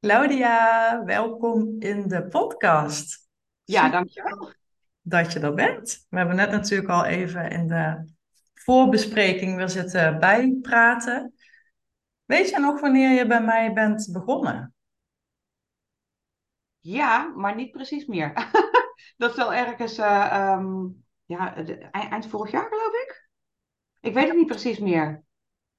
Claudia, 0.00 1.04
welkom 1.04 1.76
in 1.78 2.08
de 2.08 2.26
podcast. 2.28 3.28
Ja, 3.64 3.88
dankjewel. 3.90 4.52
dat 5.00 5.32
je 5.32 5.40
er 5.40 5.54
bent. 5.54 6.06
We 6.08 6.16
hebben 6.16 6.36
net 6.36 6.50
natuurlijk 6.50 6.88
al 6.90 7.04
even 7.04 7.50
in 7.50 7.66
de 7.68 8.12
voorbespreking 8.54 9.56
weer 9.56 9.68
zitten 9.68 10.18
bijpraten. 10.18 11.34
Weet 12.24 12.48
je 12.50 12.58
nog 12.58 12.80
wanneer 12.80 13.10
je 13.10 13.26
bij 13.26 13.42
mij 13.42 13.72
bent 13.72 14.08
begonnen? 14.12 14.74
Ja, 16.80 17.32
maar 17.36 17.54
niet 17.54 17.70
precies 17.70 18.06
meer. 18.06 18.32
Dat 19.16 19.30
is 19.30 19.36
wel 19.36 19.54
ergens, 19.54 19.98
eh, 19.98 20.26
ehm, 20.32 20.86
ja, 21.24 21.50
de- 21.62 21.78
eind, 21.78 22.10
eind 22.10 22.26
vorig 22.26 22.50
jaar 22.50 22.68
geloof 22.68 22.92
ik. 22.92 23.28
Ik 24.00 24.14
weet 24.14 24.26
het 24.28 24.36
niet 24.36 24.46
precies 24.46 24.78
meer. 24.78 25.22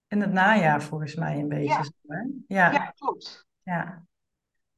In 0.08 0.22
het 0.22 0.32
najaar 0.32 0.82
volgens 0.84 1.16
mij 1.16 1.40
een 1.40 1.48
beetje. 1.48 1.70
Ja, 1.70 1.84
zo, 1.84 1.92
hè? 2.08 2.20
Ja, 2.48 2.72
ja, 2.72 2.86
klopt. 2.96 3.48
ja. 3.64 4.08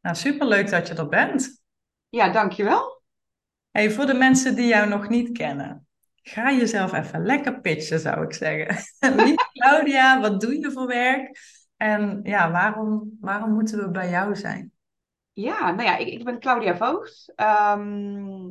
Nou, 0.01 0.15
superleuk 0.15 0.69
dat 0.69 0.87
je 0.87 0.93
er 0.93 1.07
bent. 1.07 1.61
Ja, 2.09 2.29
dankjewel. 2.29 3.01
Hey, 3.71 3.91
voor 3.91 4.05
de 4.05 4.13
mensen 4.13 4.55
die 4.55 4.67
jou 4.67 4.87
nog 4.89 5.09
niet 5.09 5.31
kennen, 5.31 5.87
ga 6.15 6.51
jezelf 6.51 6.93
even 6.93 7.25
lekker 7.25 7.61
pitchen, 7.61 7.99
zou 7.99 8.23
ik 8.23 8.33
zeggen. 8.33 8.75
Claudia, 9.59 10.19
wat 10.21 10.41
doe 10.41 10.59
je 10.59 10.71
voor 10.71 10.87
werk? 10.87 11.39
En 11.77 12.19
ja, 12.23 12.51
waarom, 12.51 13.17
waarom 13.19 13.53
moeten 13.53 13.79
we 13.79 13.89
bij 13.91 14.09
jou 14.09 14.35
zijn? 14.35 14.71
Ja, 15.33 15.71
nou 15.71 15.83
ja, 15.83 15.97
ik, 15.97 16.07
ik 16.07 16.23
ben 16.23 16.39
Claudia 16.39 16.77
Voogd. 16.77 17.33
Ehm, 17.35 18.49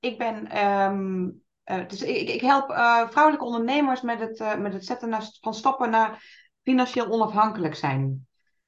ik 0.00 0.18
ben, 0.18 0.48
ehm, 0.50 1.30
eh, 1.64 1.88
dus 1.88 2.02
ik, 2.02 2.28
ik 2.28 2.40
help 2.40 2.70
eh, 2.70 3.08
vrouwelijke 3.08 3.46
ondernemers 3.46 4.00
met 4.00 4.20
het, 4.20 4.40
eh, 4.40 4.56
met 4.56 4.72
het 4.72 4.84
zetten 4.84 5.08
naar- 5.08 5.36
van 5.40 5.54
stappen 5.54 5.90
naar 5.90 6.22
financieel 6.62 7.10
onafhankelijk 7.10 7.74
zijn. 7.74 8.26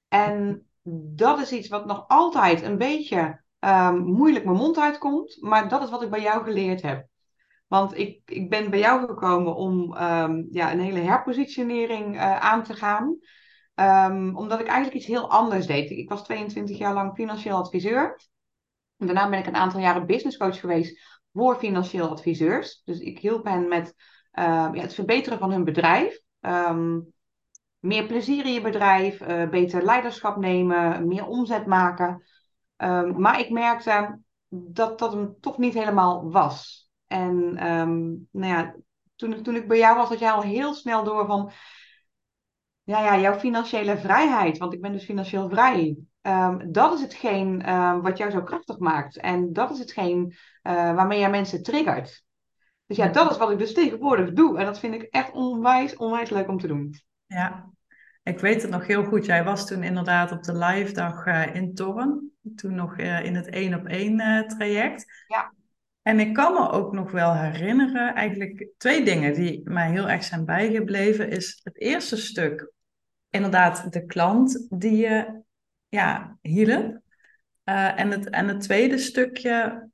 En 0.08 0.69
dat 1.14 1.40
is 1.40 1.52
iets 1.52 1.68
wat 1.68 1.86
nog 1.86 2.04
altijd 2.08 2.62
een 2.62 2.78
beetje 2.78 3.42
ehm, 3.58 3.98
moeilijk 3.98 4.44
mijn 4.44 4.56
mond 4.56 4.78
uitkomt, 4.78 5.36
maar 5.40 5.68
dat 5.68 5.82
is 5.82 5.90
wat 5.90 6.02
ik 6.02 6.10
bij 6.10 6.22
jou 6.22 6.44
geleerd 6.44 6.82
heb. 6.82 7.06
Want 7.66 7.98
ik, 7.98 8.20
ik 8.24 8.50
ben 8.50 8.70
bij 8.70 8.78
jou 8.78 9.06
gekomen 9.06 9.54
om 9.54 9.96
ehm, 9.96 10.42
ja, 10.50 10.72
een 10.72 10.80
hele 10.80 11.00
herpositionering 11.00 12.16
eh, 12.16 12.36
aan 12.36 12.62
te 12.62 12.74
gaan. 12.74 13.18
Ehm, 13.74 14.36
omdat 14.36 14.60
ik 14.60 14.66
eigenlijk 14.66 14.96
iets 14.96 15.06
heel 15.06 15.30
anders 15.30 15.66
deed. 15.66 15.90
Ik, 15.90 16.08
was 16.08 16.24
22 16.24 16.78
jaar 16.78 16.94
lang 16.94 17.14
financieel 17.14 17.56
adviseur. 17.56 18.20
En 18.96 19.06
daarna 19.06 19.28
ben 19.28 19.38
ik 19.38 19.46
een 19.46 19.56
aantal 19.56 19.80
jaren 19.80 20.06
business 20.06 20.36
coach 20.36 20.60
geweest 20.60 21.20
voor 21.32 21.56
financieel 21.56 22.08
adviseurs. 22.08 22.82
Dus 22.84 22.98
ik 22.98 23.18
hielp 23.18 23.44
hen 23.44 23.68
met 23.68 23.94
ja, 24.32 24.72
het 24.72 24.94
verbeteren 24.94 25.38
van 25.38 25.50
hun 25.50 25.64
bedrijf. 25.64 26.20
Meer 27.80 28.06
plezier 28.06 28.44
in 28.46 28.52
je 28.52 28.60
bedrijf, 28.60 29.20
eh, 29.20 29.48
beter 29.48 29.82
leiderschap 29.84 30.36
nemen, 30.36 31.06
meer 31.08 31.26
omzet 31.26 31.66
maken. 31.66 32.22
Ehm, 32.76 33.20
maar 33.20 33.40
ik 33.40 33.50
merkte 33.50 34.18
dat 34.48 34.98
dat 34.98 35.12
hem 35.12 35.34
toch 35.40 35.58
niet 35.58 35.74
helemaal 35.74 36.30
was. 36.30 36.88
En 37.06 37.56
ehm, 37.56 37.98
nou 38.30 38.52
ja, 38.54 38.74
toen, 39.16 39.32
ik- 39.32 39.44
toen 39.44 39.56
ik 39.56 39.68
bij 39.68 39.78
jou 39.78 39.96
was, 39.96 40.08
had 40.08 40.18
jij 40.18 40.30
al 40.30 40.42
heel 40.42 40.74
snel 40.74 41.04
door 41.04 41.26
van, 41.26 41.50
ja, 42.82 43.02
ja, 43.04 43.20
jouw 43.20 43.38
financiële 43.38 43.98
vrijheid, 43.98 44.58
want 44.58 44.72
ik 44.72 44.80
ben 44.80 44.92
dus 44.92 45.04
financieel 45.04 45.48
vrij. 45.48 45.96
Ehm, 46.20 46.70
dat 46.72 46.92
is 46.94 47.00
hetgeen 47.00 47.62
wat 48.02 48.18
jou 48.18 48.30
zo 48.30 48.42
krachtig 48.42 48.78
maakt. 48.78 49.16
En 49.16 49.52
dat 49.52 49.70
is 49.70 49.78
hetgeen 49.78 50.34
eh, 50.62 50.72
waarmee 50.74 51.18
jij 51.18 51.30
mensen 51.30 51.62
triggert. 51.62 52.24
Dus 52.86 52.96
ja, 52.96 53.08
dat 53.08 53.30
is 53.30 53.36
wat 53.36 53.50
ik 53.50 53.58
dus 53.58 53.74
tegenwoordig 53.74 54.32
doe. 54.32 54.58
En 54.58 54.64
dat 54.64 54.78
vind 54.78 54.94
ik 54.94 55.02
echt 55.02 55.32
onwijs, 55.32 55.96
onwijs 55.96 56.30
leuk 56.30 56.48
om 56.48 56.58
te 56.58 56.66
doen. 56.66 56.94
Ja, 57.30 57.70
ik 58.22 58.38
weet 58.38 58.62
het 58.62 58.70
nog 58.70 58.86
heel 58.86 59.04
goed. 59.04 59.26
Jij 59.26 59.44
was 59.44 59.66
toen 59.66 59.82
inderdaad 59.82 60.32
op 60.32 60.42
de 60.42 60.58
live 60.58 60.92
dag 60.92 61.26
eh, 61.26 61.54
in 61.54 61.74
Torren. 61.74 62.32
Toen 62.56 62.74
nog 62.74 62.96
eh, 62.96 63.24
in 63.24 63.34
het 63.34 63.46
één 63.48 63.74
op 63.74 63.86
één 63.86 64.20
eh, 64.20 64.46
traject. 64.46 65.24
Ja, 65.26 65.54
En 66.02 66.20
ik 66.20 66.34
kan 66.34 66.52
me 66.52 66.70
ook 66.70 66.92
nog 66.92 67.10
wel 67.10 67.34
herinneren, 67.34 68.14
eigenlijk 68.14 68.68
twee 68.76 69.04
dingen 69.04 69.34
die 69.34 69.60
mij 69.64 69.90
heel 69.90 70.08
erg 70.08 70.24
zijn 70.24 70.44
bijgebleven, 70.44 71.30
is 71.30 71.60
het 71.62 71.80
eerste 71.80 72.16
stuk, 72.16 72.72
inderdaad 73.28 73.92
de 73.92 74.06
klant 74.06 74.66
die 74.70 74.96
je 74.96 75.42
ja, 75.88 76.38
hielp. 76.40 77.00
En 77.64 78.10
het, 78.10 78.30
en 78.30 78.48
het 78.48 78.60
tweede 78.60 78.98
stukje 78.98 79.88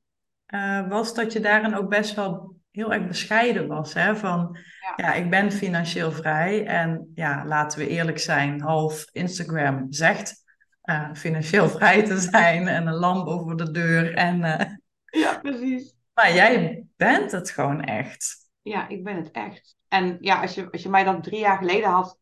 was 0.88 1.14
dat 1.14 1.32
je 1.32 1.40
daarin 1.40 1.74
ook 1.74 1.88
best 1.88 2.14
wel 2.14 2.55
heel 2.76 2.92
erg 2.92 3.06
bescheiden 3.06 3.66
was. 3.66 3.94
Hè? 3.94 4.16
Van 4.16 4.58
ja, 4.80 4.92
ja, 5.06 5.12
ik 5.12 5.30
ben 5.30 5.52
financieel 5.52 6.12
vrij 6.12 6.66
en 6.66 7.12
ja, 7.14 7.44
laten 7.46 7.78
we 7.78 7.88
eerlijk 7.88 8.18
zijn, 8.18 8.60
half 8.60 9.04
Instagram 9.12 9.86
zegt 9.92 10.44
eh, 10.80 11.12
financieel 11.12 11.68
vrij 11.78 12.04
te 12.04 12.18
zijn 12.18 12.68
en 12.68 12.86
een 12.86 12.94
lamp 12.94 13.26
over 13.26 13.56
de 13.56 13.70
deur. 13.70 14.14
En, 14.14 14.44
eh, 14.44 14.74
ja, 15.22 15.38
precies. 15.38 15.94
maar 16.14 16.34
jij 16.34 16.84
bent 16.96 17.32
het 17.32 17.50
gewoon 17.50 17.82
echt. 17.82 18.50
Ja, 18.62 18.88
ik 18.88 19.04
ben 19.04 19.16
het 19.16 19.30
echt. 19.30 19.76
En 19.88 20.16
ja, 20.20 20.40
als 20.40 20.54
je, 20.54 20.70
als 20.70 20.82
je 20.82 20.88
mij 20.88 21.04
dat 21.04 21.22
drie 21.22 21.40
jaar 21.40 21.58
geleden 21.58 21.90
had 21.90 22.18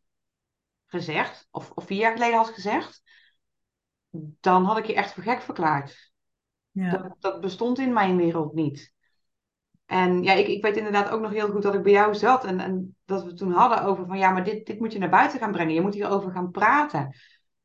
gezegd, 0.87 1.47
of, 1.51 1.71
of 1.71 1.85
vier 1.85 1.99
jaar 1.99 2.13
geleden 2.13 2.37
had 2.37 2.49
gezegd, 2.49 3.01
dan 4.39 4.63
had 4.63 4.77
ik 4.77 4.85
je 4.85 4.95
echt 4.95 5.13
voor 5.13 5.23
gek 5.23 5.41
verklaard. 5.41 6.11
Ja, 6.71 6.97
Dat, 6.97 7.15
dat 7.19 7.41
bestond 7.41 7.79
in 7.79 7.93
mijn 7.93 8.17
wereld 8.17 8.53
niet. 8.53 8.93
En 9.85 10.23
ja, 10.23 10.33
ik, 10.33 10.47
ik 10.47 10.61
weet 10.61 10.77
inderdaad 10.77 11.09
ook 11.09 11.21
nog 11.21 11.31
heel 11.31 11.49
goed 11.49 11.61
dat 11.61 11.73
ik 11.73 11.83
bij 11.83 11.91
jou 11.91 12.15
zat 12.15 12.45
en, 12.45 12.59
en 12.59 12.95
dat 13.05 13.23
we 13.23 13.33
toen 13.33 13.51
hadden 13.51 13.83
over 13.83 14.05
van 14.05 14.17
ja, 14.17 14.31
maar 14.31 14.43
dit, 14.43 14.65
dit 14.65 14.79
moet 14.79 14.93
je 14.93 14.99
naar 14.99 15.09
buiten 15.09 15.39
gaan 15.39 15.51
brengen. 15.51 15.73
Je 15.73 15.81
moet 15.81 15.93
hierover 15.93 16.31
gaan 16.31 16.51
praten. 16.51 17.15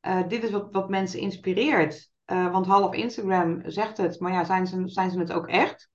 Eh, 0.01 0.29
dit 0.29 0.43
is 0.43 0.51
wat, 0.51 0.69
wat 0.71 0.89
mensen 0.89 1.21
inspireert. 1.21 2.11
Eh, 2.25 2.53
want 2.53 2.67
half 2.67 2.95
Instagram 2.95 3.63
zegt 3.65 3.97
het, 3.97 4.21
maar 4.21 4.33
ja, 4.33 4.45
zijn 4.45 4.67
ze, 4.67 4.83
zijn 4.85 5.11
ze 5.11 5.19
het 5.19 5.33
ook 5.33 5.49
echt? 5.49 5.91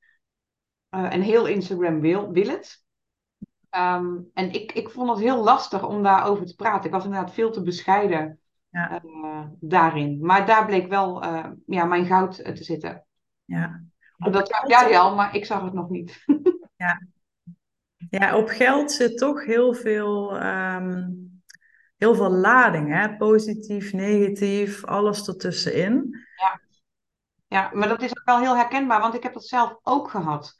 Eh, 0.90 1.14
en 1.14 1.22
heel 1.22 1.46
Instagram 1.46 2.00
wil, 2.00 2.32
wil 2.32 2.48
het. 2.48 2.84
Ehm, 3.70 4.18
en 4.34 4.52
ik, 4.52 4.72
ik 4.72 4.90
vond 4.90 5.10
het 5.10 5.20
heel 5.20 5.44
lastig 5.44 5.88
om 5.88 6.04
daarover 6.04 6.46
te 6.46 6.56
praten. 6.56 6.86
Ik 6.86 6.92
was 6.92 7.06
inderdaad 7.06 7.34
veel 7.34 7.52
te 7.52 7.62
bescheiden 7.62 8.40
ja, 8.70 9.02
daarin. 9.60 10.26
Maar 10.26 10.46
daar 10.46 10.66
bleek 10.66 10.88
wel 10.88 11.24
ja, 11.66 11.86
mijn 11.86 12.06
goud 12.06 12.36
te 12.36 12.64
zitten. 12.64 13.06
ja. 13.46 13.84
Op 14.18 14.34
dat 14.34 14.56
geld, 14.56 14.70
jij 14.70 15.00
al, 15.00 15.16
maar 15.16 15.36
ik 15.36 15.46
zag 15.46 15.64
het 15.64 15.74
nog 15.74 15.90
niet. 15.90 16.24
ja. 16.76 17.02
Ja, 18.10 18.38
op 18.38 18.48
geld 18.48 18.92
zit 18.92 19.18
toch 19.18 19.46
heel 19.46 19.74
veel, 19.74 20.38
ehm, 20.40 21.10
heel 21.98 22.16
veel 22.16 22.30
lading, 22.30 22.94
hè? 22.94 23.16
Positief, 23.16 23.94
negatief, 23.94 24.86
alles 24.86 25.28
ertussenin. 25.28 26.26
Ja, 26.36 26.60
ja, 27.48 27.72
maar 27.74 27.88
dat 27.88 28.02
is 28.02 28.10
ook 28.10 28.26
wel 28.26 28.40
heel 28.40 28.56
herkenbaar, 28.56 29.00
want 29.00 29.14
ik 29.14 29.24
heb 29.24 29.34
dat 29.34 29.46
zelf 29.46 29.80
ook 29.84 30.10
gehad. 30.10 30.56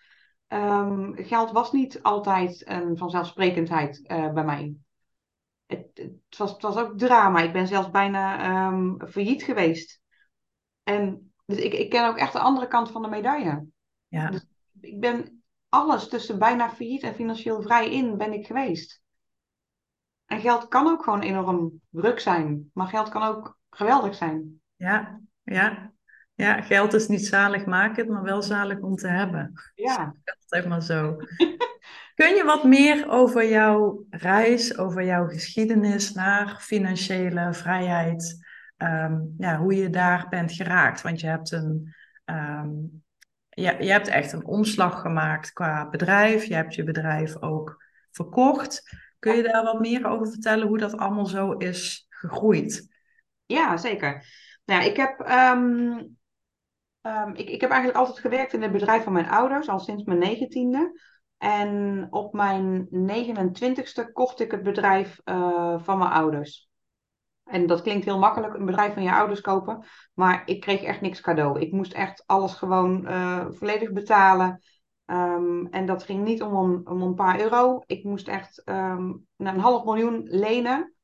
Ehm, 0.48 1.14
geld 1.14 1.52
was 1.52 1.72
niet 1.72 2.04
altijd 2.04 2.70
een 2.70 2.98
vanzelfsprekendheid 2.98 4.02
eh, 4.08 4.34
bij 4.34 4.44
mij. 4.44 4.76
Het, 5.66 5.88
het 5.94 6.38
was, 6.38 6.52
het 6.52 6.62
was 6.62 6.78
ook 6.78 6.98
drama. 6.98 7.40
Ik 7.40 7.54
ben 7.54 7.68
zelfs 7.68 7.90
bijna 7.90 8.40
ehm, 8.40 9.10
failliet 9.10 9.44
geweest. 9.44 10.02
En 10.84 11.34
dus 11.46 11.58
ik, 11.58 11.74
ik 11.74 11.90
ken 11.90 12.08
ook 12.08 12.18
echt 12.18 12.34
de 12.34 12.40
andere 12.40 12.68
kant 12.68 12.92
van 12.92 13.02
de 13.02 13.08
medaille. 13.08 13.66
Ja, 14.08 14.30
Dus 14.30 14.46
ik 14.82 15.00
ben 15.00 15.44
alles 15.70 16.08
tussen 16.08 16.40
bijna 16.40 16.70
failliet 16.70 17.04
en 17.04 17.16
financieel 17.16 17.62
vrij 17.62 17.92
in 17.92 18.18
ben 18.18 18.34
ik 18.34 18.46
geweest. 18.46 19.02
En 20.26 20.40
geld 20.40 20.68
kan 20.68 20.88
ook 20.88 21.04
gewoon 21.04 21.22
enorm 21.22 21.82
druk 21.90 22.20
zijn, 22.20 22.70
maar 22.74 22.88
geld 22.88 23.10
kan 23.10 23.24
ook 23.24 23.58
geweldig 23.70 24.16
zijn. 24.16 24.62
ja, 24.76 25.20
ja. 25.44 25.94
Ja, 26.34 26.62
geld 26.62 26.94
is 26.94 27.08
niet 27.08 27.26
zaligmakend, 27.28 28.10
maar 28.10 28.24
wel 28.24 28.42
zalig 28.42 28.80
om 28.80 28.96
te 28.96 29.08
hebben. 29.08 29.54
Ja. 29.76 30.16
Zeg 30.46 30.66
maar 30.66 30.82
zo. 30.82 31.16
Kun 32.16 32.36
je 32.36 32.44
wat 32.46 32.64
meer 32.64 33.10
over 33.10 33.50
jouw 33.50 34.06
reis, 34.10 34.78
over 34.78 35.04
jouw 35.04 35.28
geschiedenis 35.28 36.12
naar 36.12 36.58
financiële 36.60 37.54
vrijheid, 37.54 38.45
ehm, 38.78 39.22
ja, 39.38 39.58
hoe 39.58 39.76
je 39.76 39.90
daar 39.90 40.28
bent 40.30 40.52
geraakt? 40.52 41.02
Want 41.02 41.20
je 41.20 41.28
hebt 41.28 41.52
een, 41.52 41.96
ehm, 42.26 42.70
je, 43.50 43.76
je 43.80 43.92
hebt 43.92 44.08
echt 44.08 44.32
een 44.32 44.46
omslag 44.46 45.02
gemaakt 45.02 45.54
qua 45.54 45.90
bedrijf. 45.90 46.44
Je 46.44 46.54
hebt 46.54 46.76
je 46.76 46.84
bedrijf 46.84 47.42
ook 47.42 47.84
verkocht. 48.12 48.98
Kun 49.20 49.36
je 49.36 49.44
daar 49.44 49.64
wat 49.64 49.80
meer 49.80 50.08
over 50.08 50.28
vertellen 50.28 50.68
hoe 50.68 50.78
dat 50.78 50.98
allemaal 50.98 51.26
zo 51.26 51.52
is 51.52 52.06
gegroeid? 52.10 52.94
Ja, 53.46 53.78
zeker. 53.78 54.26
Nou 54.66 54.82
ja, 54.82 54.88
ik 54.90 54.98
heb, 54.98 55.20
ehm, 55.20 55.98
ik, 57.34 57.50
ik 57.50 57.62
heb 57.62 57.70
eigenlijk 57.70 58.00
altijd 58.00 58.20
gewerkt 58.20 58.54
in 58.54 58.62
het 58.62 58.72
bedrijf 58.72 59.04
van 59.04 59.14
mijn 59.14 59.30
ouders, 59.30 59.68
al 59.68 59.80
sinds 59.80 60.04
mijn 60.04 60.20
negentiende. 60.20 61.00
En 61.38 62.08
op 62.10 62.34
mijn 62.34 62.88
29ste 62.90 64.12
kocht 64.14 64.40
ik 64.40 64.52
het 64.52 64.64
bedrijf 64.64 65.20
eh, 65.24 65.80
van 65.80 65.98
mijn 65.98 66.12
ouders. 66.12 66.65
En 67.46 67.68
dat 67.68 67.82
klinkt 67.82 68.06
heel 68.06 68.20
makkelijk, 68.20 68.54
een 68.54 68.66
bedrijf 68.66 68.94
van 68.94 69.04
je 69.04 69.14
ouders 69.14 69.42
kopen. 69.42 69.86
Maar 70.14 70.42
ik 70.46 70.62
kreeg 70.62 70.82
echt 70.82 71.02
niks 71.02 71.22
cadeau. 71.22 71.60
Ik 71.60 71.72
moest 71.72 71.94
echt 71.94 72.24
alles 72.26 72.54
gewoon 72.54 73.08
eh, 73.08 73.46
volledig 73.50 73.92
betalen. 73.92 74.62
Ehm, 75.06 75.66
en 75.66 75.86
dat 75.86 76.04
ging 76.04 76.24
niet 76.24 76.42
om 76.42 76.56
een, 76.56 76.88
om 76.88 77.02
een 77.02 77.16
paar 77.16 77.40
euro. 77.40 77.84
Ik 77.86 78.04
moest 78.04 78.28
echt 78.28 78.64
ehm, 78.64 79.14
een 79.38 79.60
half 79.60 79.84
miljoen 79.84 80.22
lenen 80.24 80.96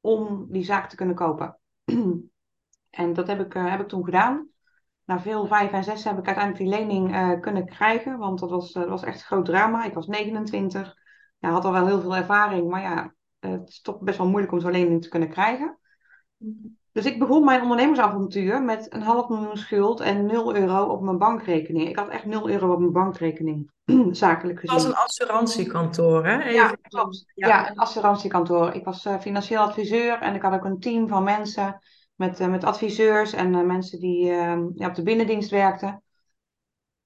om 0.00 0.46
die 0.48 0.64
zaak 0.64 0.88
te 0.88 0.96
kunnen 0.96 1.14
kopen. 1.14 1.58
En 2.90 3.12
dat 3.12 3.26
heb 3.26 3.40
ik, 3.40 3.54
uh, 3.54 3.70
heb 3.70 3.80
ik 3.80 3.88
toen 3.88 4.04
gedaan. 4.04 4.48
Na 5.04 5.20
veel 5.20 5.46
vijf 5.46 5.72
en 5.72 5.84
zes 5.84 6.04
heb 6.04 6.18
ik 6.18 6.26
uiteindelijk 6.26 6.64
die 6.64 6.78
lening 6.78 7.14
uh, 7.14 7.40
kunnen 7.40 7.66
krijgen. 7.66 8.18
Want 8.18 8.38
dat 8.38 8.50
was, 8.50 8.72
was 8.72 9.02
echt 9.02 9.22
groot 9.22 9.44
drama. 9.44 9.84
Ik 9.84 9.94
was 9.94 10.06
29. 10.06 10.96
Ja, 11.38 11.50
had 11.50 11.64
al 11.64 11.72
wel 11.72 11.86
heel 11.86 12.00
veel 12.00 12.16
ervaring. 12.16 12.68
Maar 12.68 12.80
ja, 12.80 13.14
het 13.38 13.68
is 13.68 13.80
toch 13.80 13.98
best 14.00 14.18
wel 14.18 14.28
moeilijk 14.28 14.52
om 14.52 14.60
zo'n 14.60 14.70
lening 14.70 15.02
te 15.02 15.08
kunnen 15.08 15.28
krijgen. 15.28 15.78
Dus 16.96 17.04
ik 17.04 17.18
begon 17.18 17.44
mijn 17.44 17.62
ondernemersavontuur 17.62 18.62
met 18.62 18.86
een 18.92 19.02
half 19.02 19.28
miljoen 19.28 19.56
schuld 19.56 20.00
en 20.00 20.26
0 20.26 20.56
euro 20.56 20.84
op 20.84 21.02
mijn 21.02 21.18
bankrekening. 21.18 21.88
Ik 21.88 21.96
had 21.96 22.08
echt 22.08 22.24
0 22.24 22.50
euro 22.50 22.72
op 22.72 22.78
mijn 22.78 22.92
bankrekening, 22.92 23.70
zakelijk 24.10 24.60
gezien. 24.60 24.74
Het 24.76 24.84
was 24.84 24.92
een 24.92 25.04
assurantiekantoor, 25.04 26.26
hè? 26.26 26.38
Even... 26.38 26.52
Ja, 26.52 26.76
klopt. 26.82 27.24
Ja. 27.34 27.48
ja. 27.48 27.70
een 27.70 27.76
assurantiekantoor. 27.76 28.72
Ik 28.72 28.84
was 28.84 29.04
uh, 29.04 29.18
financieel 29.18 29.60
adviseur 29.60 30.20
en 30.20 30.34
ik 30.34 30.42
had 30.42 30.52
ook 30.52 30.64
een 30.64 30.80
team 30.80 31.08
van 31.08 31.24
mensen 31.24 31.78
met, 32.14 32.40
uh, 32.40 32.48
met 32.48 32.64
adviseurs 32.64 33.32
en 33.32 33.52
uh, 33.54 33.62
mensen 33.62 34.00
die 34.00 34.24
ja, 34.74 34.88
op 34.88 34.94
de 34.94 35.02
binnendienst 35.02 35.50
werkten. 35.50 36.02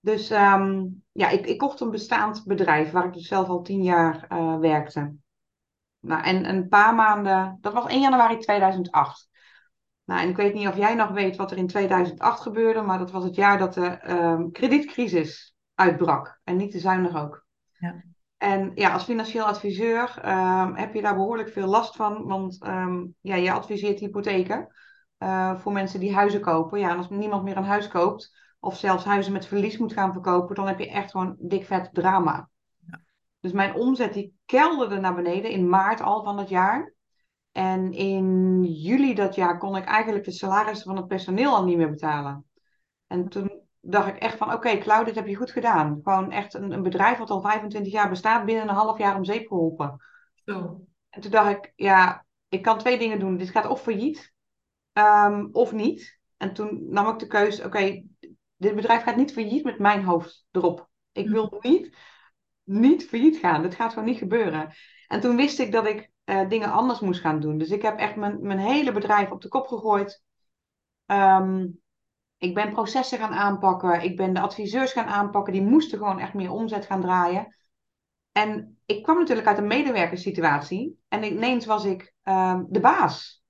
Dus 0.01 0.31
um, 0.31 1.03
ja, 1.13 1.29
ik, 1.29 1.47
ik 1.47 1.59
kocht 1.59 1.81
een 1.81 1.91
bestaand 1.91 2.45
bedrijf 2.45 2.91
waar 2.91 3.07
ik 3.07 3.13
dus 3.13 3.29
zelf 3.29 3.49
al 3.49 3.63
tien 3.63 3.83
jaar 3.83 4.27
werkte. 4.61 5.15
Nou, 6.01 6.23
en 6.23 6.49
een 6.49 6.69
paar 6.69 6.95
maanden, 6.95 7.59
dat 7.61 7.73
was 7.73 7.87
1 7.87 8.01
januari 8.01 8.39
2008. 8.39 9.29
Nou, 10.05 10.21
en 10.21 10.29
ik 10.29 10.37
weet 10.37 10.55
niet 10.55 10.69
of 10.69 10.77
jij 10.77 10.95
nog 10.95 11.11
weet 11.11 11.37
wat 11.37 11.51
er 11.51 11.57
in 11.57 11.67
2008 11.67 12.41
gebeurde, 12.41 12.83
maar 12.83 12.99
dat 12.99 13.11
was 13.11 13.25
het 13.25 13.35
jaar 13.35 13.59
dat 13.59 13.75
de 13.75 14.11
um, 14.11 14.53
kredietcrisis 14.53 15.55
uitbrak. 15.75 16.41
En 16.45 16.57
niet 16.57 16.71
te 16.71 16.79
zuinig 16.79 17.17
ook. 17.17 17.47
Ja. 17.79 18.05
En 18.37 18.73
ja, 18.75 18.93
als 18.93 19.05
financieel 19.05 19.45
adviseur 19.45 20.15
um, 20.25 20.75
heb 20.75 20.95
je 20.95 21.03
daar 21.03 21.15
behoorlijk 21.15 21.49
veel 21.49 21.67
last 21.67 21.97
van, 21.97 22.25
want 22.25 22.67
um, 22.67 23.15
ja, 23.21 23.35
je 23.35 23.53
adviseert 23.53 23.99
hypotheken 23.99 24.69
uh, 25.19 25.59
voor 25.59 25.73
mensen 25.73 26.01
die 26.01 26.15
huizen 26.15 26.41
kopen. 26.41 26.79
Ja, 26.79 26.91
en 26.91 26.97
als 26.97 27.11
niemand 27.11 27.43
meer 27.43 27.57
een 27.57 27.65
huis 27.65 27.89
koopt, 27.89 28.37
of 28.61 28.77
zelfs 28.77 29.05
huizen 29.05 29.33
met 29.33 29.47
verlies 29.47 29.79
moet 29.79 29.93
gaan 29.93 30.13
verkopen, 30.13 30.55
dan 30.55 30.67
heb 30.67 30.79
je 30.79 30.91
echt 30.91 31.11
gewoon 31.11 31.37
dik 31.39 31.65
vet 31.65 31.89
drama. 31.93 32.49
Dus 33.41 33.53
mijn 33.53 33.75
omzet 33.75 34.13
die 34.13 34.35
kelderde 34.45 35.01
naar 35.01 35.15
beneden 35.15 35.51
in 35.51 35.69
maart 35.69 36.01
al 36.01 36.25
van 36.25 36.39
het 36.39 36.49
jaar. 36.49 36.95
En 37.53 37.93
in 37.93 38.65
juli 38.65 39.15
dat 39.15 39.35
jaar 39.35 39.59
kon 39.59 39.77
ik 39.77 39.85
eigenlijk 39.85 40.25
de 40.25 40.33
salarissen 40.33 40.87
van 40.87 40.97
het 40.97 41.07
personeel 41.07 41.55
al 41.55 41.65
niet 41.65 41.77
meer 41.77 41.91
betalen. 41.91 42.45
En 43.07 43.29
toen 43.29 43.61
dacht 43.81 44.09
ik 44.09 44.17
echt 44.17 44.37
van, 44.37 44.47
oké, 44.47 44.57
okay, 44.57 44.79
Claudia, 44.79 45.05
dit 45.05 45.15
heb 45.15 45.27
je 45.27 45.35
goed 45.35 45.51
gedaan. 45.51 46.01
Gewoon 46.03 46.31
echt 46.31 46.55
een, 46.55 46.71
een, 46.73 46.83
bedrijf 46.83 47.19
wat 47.19 47.31
al 47.31 47.41
25 47.41 47.93
jaar 47.93 48.09
bestaat, 48.09 48.45
binnen 48.45 48.69
een 48.69 48.75
half 48.75 48.99
jaar 48.99 49.17
om 49.17 49.25
zeep 49.25 49.47
geholpen. 49.49 49.97
Zo. 50.45 50.85
En 51.09 51.21
toen 51.21 51.31
dacht 51.31 51.51
ik, 51.51 51.73
ja, 51.77 52.27
ik 52.49 52.63
kan 52.63 52.79
twee 52.79 52.99
dingen 52.99 53.19
doen. 53.19 53.37
Dit 53.37 53.51
gaat 53.51 53.67
of 53.67 53.83
failliet, 53.83 54.33
um, 54.93 55.49
of 55.53 55.73
niet. 55.73 56.21
En 56.37 56.55
toen 56.55 56.87
nam 56.91 57.09
ik 57.09 57.19
de 57.19 57.27
keuze, 57.27 57.65
oké, 57.65 58.03
dit 58.57 58.75
bedrijf 58.75 59.03
gaat 59.03 59.17
niet 59.17 59.33
failliet 59.33 59.65
met 59.65 59.79
mijn 59.79 60.05
hoofd 60.05 60.47
erop. 60.51 60.89
Ik 61.13 61.29
wil 61.29 61.59
niet, 61.61 61.97
niet 62.71 63.09
failliet 63.09 63.37
gaan. 63.37 63.63
Dat 63.63 63.75
gaat 63.75 63.93
gewoon 63.93 64.09
niet 64.09 64.19
gebeuren. 64.19 64.73
En 65.07 65.21
toen 65.21 65.37
wist 65.37 65.59
ik 65.59 65.73
dat 65.73 65.87
ik 65.87 66.11
uh, 66.25 66.49
dingen 66.49 66.73
anders 66.73 67.01
moest 67.01 67.21
gaan 67.21 67.41
doen. 67.41 67.59
Dus 67.59 67.71
ik 67.71 67.83
heb 67.83 67.99
echt 67.99 68.17
mijn, 68.17 68.43
mijn 68.43 68.59
hele 68.59 68.93
bedrijf 68.93 69.31
op 69.31 69.41
de 69.41 69.49
kop 69.49 69.67
gegooid. 69.67 70.23
Um, 71.07 71.81
ik 72.37 72.55
ben 72.55 72.73
processen 72.73 73.19
gaan 73.19 73.33
aanpakken. 73.33 74.03
Ik 74.03 74.17
ben 74.17 74.33
de 74.35 74.41
adviseurs 74.41 74.93
gaan 74.93 75.07
aanpakken. 75.07 75.53
Die 75.53 75.63
moesten 75.63 75.99
gewoon 75.99 76.19
echt 76.19 76.35
meer 76.35 76.51
omzet 76.51 76.87
gaan 76.87 77.01
draaien. 77.01 77.57
En 78.33 78.79
ik 78.87 79.03
kwam 79.03 79.19
natuurlijk 79.19 79.49
uit 79.49 79.59
een 79.59 79.67
medewerkerssituatie. 79.67 80.99
En 81.09 81.23
ineens 81.23 81.67
was 81.67 81.85
ik 81.85 82.15
um, 82.25 82.67
de 82.69 82.81
baas. 82.81 83.43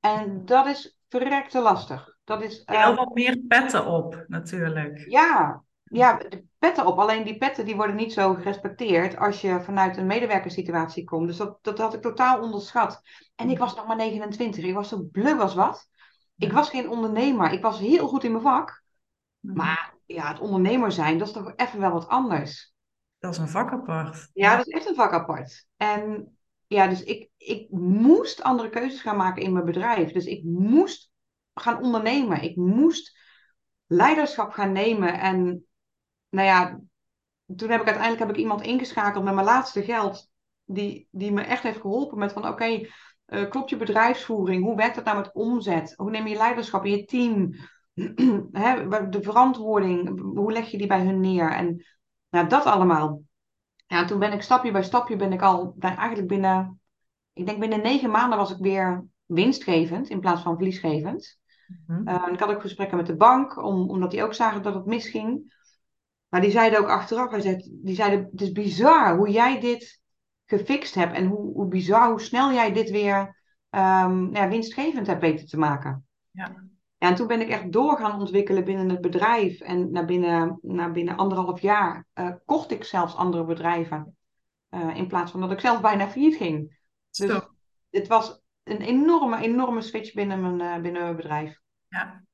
En 0.00 0.44
dat 0.44 0.66
is 0.66 0.98
verrekte 1.08 1.60
lastig. 1.60 2.16
Dat 2.24 2.42
is, 2.42 2.62
uh, 2.66 2.84
Heel 2.84 2.94
wat 2.94 3.14
meer 3.14 3.38
petten 3.48 3.86
op, 3.86 4.24
natuurlijk. 4.26 5.04
Ja, 5.10 5.62
ja, 5.82 6.16
de 6.16 6.44
petten 6.58 6.86
op. 6.86 6.98
Alleen 6.98 7.24
die 7.24 7.38
petten 7.38 7.64
die 7.64 7.76
worden 7.76 7.96
niet 7.96 8.12
zo 8.12 8.34
gerespecteerd 8.34 9.16
als 9.16 9.40
je 9.40 9.60
vanuit 9.60 9.96
een 9.96 10.06
medewerkerssituatie 10.06 11.04
komt. 11.04 11.26
Dus 11.26 11.36
dat, 11.36 11.58
dat 11.62 11.78
had 11.78 11.94
ik 11.94 12.02
totaal 12.02 12.40
onderschat. 12.40 13.00
En 13.34 13.50
ik 13.50 13.58
was 13.58 13.74
nog 13.74 13.86
maar 13.86 13.96
29. 13.96 14.64
Ik 14.64 14.74
was 14.74 14.88
zo 14.88 15.08
bleu 15.12 15.38
als 15.38 15.54
wat. 15.54 15.88
Ik 16.36 16.52
was 16.52 16.70
geen 16.70 16.88
ondernemer. 16.88 17.52
Ik 17.52 17.62
was 17.62 17.78
heel 17.78 18.08
goed 18.08 18.24
in 18.24 18.30
mijn 18.30 18.42
vak. 18.42 18.82
Mhm. 19.40 19.56
Maar 19.56 19.94
ja, 20.06 20.28
het 20.28 20.40
ondernemer 20.40 20.92
zijn, 20.92 21.18
dat 21.18 21.26
is 21.26 21.32
toch 21.32 21.52
even 21.56 21.80
wel 21.80 21.92
wat 21.92 22.08
anders. 22.08 22.72
Dat 23.18 23.32
is 23.32 23.38
een 23.38 23.48
vak 23.48 23.72
apart. 23.72 24.30
Ja, 24.32 24.56
dat 24.56 24.66
is 24.66 24.72
echt 24.72 24.88
een 24.88 24.94
vak 24.94 25.12
apart. 25.12 25.66
En 25.76 26.36
ja, 26.66 26.86
dus 26.86 27.02
ik, 27.02 27.30
ik 27.36 27.70
moest 27.70 28.42
andere 28.42 28.68
keuzes 28.68 29.00
gaan 29.00 29.16
maken 29.16 29.42
in 29.42 29.52
mijn 29.52 29.64
bedrijf. 29.64 30.12
Dus 30.12 30.24
ik 30.24 30.44
moest 30.44 31.10
gaan 31.54 31.82
ondernemen. 31.82 32.42
Ik 32.42 32.56
moest 32.56 33.18
leiderschap 33.86 34.50
gaan 34.50 34.72
nemen. 34.72 35.20
En 35.20 35.67
nou 36.28 36.46
ja, 36.46 36.80
toen 37.56 37.70
heb 37.70 37.80
ik 37.80 37.86
uiteindelijk 37.86 38.18
heb 38.18 38.30
ik 38.30 38.36
iemand 38.36 38.62
ingeschakeld 38.62 39.24
met 39.24 39.34
mijn 39.34 39.46
laatste 39.46 39.82
geld. 39.82 40.30
Die, 40.64 41.08
die 41.10 41.32
me 41.32 41.42
echt 41.42 41.62
heeft 41.62 41.80
geholpen 41.80 42.18
met 42.18 42.32
van 42.32 42.42
oké, 42.42 42.52
okay, 42.52 42.90
uh, 43.26 43.50
klopt 43.50 43.70
je 43.70 43.76
bedrijfsvoering? 43.76 44.64
Hoe 44.64 44.76
werkt 44.76 44.94
dat 44.94 45.04
nou 45.04 45.16
met 45.16 45.32
omzet? 45.32 45.94
Hoe 45.96 46.10
neem 46.10 46.26
je 46.26 46.36
leiderschap 46.36 46.84
in 46.84 46.90
je 46.90 47.04
team? 47.04 47.54
de 49.10 49.18
verantwoording, 49.20 50.20
hoe 50.20 50.52
leg 50.52 50.70
je 50.70 50.78
die 50.78 50.86
bij 50.86 51.04
hun 51.04 51.20
neer? 51.20 51.50
En 51.50 51.86
nou, 52.30 52.48
dat 52.48 52.64
allemaal. 52.64 53.22
Ja, 53.86 54.04
toen 54.04 54.18
ben 54.18 54.32
ik 54.32 54.42
stapje 54.42 54.72
bij 54.72 54.82
stapje 54.82 55.16
ben 55.16 55.32
ik 55.32 55.42
al 55.42 55.74
eigenlijk 55.78 56.28
binnen, 56.28 56.80
ik 57.32 57.46
denk 57.46 57.60
binnen 57.60 57.82
negen 57.82 58.10
maanden 58.10 58.38
was 58.38 58.50
ik 58.50 58.58
weer 58.58 59.06
winstgevend 59.26 60.08
in 60.08 60.20
plaats 60.20 60.42
van 60.42 60.54
verliesgevend. 60.54 61.38
Mm 61.86 62.08
ik 62.32 62.40
had 62.40 62.50
ook 62.50 62.60
gesprekken 62.60 62.96
met 62.96 63.06
de 63.06 63.16
bank, 63.16 63.62
om, 63.64 63.90
omdat 63.90 64.10
die 64.10 64.22
ook 64.22 64.34
zagen 64.34 64.62
dat 64.62 64.74
het 64.74 64.86
misging. 64.86 65.56
Maar 66.28 66.40
die 66.40 66.50
zeiden 66.50 66.78
ook 66.78 66.88
achteraf, 66.88 67.30
hij 67.30 67.40
zei, 67.40 67.78
die 67.82 67.94
zeiden, 67.94 68.28
het 68.30 68.40
is 68.40 68.52
bizar 68.52 69.16
hoe 69.16 69.30
jij 69.30 69.60
dit 69.60 70.00
gefixt 70.44 70.94
hebt 70.94 71.14
en 71.14 71.26
hoe, 71.26 71.52
hoe 71.52 71.68
bizar, 71.68 72.10
hoe 72.10 72.20
snel 72.20 72.52
jij 72.52 72.72
dit 72.72 72.90
weer 72.90 73.18
um, 73.70 74.34
ja, 74.34 74.48
winstgevend 74.48 75.06
hebt 75.06 75.20
weten 75.20 75.46
te 75.46 75.58
maken. 75.58 76.06
Ja. 76.30 76.66
En 76.98 77.14
toen 77.14 77.26
ben 77.26 77.40
ik 77.40 77.48
echt 77.48 77.72
door 77.72 77.96
gaan 77.96 78.20
ontwikkelen 78.20 78.64
binnen 78.64 78.88
het 78.88 79.00
bedrijf. 79.00 79.60
En 79.60 79.90
na 79.90 80.04
binnen, 80.04 80.58
na 80.62 80.90
binnen 80.90 81.16
anderhalf 81.16 81.60
jaar 81.60 82.06
uh, 82.14 82.30
kocht 82.44 82.70
ik 82.70 82.84
zelfs 82.84 83.14
andere 83.14 83.44
bedrijven. 83.44 84.16
Uh, 84.70 84.96
in 84.96 85.06
plaats 85.06 85.30
van 85.30 85.40
dat 85.40 85.50
ik 85.50 85.60
zelf 85.60 85.80
bijna 85.80 86.08
failliet 86.08 86.36
ging. 86.36 86.78
Dus 87.10 87.40
het 87.90 88.06
was 88.06 88.40
een 88.62 88.80
enorme, 88.80 89.40
enorme 89.40 89.80
switch 89.80 90.14
binnen 90.14 90.40
mijn, 90.40 90.76
uh, 90.76 90.82
binnen 90.82 91.02
mijn 91.02 91.16
bedrijf. 91.16 91.60
Ja. 91.88 92.24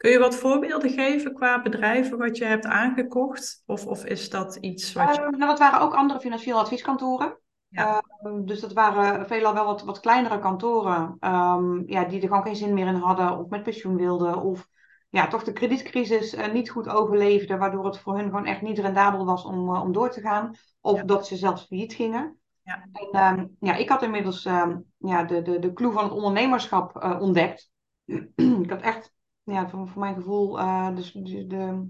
Kun 0.00 0.10
je 0.10 0.18
wat 0.18 0.34
voorbeelden 0.34 0.90
geven 0.90 1.34
qua 1.34 1.62
bedrijven 1.62 2.18
wat 2.18 2.36
je 2.36 2.44
hebt 2.44 2.66
aangekocht? 2.66 3.62
Of, 3.66 3.86
of 3.86 4.04
is 4.04 4.30
dat 4.30 4.56
iets 4.56 4.92
wat 4.92 5.14
je... 5.14 5.20
Uh, 5.20 5.28
nou, 5.28 5.38
dat 5.38 5.58
waren 5.58 5.80
ook 5.80 5.94
andere 5.94 6.20
financieel 6.20 6.58
advieskantoren. 6.58 7.38
Ja. 7.68 8.02
Uh, 8.22 8.32
dus 8.44 8.60
dat 8.60 8.72
waren 8.72 9.26
veelal 9.26 9.54
wel 9.54 9.64
wat, 9.64 9.82
wat 9.82 10.00
kleinere 10.00 10.38
kantoren 10.38 11.16
um, 11.20 11.82
ja, 11.86 12.04
die 12.04 12.20
er 12.20 12.28
gewoon 12.28 12.42
geen 12.42 12.56
zin 12.56 12.74
meer 12.74 12.86
in 12.86 12.94
hadden 12.94 13.38
of 13.38 13.48
met 13.48 13.62
pensioen 13.62 13.96
wilden. 13.96 14.42
Of 14.42 14.68
ja, 15.08 15.26
toch 15.26 15.44
de 15.44 15.52
kredietcrisis 15.52 16.34
uh, 16.34 16.52
niet 16.52 16.70
goed 16.70 16.88
overleefden, 16.88 17.58
waardoor 17.58 17.84
het 17.84 17.98
voor 17.98 18.16
hun 18.16 18.24
gewoon 18.24 18.46
echt 18.46 18.62
niet 18.62 18.78
rendabel 18.78 19.24
was 19.24 19.44
om, 19.44 19.74
uh, 19.74 19.82
om 19.82 19.92
door 19.92 20.10
te 20.10 20.20
gaan. 20.20 20.54
Of 20.80 20.96
ja. 20.96 21.04
dat 21.04 21.26
ze 21.26 21.36
zelfs 21.36 21.66
failliet 21.66 21.92
gingen. 21.92 22.38
Ja. 22.62 22.86
En, 22.92 23.38
um, 23.38 23.56
ja, 23.60 23.74
ik 23.74 23.88
had 23.88 24.02
inmiddels 24.02 24.44
um, 24.44 24.84
ja, 24.96 25.24
de, 25.24 25.42
de, 25.42 25.58
de 25.58 25.72
clue 25.72 25.92
van 25.92 26.04
het 26.04 26.12
ondernemerschap 26.12 27.16
ontdekt. 27.20 27.70
ik 28.64 28.70
had 28.70 28.80
echt 28.80 29.18
ja, 29.50 29.68
voor, 29.68 29.88
voor 29.88 30.00
mijn 30.00 30.14
gevoel 30.14 30.58
uh, 30.58 30.94
de, 30.94 31.22
de, 31.22 31.46
de, 31.46 31.88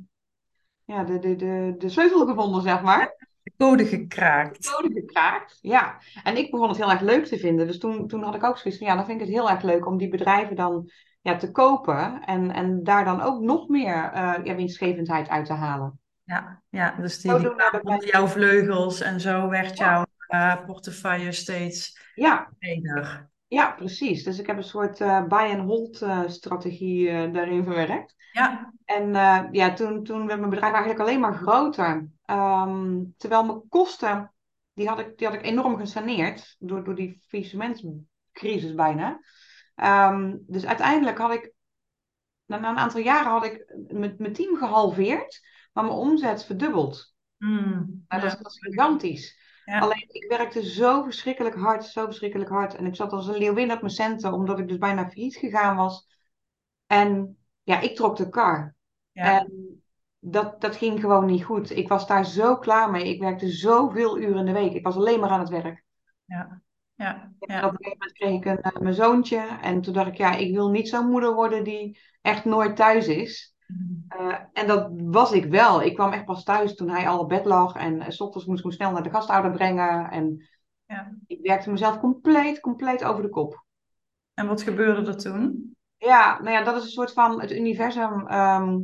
ja, 0.85 1.05
de, 1.05 1.19
de, 1.19 1.37
de, 1.37 1.75
de 1.79 1.88
sleutel 1.88 2.26
gevonden, 2.26 2.62
zeg 2.62 2.83
maar. 2.83 3.29
De 3.43 3.52
code 3.57 3.87
gekraakt. 3.87 4.62
De 4.62 4.71
code 4.71 5.00
gekraakt, 5.00 5.59
ja. 5.61 5.99
En 6.23 6.37
ik 6.37 6.50
begon 6.50 6.69
het 6.69 6.76
heel 6.76 6.90
erg 6.90 7.00
leuk 7.00 7.25
te 7.25 7.38
vinden. 7.38 7.67
Dus 7.67 7.79
toen, 7.79 8.09
toen 8.09 8.23
had 8.23 8.35
ik 8.35 8.45
ook 8.45 8.59
zoiets 8.59 8.79
van, 8.81 8.88
ja, 8.88 8.97
dan 8.97 9.05
vind 9.07 9.21
ik 9.21 9.26
het 9.26 9.35
heel 9.35 9.50
erg 9.50 9.62
leuk 9.62 9.87
om 9.87 9.97
die 9.97 10.09
bedrijven 10.09 10.57
dan 10.57 10.90
ja, 11.21 11.37
te 11.37 11.50
kopen. 11.50 12.25
En, 12.25 12.50
en 12.50 12.83
daar 12.85 13.05
dan 13.05 13.21
ook 13.21 13.40
nog 13.40 13.69
meer 13.69 14.12
uh, 14.14 14.35
ja, 14.45 14.55
winstgevendheid 14.55 15.29
uit 15.29 15.47
te 15.47 15.52
halen. 15.52 15.99
Ja, 16.25 16.62
ja 16.69 16.95
dus 17.00 17.21
die, 17.21 17.38
die 17.38 18.07
jouw 18.07 18.26
vleugels 18.26 19.00
en 19.00 19.21
zo 19.21 19.49
werd 19.49 19.79
jouw 19.79 20.07
uh, 20.29 20.64
portefeuille 20.67 21.33
steeds 21.33 22.00
ja. 22.14 22.50
breder. 22.59 23.30
Ja, 23.50 23.71
precies. 23.71 24.25
Dus 24.25 24.38
ik 24.38 24.47
heb 24.47 24.57
een 24.57 24.62
soort 24.62 25.00
uh, 25.00 25.25
buy-and-hold 25.25 26.02
uh, 26.02 26.28
strategie 26.28 27.11
uh, 27.11 27.33
daarin 27.33 27.64
verwerkt. 27.64 28.14
Ja. 28.33 28.73
En 28.85 29.12
ja, 29.52 29.73
toen, 29.73 30.04
toen 30.04 30.26
werd 30.26 30.38
mijn 30.38 30.50
bedrijf 30.50 30.73
eigenlijk 30.73 31.02
alleen 31.02 31.21
maar 31.21 31.35
groter. 31.35 32.09
Um, 32.26 33.14
terwijl 33.16 33.45
mijn 33.45 33.69
kosten, 33.69 34.33
die 34.73 34.88
had 34.88 34.99
ik, 34.99 35.19
die 35.19 35.26
had 35.26 35.37
ik 35.37 35.42
enorm 35.42 35.76
gesaneerd 35.76 36.57
door, 36.59 36.85
door 36.85 36.95
die 36.95 37.23
faillissementscrisis 37.28 38.75
bijna. 38.75 39.21
Um, 40.11 40.45
dus 40.47 40.66
uiteindelijk 40.66 41.19
had 41.19 41.33
ik, 41.33 41.52
na, 42.45 42.59
na, 42.59 42.71
een 42.71 42.78
aantal 42.78 43.00
jaren 43.00 43.30
had 43.30 43.45
ik 43.45 43.75
mijn 44.19 44.33
team 44.33 44.57
gehalveerd, 44.57 45.40
maar 45.73 45.85
mijn 45.85 45.97
omzet 45.97 46.45
verdubbeld. 46.45 47.14
Mm, 47.38 48.04
nou, 48.09 48.23
dat, 48.23 48.38
dat 48.42 48.52
is 48.52 48.59
gigantisch. 48.59 49.39
Alleen 49.79 50.09
ik 50.09 50.25
werkte 50.29 50.65
zo 50.71 51.03
verschrikkelijk 51.03 51.55
hard, 51.55 51.85
zo 51.85 52.05
verschrikkelijk 52.05 52.50
hard. 52.50 52.75
En 52.75 52.87
ik 52.87 52.95
zat 52.97 53.12
als 53.12 53.27
een 53.27 53.39
leeuwin 53.39 53.73
op 53.73 53.81
mijn 53.81 53.93
centen, 53.93 54.33
omdat 54.33 54.59
ik 54.59 54.69
dus 54.69 54.79
bijna 54.79 55.11
failliet 55.11 55.37
gegaan 55.37 55.77
was. 55.77 56.09
En 56.87 57.39
ja, 57.62 57.81
ik 57.81 57.97
trok 57.97 58.17
de 58.17 58.29
kar. 58.29 58.75
Ja. 59.12 59.39
En 59.39 59.83
dat, 60.19 60.61
dat 60.61 60.77
ging 60.77 61.00
gewoon 61.00 61.27
niet 61.27 61.45
goed. 61.45 61.71
Ik 61.71 61.89
was 61.89 62.07
daar 62.07 62.25
zo 62.27 62.57
klaar 62.57 62.91
mee. 62.91 63.15
Ik 63.15 63.21
werkte 63.21 63.49
zoveel 63.49 64.19
uren 64.19 64.39
in 64.39 64.45
de 64.47 64.53
week. 64.53 64.73
Ik 64.73 64.85
was 64.85 64.97
alleen 64.97 65.21
maar 65.21 65.31
aan 65.31 65.41
het 65.41 65.49
werk. 65.49 65.85
Ja. 66.25 66.62
Ja. 66.95 67.33
En 67.39 67.55
Ja. 67.55 67.67
op 67.67 67.71
een 67.73 67.77
gegeven 67.77 67.99
moment 67.99 68.12
kreeg 68.12 68.35
ik 68.35 68.45
een, 68.45 68.73
eh, 68.73 68.81
mijn 68.81 68.95
zoontje. 68.95 69.59
En 69.62 69.81
toen 69.81 69.95
dacht 69.95 70.09
ik, 70.09 70.17
ja, 70.17 70.35
ik 70.35 70.55
wil 70.55 70.71
niet 70.71 70.89
zo'n 70.89 71.07
moeder 71.11 71.35
worden 71.35 71.65
die 71.65 71.99
echt 72.21 72.45
nooit 72.45 72.77
thuis 72.77 73.07
is. 73.07 73.55
Eh, 74.09 74.35
en 74.53 74.67
dat 74.67 74.91
was 74.95 75.33
ik 75.33 75.45
wel. 75.45 75.83
Ik 75.83 75.95
kwam 75.95 76.12
echt 76.12 76.25
pas 76.25 76.45
thuis 76.45 76.75
toen 76.75 76.89
hij 76.91 77.09
al 77.09 77.19
op 77.19 77.29
bed 77.29 77.45
lag. 77.45 77.75
En 77.75 78.00
eh, 78.00 78.11
s 78.11 78.21
ochtends 78.21 78.47
moest 78.47 78.59
ik 78.59 78.65
hem 78.65 78.73
snel 78.75 78.93
naar 78.93 79.03
de 79.03 79.11
gastouder 79.11 79.50
brengen. 79.50 80.11
En 80.11 80.49
Ja. 80.87 81.12
ik 81.27 81.39
werkte 81.43 81.71
mezelf 81.71 81.99
compleet, 81.99 82.61
compleet 82.61 83.05
over 83.05 83.23
de 83.23 83.29
kop. 83.29 83.65
En 84.35 84.47
wat 84.47 84.62
gebeurde 84.62 85.11
er 85.11 85.17
toen? 85.17 85.75
Ja, 85.97 86.41
nou 86.43 86.57
ja, 86.57 86.65
dat 86.65 86.77
is 86.77 86.83
een 86.83 86.89
soort 86.89 87.12
van 87.12 87.41
het 87.41 87.53
universum 87.53 88.27
ehm, 88.27 88.79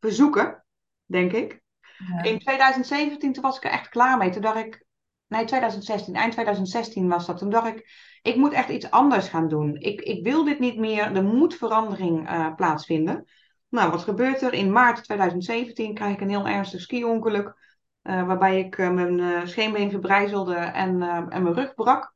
verzoeken, 0.00 0.64
denk 1.04 1.32
ik. 1.32 1.60
Ja. 2.08 2.22
In 2.22 2.38
2017, 2.38 3.32
toen 3.32 3.42
was 3.42 3.56
ik 3.56 3.64
er 3.64 3.70
echt 3.70 3.88
klaar 3.88 4.16
mee. 4.18 4.30
Toen 4.30 4.42
dacht 4.42 4.58
ik, 4.58 4.84
nee, 5.26 5.44
2016, 5.44 6.14
eind 6.14 6.32
2016 6.32 7.08
was 7.08 7.26
dat. 7.26 7.38
Toen 7.38 7.50
dacht 7.50 7.66
ik, 7.66 7.90
ik 8.22 8.36
moet 8.36 8.52
echt 8.52 8.68
iets 8.68 8.90
anders 8.90 9.28
gaan 9.28 9.48
doen. 9.48 9.74
Ik, 9.76 10.00
ik 10.00 10.24
wil 10.24 10.44
dit 10.44 10.58
niet 10.58 10.78
meer. 10.78 11.16
Er 11.16 11.24
moet 11.24 11.54
verandering 11.54 12.28
eh, 12.28 12.54
plaatsvinden. 12.54 13.24
Nou, 13.68 13.90
wat 13.90 14.02
gebeurt 14.02 14.42
er? 14.42 14.52
In 14.52 14.72
maart 14.72 15.04
2017 15.04 15.94
krijg 15.94 16.14
ik 16.14 16.20
een 16.20 16.28
heel 16.28 16.46
ernstig 16.46 16.80
ski-ongeluk. 16.80 17.66
eh, 18.02 18.26
waarbij 18.26 18.58
ik 18.58 18.78
eh, 18.78 18.90
mijn 18.90 19.20
eh, 19.20 19.46
scheenbeen 19.46 19.90
verbrijzelde 19.90 20.54
en, 20.54 21.02
en 21.02 21.42
mijn 21.42 21.54
rug 21.54 21.74
brak. 21.74 22.14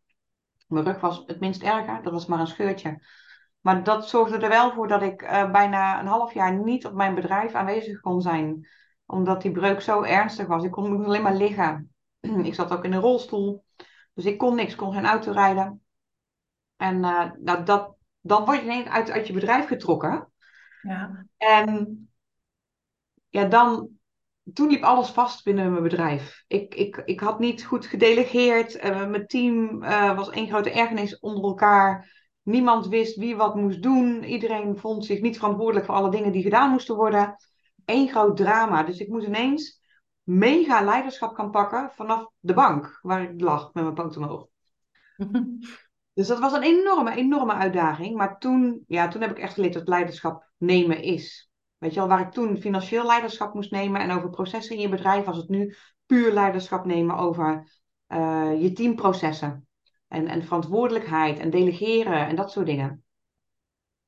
Mijn 0.66 0.85
rug 0.85 1.00
was 1.00 1.23
het 1.26 1.40
minst 1.40 1.62
erger, 1.62 2.02
dat 2.02 2.12
was 2.12 2.26
maar 2.26 2.40
een 2.40 2.47
scheurtje. 2.47 3.06
Maar 3.61 3.85
dat 3.85 4.09
zorgde 4.09 4.38
er 4.38 4.49
wel 4.49 4.73
voor 4.73 4.88
dat 4.88 5.02
ik 5.02 5.18
bijna 5.52 6.00
een 6.00 6.06
half 6.06 6.35
jaar 6.35 6.59
niet 6.59 6.87
op 6.87 6.94
mijn 6.94 7.14
bedrijf 7.14 7.54
aanwezig 7.54 8.00
kon 8.00 8.21
zijn. 8.21 8.68
Omdat 9.06 9.42
die 9.42 9.52
breuk 9.52 9.80
zo 9.80 10.02
ernstig 10.02 10.47
was. 10.47 10.64
Ik 10.64 10.71
kon 10.71 11.04
alleen 11.04 11.23
maar 11.23 11.35
liggen. 11.35 11.94
Ik 12.42 12.54
zat 12.54 12.73
ook 12.73 12.85
in 12.85 12.92
een 12.92 13.00
rolstoel. 13.00 13.64
Dus 14.14 14.25
ik 14.25 14.38
kon 14.38 14.54
niks, 14.54 14.73
ik 14.73 14.78
kon 14.78 14.92
geen 14.92 15.06
auto 15.06 15.32
rijden. 15.32 15.82
En 16.76 17.00
nou, 17.00 17.64
dat, 17.64 17.94
dan 18.21 18.44
word 18.44 18.59
je 18.59 18.64
ineens 18.64 18.88
uit, 18.88 19.11
uit 19.11 19.26
je 19.26 19.32
bedrijf 19.32 19.66
getrokken. 19.66 20.32
Ja. 20.83 21.27
En 21.37 22.09
ja, 23.29 23.45
dan, 23.45 23.89
toen 24.53 24.69
liep 24.69 24.83
alles 24.83 25.09
vast 25.09 25.45
binnen 25.45 25.71
mijn 25.71 25.83
bedrijf. 25.83 26.45
Ik, 26.47 26.75
ik, 26.75 27.03
ik 27.05 27.21
had 27.21 27.39
niet 27.39 27.65
goed 27.65 27.87
gedelegeerd. 27.87 28.77
Eh, 28.77 29.07
mijn 29.07 29.27
team 29.27 29.83
eh, 29.83 30.17
was 30.17 30.31
één 30.31 30.49
grote 30.49 30.71
ergernis 30.71 31.19
onder 31.19 31.45
elkaar. 31.45 32.21
Niemand 32.43 32.89
wist 32.89 33.17
wie 33.17 33.37
wat 33.37 33.55
moest 33.55 33.83
doen. 33.83 34.25
Iedereen 34.25 34.79
vond 34.79 35.05
zich 35.05 35.21
niet 35.21 35.39
verantwoordelijk 35.39 35.87
voor 35.87 35.95
alle 35.95 36.11
dingen 36.11 36.33
die 36.33 36.43
gedaan 36.43 36.71
moesten 36.71 36.97
worden. 36.97 37.37
Eén 37.85 38.09
groot 38.09 38.37
drama. 38.37 38.83
Dus 38.83 38.99
ik 38.99 39.09
moest 39.09 39.27
ineens 39.27 39.81
mega 40.23 40.83
leiderschap 40.85 41.35
gaan 41.35 41.51
pakken 41.51 41.91
vanaf 41.95 42.31
de 42.41 42.55
bank 42.55 42.99
waar 43.03 43.23
ik 43.23 43.41
lag 43.41 43.73
met 43.73 43.83
mijn 43.83 43.95
poot 43.95 44.17
omhoog. 44.17 44.47
Dus 46.14 46.26
dat 46.26 46.38
was 46.38 46.52
een 46.52 46.62
enorme, 46.62 47.14
enorme 47.14 47.52
uitdaging. 47.52 48.16
Maar 48.16 48.38
toen, 48.38 48.85
ja, 48.87 49.09
toen 49.09 49.21
heb 49.21 49.31
ik 49.31 49.38
echt 49.38 49.54
geleerd 49.54 49.73
dat 49.73 49.88
leiderschap 49.88 50.50
nemen 50.57 51.02
is. 51.02 51.50
Weet 51.78 51.95
je 51.95 51.99
wel, 51.99 52.09
waar 52.09 52.21
ik 52.21 52.31
toen 52.31 52.61
financieel 52.61 53.07
leiderschap 53.07 53.54
moest 53.54 53.71
nemen 53.71 54.00
en 54.00 54.11
over 54.11 54.31
processen 54.31 54.76
in 54.76 54.83
je 54.83 54.88
bedrijf, 54.88 55.25
was 55.25 55.37
het 55.37 55.49
nu 55.49 55.75
puur 56.07 56.33
leiderschap 56.33 56.85
nemen 56.85 57.16
over 57.16 57.69
eh, 58.07 58.62
je 58.62 58.73
teamprocessen. 58.73 59.66
En, 60.09 60.28
en 60.28 60.45
verantwoordelijkheid 60.45 61.38
en 61.38 61.50
delegeren 61.50 62.26
en 62.26 62.37
dat 62.37 62.52
soort 62.52 62.66
dingen. 62.66 63.04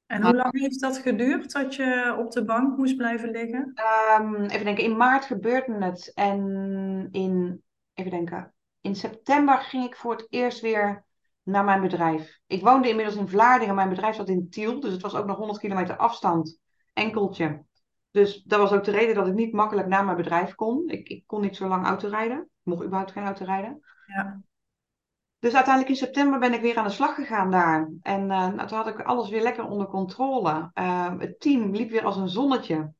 En 0.07 0.23
hoe 0.23 0.35
lang 0.35 0.61
heeft 0.61 0.81
dat 0.81 0.99
geduurd 0.99 1.53
dat 1.53 1.75
je 1.75 2.17
op 2.19 2.31
de 2.31 2.45
bank 2.45 2.77
moest 2.77 2.97
blijven 2.97 3.31
liggen? 3.31 3.73
Ehm, 3.75 4.45
even 4.45 4.65
denken, 4.65 4.85
in 4.85 4.97
maart 4.97 5.25
gebeurde 5.25 5.85
het. 5.85 6.13
En 6.15 7.09
in, 7.11 7.63
even 7.95 8.11
denken, 8.11 8.55
in 8.81 8.95
september 8.95 9.59
ging 9.59 9.85
ik 9.85 9.97
voor 9.97 10.13
het 10.13 10.27
eerst 10.31 10.61
weer 10.61 11.05
naar 11.45 11.65
mijn 11.65 11.81
bedrijf. 11.81 12.39
Ik 12.47 12.63
woonde 12.63 12.89
inmiddels 12.89 13.17
in 13.17 13.29
Vlaardingen, 13.29 13.75
mijn 13.75 13.89
bedrijf 13.89 14.17
zat 14.17 14.29
in 14.29 14.51
Tiel, 14.51 14.81
dus 14.81 14.93
het 14.93 15.03
was 15.03 15.15
ook 15.15 15.27
nog 15.27 15.37
100 15.37 15.59
kilometer 15.59 15.97
afstand, 15.97 16.59
enkeltje. 16.93 17.65
Dus 18.11 18.43
dat 18.43 18.61
was 18.61 18.73
ook 18.73 18.85
de 18.85 18.91
reden 18.91 19.15
dat 19.15 19.27
ik 19.27 19.35
niet 19.35 19.53
makkelijk 19.53 19.89
naar 19.89 20.05
mijn 20.05 20.17
bedrijf 20.17 20.55
kon. 20.55 20.89
Ik, 20.89 21.09
ik 21.09 21.23
kon 21.27 21.41
niet 21.41 21.57
zo 21.57 21.69
lang 21.69 21.87
auto 21.87 22.09
rijden, 22.09 22.39
ik 22.39 22.49
mocht 22.63 22.83
überhaupt 22.85 23.13
geen 23.13 23.25
auto 23.25 23.45
rijden. 23.45 23.81
Ja. 24.07 24.43
Dus 25.39 25.55
uiteindelijk 25.55 25.95
in 25.95 26.05
september 26.07 26.39
ben 26.39 26.53
ik 26.53 26.61
weer 26.61 26.77
aan 26.77 26.85
de 26.85 26.91
slag 26.91 27.15
gegaan 27.15 27.51
daar. 27.51 27.91
En 28.03 28.31
eh, 28.31 28.49
nou, 28.49 28.69
toen 28.69 28.79
had 28.79 28.87
ik 28.87 29.03
alles 29.03 29.29
weer 29.29 29.43
lekker 29.43 29.65
onder 29.65 29.87
controle. 29.87 30.71
Eh, 30.73 31.13
het 31.19 31.41
team 31.41 31.75
liep 31.75 31.91
weer 31.91 32.05
als 32.05 32.17
een 32.17 32.29
zonnetje. 32.29 32.93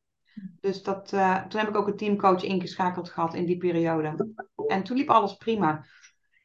Dus 0.61 0.83
dat, 0.83 1.13
eh, 1.13 1.43
toen 1.47 1.61
heb 1.61 1.69
ik 1.69 1.77
ook 1.77 1.87
een 1.87 1.97
teamcoach 1.97 2.43
ingeschakeld 2.43 3.11
gehad 3.11 3.35
in 3.35 3.47
die 3.47 3.57
periode. 3.57 4.35
En 4.67 4.83
toen 4.83 4.97
liep 4.97 5.09
alles 5.09 5.37
prima. 5.37 5.85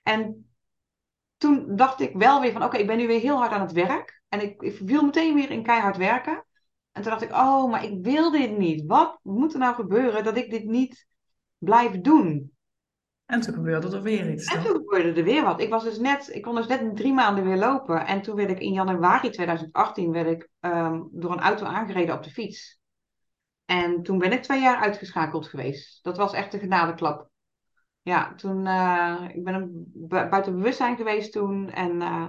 En 0.03 0.48
toen 1.39 1.75
dacht 1.75 1.99
ik 1.99 2.13
wel 2.13 2.41
weer 2.41 2.51
van, 2.51 2.63
oké, 2.63 2.77
ik 2.77 2.87
ben 2.87 2.97
nu 2.97 3.07
weer 3.07 3.19
heel 3.19 3.37
hard 3.37 3.51
aan 3.51 3.61
het 3.61 3.71
werk. 3.71 4.21
En 4.27 4.41
ik, 4.41 4.61
ik 4.61 4.79
viel 4.85 5.03
meteen 5.03 5.35
weer 5.35 5.51
in 5.51 5.63
keihard 5.63 5.97
werken. 5.97 6.45
En 6.91 7.01
toen 7.01 7.11
dacht 7.11 7.23
ik, 7.23 7.31
oh, 7.31 7.71
maar 7.71 7.83
ik 7.83 7.97
wil 8.01 8.31
dit 8.31 8.57
niet. 8.57 8.85
Wat 8.85 9.19
moet 9.23 9.53
er 9.53 9.59
nou 9.59 9.75
gebeuren 9.75 10.23
dat 10.23 10.37
ik 10.37 10.49
dit 10.49 10.63
niet 10.63 11.07
blijf 11.57 12.01
doen? 12.01 12.51
En 13.25 13.41
toen 13.41 13.53
gebeurde 13.53 13.95
er 13.95 14.01
weer 14.01 14.31
iets. 14.31 14.53
En 14.53 14.63
toen 14.63 14.75
gebeurde 14.75 15.19
er 15.19 15.23
weer 15.23 15.43
wat. 15.43 15.61
Ik, 15.61 15.69
was 15.69 15.83
dus 15.83 15.97
net, 15.97 16.35
ik 16.35 16.41
kon 16.41 16.55
dus 16.55 16.67
net 16.67 16.95
drie 16.95 17.13
maanden 17.13 17.43
weer 17.43 17.57
lopen. 17.57 18.05
En 18.05 18.21
toen 18.21 18.35
werd 18.35 18.49
ik 18.49 18.59
in 18.59 18.73
januari 18.73 19.29
2018 19.29 20.11
werd 20.11 20.27
ik, 20.27 20.49
ehm, 20.59 21.01
door 21.11 21.31
een 21.31 21.39
auto 21.39 21.65
aangereden 21.65 22.15
op 22.15 22.23
de 22.23 22.29
fiets. 22.29 22.79
En 23.65 24.03
toen 24.03 24.17
ben 24.17 24.31
ik 24.31 24.43
twee 24.43 24.61
jaar 24.61 24.77
uitgeschakeld 24.77 25.47
geweest. 25.47 26.03
Dat 26.03 26.17
was 26.17 26.33
echt 26.33 26.53
een 26.53 26.59
genadeklap. 26.59 27.28
Ja, 28.01 28.35
toen 28.35 28.67
eh, 28.67 29.29
ik 29.33 29.43
ben 29.43 29.53
een 29.53 29.91
buiten 30.07 30.55
bewustzijn 30.55 30.95
geweest 30.95 31.31
toen. 31.31 31.69
En 31.69 32.01
eh, 32.01 32.27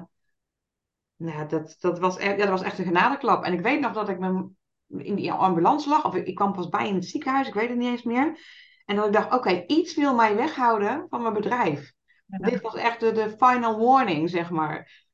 nou, 1.17 1.39
ja, 1.39 1.45
dat, 1.45 1.77
dat, 1.81 1.99
was 1.99 2.17
echt, 2.17 2.31
ja, 2.31 2.37
dat 2.37 2.49
was 2.49 2.63
echt 2.63 2.79
een 2.79 2.85
genadeklap. 2.85 3.45
En 3.45 3.53
ik 3.53 3.61
weet 3.61 3.81
nog 3.81 3.93
dat 3.93 4.09
ik 4.09 4.19
me 4.19 4.49
in 4.87 5.15
die 5.15 5.33
ambulance 5.33 5.89
lag. 5.89 6.05
Of 6.05 6.15
ik, 6.15 6.27
ik 6.27 6.35
kwam 6.35 6.53
pas 6.53 6.69
bij 6.69 6.89
in 6.89 6.95
het 6.95 7.07
ziekenhuis. 7.07 7.49
Ik 7.49 7.55
weet 7.55 7.69
het 7.69 7.79
niet 7.79 7.89
eens 7.89 8.03
meer. 8.03 8.39
En 8.85 8.97
dat 8.97 9.07
ik 9.07 9.13
dacht, 9.13 9.33
oké, 9.33 9.65
iets 9.67 9.95
wil 9.95 10.15
mij 10.15 10.37
weghouden 10.37 11.07
van 11.09 11.23
mijn 11.23 11.35
bedrijf. 11.35 11.93
Ja. 12.27 12.39
Dit 12.39 12.61
was 12.61 12.75
echt 12.75 13.01
de, 13.01 13.13
de 13.13 13.35
final 13.39 13.79
warning, 13.79 14.31
zeg 14.31 14.51
maar. 14.51 15.09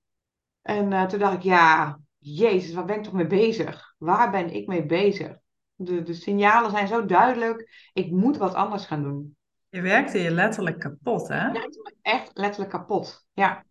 En 0.62 0.92
eh, 0.92 1.06
toen 1.06 1.18
dacht 1.18 1.34
ik, 1.34 1.42
ja, 1.42 1.98
jezus, 2.18 2.74
waar 2.74 2.84
ben 2.84 2.96
ik 2.96 3.02
toch 3.02 3.12
mee 3.12 3.26
bezig? 3.26 3.94
Waar 3.98 4.30
ben 4.30 4.54
ik 4.54 4.66
mee 4.66 4.86
bezig? 4.86 5.36
De, 5.74 6.02
de 6.02 6.14
signalen 6.14 6.70
zijn 6.70 6.88
zo 6.88 7.04
duidelijk. 7.04 7.90
Ik 7.92 8.10
moet 8.10 8.36
wat 8.36 8.54
anders 8.54 8.86
gaan 8.86 9.02
doen. 9.02 9.35
Je 9.76 9.82
werkte 9.82 10.18
je 10.18 10.30
letterlijk 10.30 10.78
kapot, 10.78 11.28
hè? 11.28 11.50
Me 11.50 11.94
echt 12.02 12.30
letterlijk 12.34 12.70
kapot. 12.70 13.26
Ja. 13.32 13.64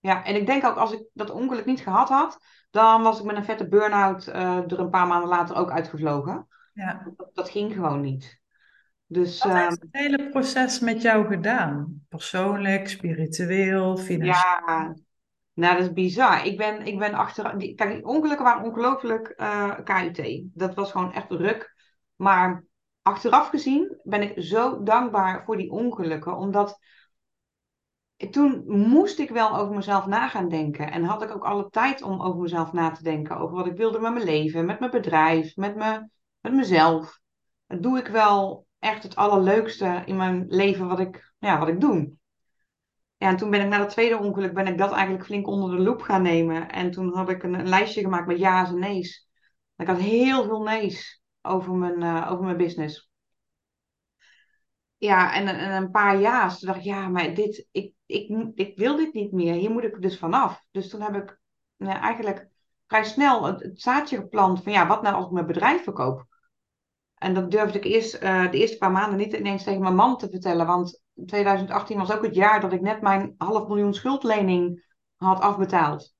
ja, 0.00 0.24
en 0.24 0.34
ik 0.34 0.46
denk 0.46 0.64
ook 0.64 0.76
als 0.76 0.92
ik 0.92 1.04
dat 1.12 1.30
ongeluk 1.30 1.64
niet 1.64 1.80
gehad 1.80 2.08
had, 2.08 2.38
dan 2.70 3.02
was 3.02 3.18
ik 3.18 3.24
met 3.24 3.36
een 3.36 3.44
vette 3.44 3.68
burn-out 3.68 4.26
eh, 4.26 4.56
er 4.56 4.78
een 4.78 4.90
paar 4.90 5.06
maanden 5.06 5.28
later 5.28 5.56
ook 5.56 5.70
uitgevlogen. 5.70 6.46
Ja. 6.72 7.12
Dat, 7.16 7.30
dat 7.34 7.50
ging 7.50 7.72
gewoon 7.72 8.00
niet. 8.00 8.40
Dus 9.06 9.42
Wat 9.42 9.52
ehm, 9.52 9.62
heeft 9.62 9.80
het 9.80 9.88
hele 9.90 10.28
proces 10.28 10.80
met 10.80 11.02
jou 11.02 11.26
gedaan? 11.26 12.04
Persoonlijk, 12.08 12.88
spiritueel, 12.88 13.96
financieel? 13.96 14.44
ja, 14.66 14.94
nou 15.52 15.76
dat 15.76 15.86
is 15.86 15.92
bizar. 15.92 16.46
Ik 16.46 16.56
ben, 16.56 16.86
ik 16.86 16.98
ben 16.98 17.14
achter. 17.14 17.58
Die, 17.58 17.74
kijk, 17.74 17.94
die 17.94 18.04
ongelukken 18.04 18.44
waren 18.44 18.64
ongelooflijk 18.64 19.28
eh 19.28 19.74
KUT. 19.84 20.42
Dat 20.54 20.74
was 20.74 20.90
gewoon 20.90 21.12
echt 21.12 21.30
ruk. 21.30 21.74
Maar 22.16 22.64
achteraf 23.06 23.48
gezien 23.48 24.00
ben 24.02 24.22
ik 24.22 24.42
zo 24.42 24.82
dankbaar 24.82 25.44
voor 25.44 25.56
die 25.56 25.70
ongelukken, 25.70 26.36
omdat 26.36 26.78
toen 28.30 28.64
moest 28.66 29.18
ik 29.18 29.30
wel 29.30 29.56
over 29.56 29.74
mezelf 29.74 30.06
na 30.06 30.28
gaan 30.28 30.48
denken. 30.48 30.90
En 30.90 31.04
had 31.04 31.22
ik 31.22 31.30
ook 31.30 31.44
alle 31.44 31.68
tijd 31.70 32.02
om 32.02 32.22
over 32.22 32.40
mezelf 32.40 32.72
na 32.72 32.90
te 32.90 33.02
denken. 33.02 33.36
Over 33.36 33.56
wat 33.56 33.66
ik 33.66 33.76
wilde 33.76 33.98
met 33.98 34.12
mijn 34.12 34.24
leven, 34.24 34.64
met 34.64 34.78
mijn 34.78 34.90
bedrijf, 34.90 35.56
met, 35.56 35.76
me, 35.76 36.08
met 36.40 36.52
mezelf. 36.52 37.20
Dat 37.66 37.82
doe 37.82 37.98
ik 37.98 38.06
wel 38.06 38.66
echt 38.78 39.02
het 39.02 39.16
allerleukste 39.16 40.02
in 40.04 40.16
mijn 40.16 40.44
leven 40.48 40.88
wat 40.88 41.00
ik, 41.00 41.32
ja, 41.38 41.58
wat 41.58 41.68
ik 41.68 41.80
doe. 41.80 42.12
Ja, 43.16 43.28
en 43.28 43.36
toen 43.36 43.50
ben 43.50 43.60
ik 43.60 43.68
na 43.68 43.78
dat 43.78 43.90
tweede 43.90 44.18
ongeluk 44.18 44.54
ben 44.54 44.66
ik 44.66 44.78
dat 44.78 44.92
eigenlijk 44.92 45.24
flink 45.24 45.46
onder 45.46 45.76
de 45.76 45.82
loep 45.82 46.02
gaan 46.02 46.22
nemen. 46.22 46.70
En 46.70 46.90
toen 46.90 47.14
had 47.14 47.28
ik 47.28 47.42
een, 47.42 47.54
een 47.54 47.68
lijstje 47.68 48.00
gemaakt 48.00 48.26
met 48.26 48.38
ja's 48.38 48.68
en 48.68 48.78
nee's. 48.78 49.28
Ik 49.76 49.86
had 49.86 49.98
heel 49.98 50.44
veel 50.44 50.62
nee's 50.62 51.24
over 51.46 51.72
mijn, 51.72 52.02
eh, 52.02 52.32
over 52.32 52.44
mijn 52.44 52.56
business. 52.56 53.10
Ja, 54.96 55.34
en, 55.34 55.46
en 55.46 55.82
een 55.82 55.90
paar 55.90 56.20
ja's. 56.20 56.58
Toen 56.58 56.68
dacht 56.68 56.80
ik, 56.80 56.86
ja, 56.86 57.08
maar 57.08 57.34
dit, 57.34 57.66
ik, 57.70 57.92
ik, 58.06 58.50
ik 58.54 58.76
wil 58.78 58.96
dit 58.96 59.12
niet 59.12 59.32
meer. 59.32 59.54
Hier 59.54 59.70
moet 59.70 59.84
ik 59.84 60.02
dus 60.02 60.18
vanaf. 60.18 60.66
Dus 60.70 60.88
toen 60.88 61.00
heb 61.00 61.14
ik 61.14 61.38
nou, 61.76 61.98
eigenlijk 61.98 62.48
vrij 62.86 63.04
snel 63.04 63.44
het, 63.44 63.62
het 63.62 63.80
zaadje 63.80 64.16
geplant 64.16 64.62
van, 64.62 64.72
ja, 64.72 64.86
wat 64.86 65.02
nou 65.02 65.14
als 65.14 65.26
ik 65.26 65.30
mijn 65.30 65.46
bedrijf 65.46 65.82
verkoop? 65.82 66.26
En 67.14 67.34
dat 67.34 67.50
durfde 67.50 67.78
ik 67.78 67.84
eerst 67.84 68.14
eh, 68.14 68.50
de 68.50 68.58
eerste 68.58 68.78
paar 68.78 68.90
maanden 68.90 69.18
niet 69.18 69.32
ineens 69.32 69.64
tegen 69.64 69.82
mijn 69.82 69.94
man 69.94 70.18
te 70.18 70.28
vertellen. 70.28 70.66
Want 70.66 71.02
2018 71.26 71.98
was 71.98 72.12
ook 72.12 72.22
het 72.22 72.34
jaar 72.34 72.60
dat 72.60 72.72
ik 72.72 72.80
net 72.80 73.00
mijn 73.00 73.34
half 73.38 73.68
miljoen 73.68 73.94
schuldlening 73.94 74.84
had 75.16 75.40
afbetaald. 75.40 76.15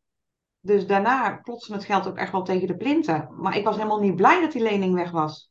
Dus 0.67 0.87
daarna 0.87 1.31
klotste 1.31 1.73
het 1.73 1.85
geld 1.85 2.07
ook 2.07 2.17
echt 2.17 2.33
wel 2.33 2.43
tegen 2.43 2.67
de 2.67 2.77
plinten. 2.77 3.29
Maar 3.37 3.57
ik 3.57 3.65
was 3.65 3.77
helemaal 3.77 4.01
niet 4.01 4.17
blij 4.17 4.41
dat 4.41 4.53
die 4.53 4.63
lening 4.63 4.95
weg 4.95 5.11
was. 5.11 5.51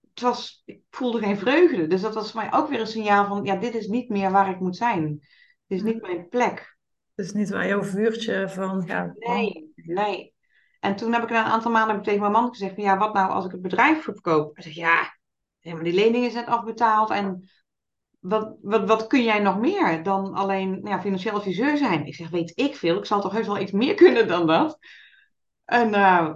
Het 0.00 0.20
was 0.20 0.62
ik 0.64 0.80
voelde 0.90 1.18
geen 1.18 1.38
vreugde. 1.38 1.86
Dus 1.86 2.00
dat 2.00 2.14
was 2.14 2.32
voor 2.32 2.40
mij 2.40 2.52
ook 2.52 2.68
weer 2.68 2.80
een 2.80 2.86
signaal 2.86 3.26
van, 3.26 3.44
ja, 3.44 3.56
dit 3.56 3.74
is 3.74 3.86
niet 3.86 4.08
meer 4.08 4.30
waar 4.30 4.50
ik 4.50 4.60
moet 4.60 4.76
zijn. 4.76 5.18
Dit 5.66 5.78
is 5.78 5.82
niet 5.82 6.02
mijn 6.02 6.28
plek. 6.28 6.76
Het 7.14 7.26
is 7.26 7.32
niet 7.32 7.50
waar 7.50 7.66
jouw 7.66 7.82
vuurtje 7.82 8.48
van 8.48 8.86
gaat. 8.86 9.14
Nee, 9.16 9.72
nee. 9.74 10.34
En 10.80 10.96
toen 10.96 11.12
heb 11.12 11.22
ik 11.22 11.30
na 11.30 11.44
een 11.44 11.52
aantal 11.52 11.70
maanden 11.70 12.02
tegen 12.02 12.20
mijn 12.20 12.32
man 12.32 12.48
gezegd, 12.48 12.74
van, 12.74 12.82
ja, 12.82 12.98
wat 12.98 13.14
nou 13.14 13.30
als 13.30 13.44
ik 13.44 13.50
het 13.50 13.62
bedrijf 13.62 14.02
verkoop? 14.02 14.54
Hij 14.54 14.64
zegt, 14.64 14.76
ja, 14.76 15.14
maar 15.62 15.82
die 15.82 15.94
lening 15.94 16.24
is 16.24 16.34
net 16.34 16.46
afbetaald 16.46 17.10
en 17.10 17.50
wat, 18.28 18.56
wat, 18.62 18.86
wat 18.88 19.06
kun 19.06 19.22
jij 19.22 19.38
nog 19.38 19.58
meer 19.58 20.02
dan 20.02 20.34
alleen 20.34 20.70
nou 20.70 20.88
ja, 20.88 21.00
financieel 21.00 21.34
adviseur 21.34 21.76
zijn? 21.76 22.06
Ik 22.06 22.14
zeg, 22.14 22.30
weet 22.30 22.52
ik 22.54 22.76
veel. 22.76 22.96
Ik 22.98 23.04
zal 23.04 23.20
toch 23.20 23.32
heus 23.32 23.46
wel 23.46 23.58
iets 23.58 23.72
meer 23.72 23.94
kunnen 24.04 24.28
dan 24.28 24.46
dat. 24.46 24.78
En 25.64 25.88
uh, 25.88 26.34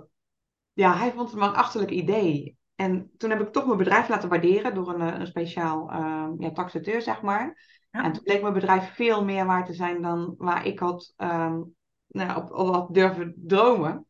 ja, 0.73 0.97
hij 0.97 1.12
vond 1.12 1.30
het 1.30 1.38
maar 1.38 1.49
een 1.49 1.54
achterlijk 1.54 1.90
idee. 1.90 2.59
En 2.75 3.11
toen 3.16 3.30
heb 3.30 3.40
ik 3.40 3.52
toch 3.52 3.66
mijn 3.66 3.78
bedrijf 3.78 4.09
laten 4.09 4.28
waarderen 4.28 4.75
door 4.75 4.94
een, 4.94 5.20
een 5.20 5.26
speciaal 5.26 5.90
uh, 5.92 6.28
ja, 6.38 6.50
taxateur, 6.52 7.02
zeg 7.02 7.23
maar. 7.23 7.68
Ja. 7.90 8.04
En 8.04 8.12
toen 8.12 8.23
bleek 8.23 8.42
mijn 8.42 8.54
bedrijf 8.54 8.94
veel 8.94 9.25
meer 9.25 9.47
waard 9.47 9.66
te 9.66 9.73
zijn 9.73 10.02
dan 10.02 10.35
waar 10.38 10.66
ik 10.66 10.78
had 10.78 11.14
um, 11.16 11.75
nou, 12.06 12.42
op, 12.42 12.52
op 12.52 12.75
had 12.75 12.94
durven 12.94 13.35
dromen. 13.37 14.06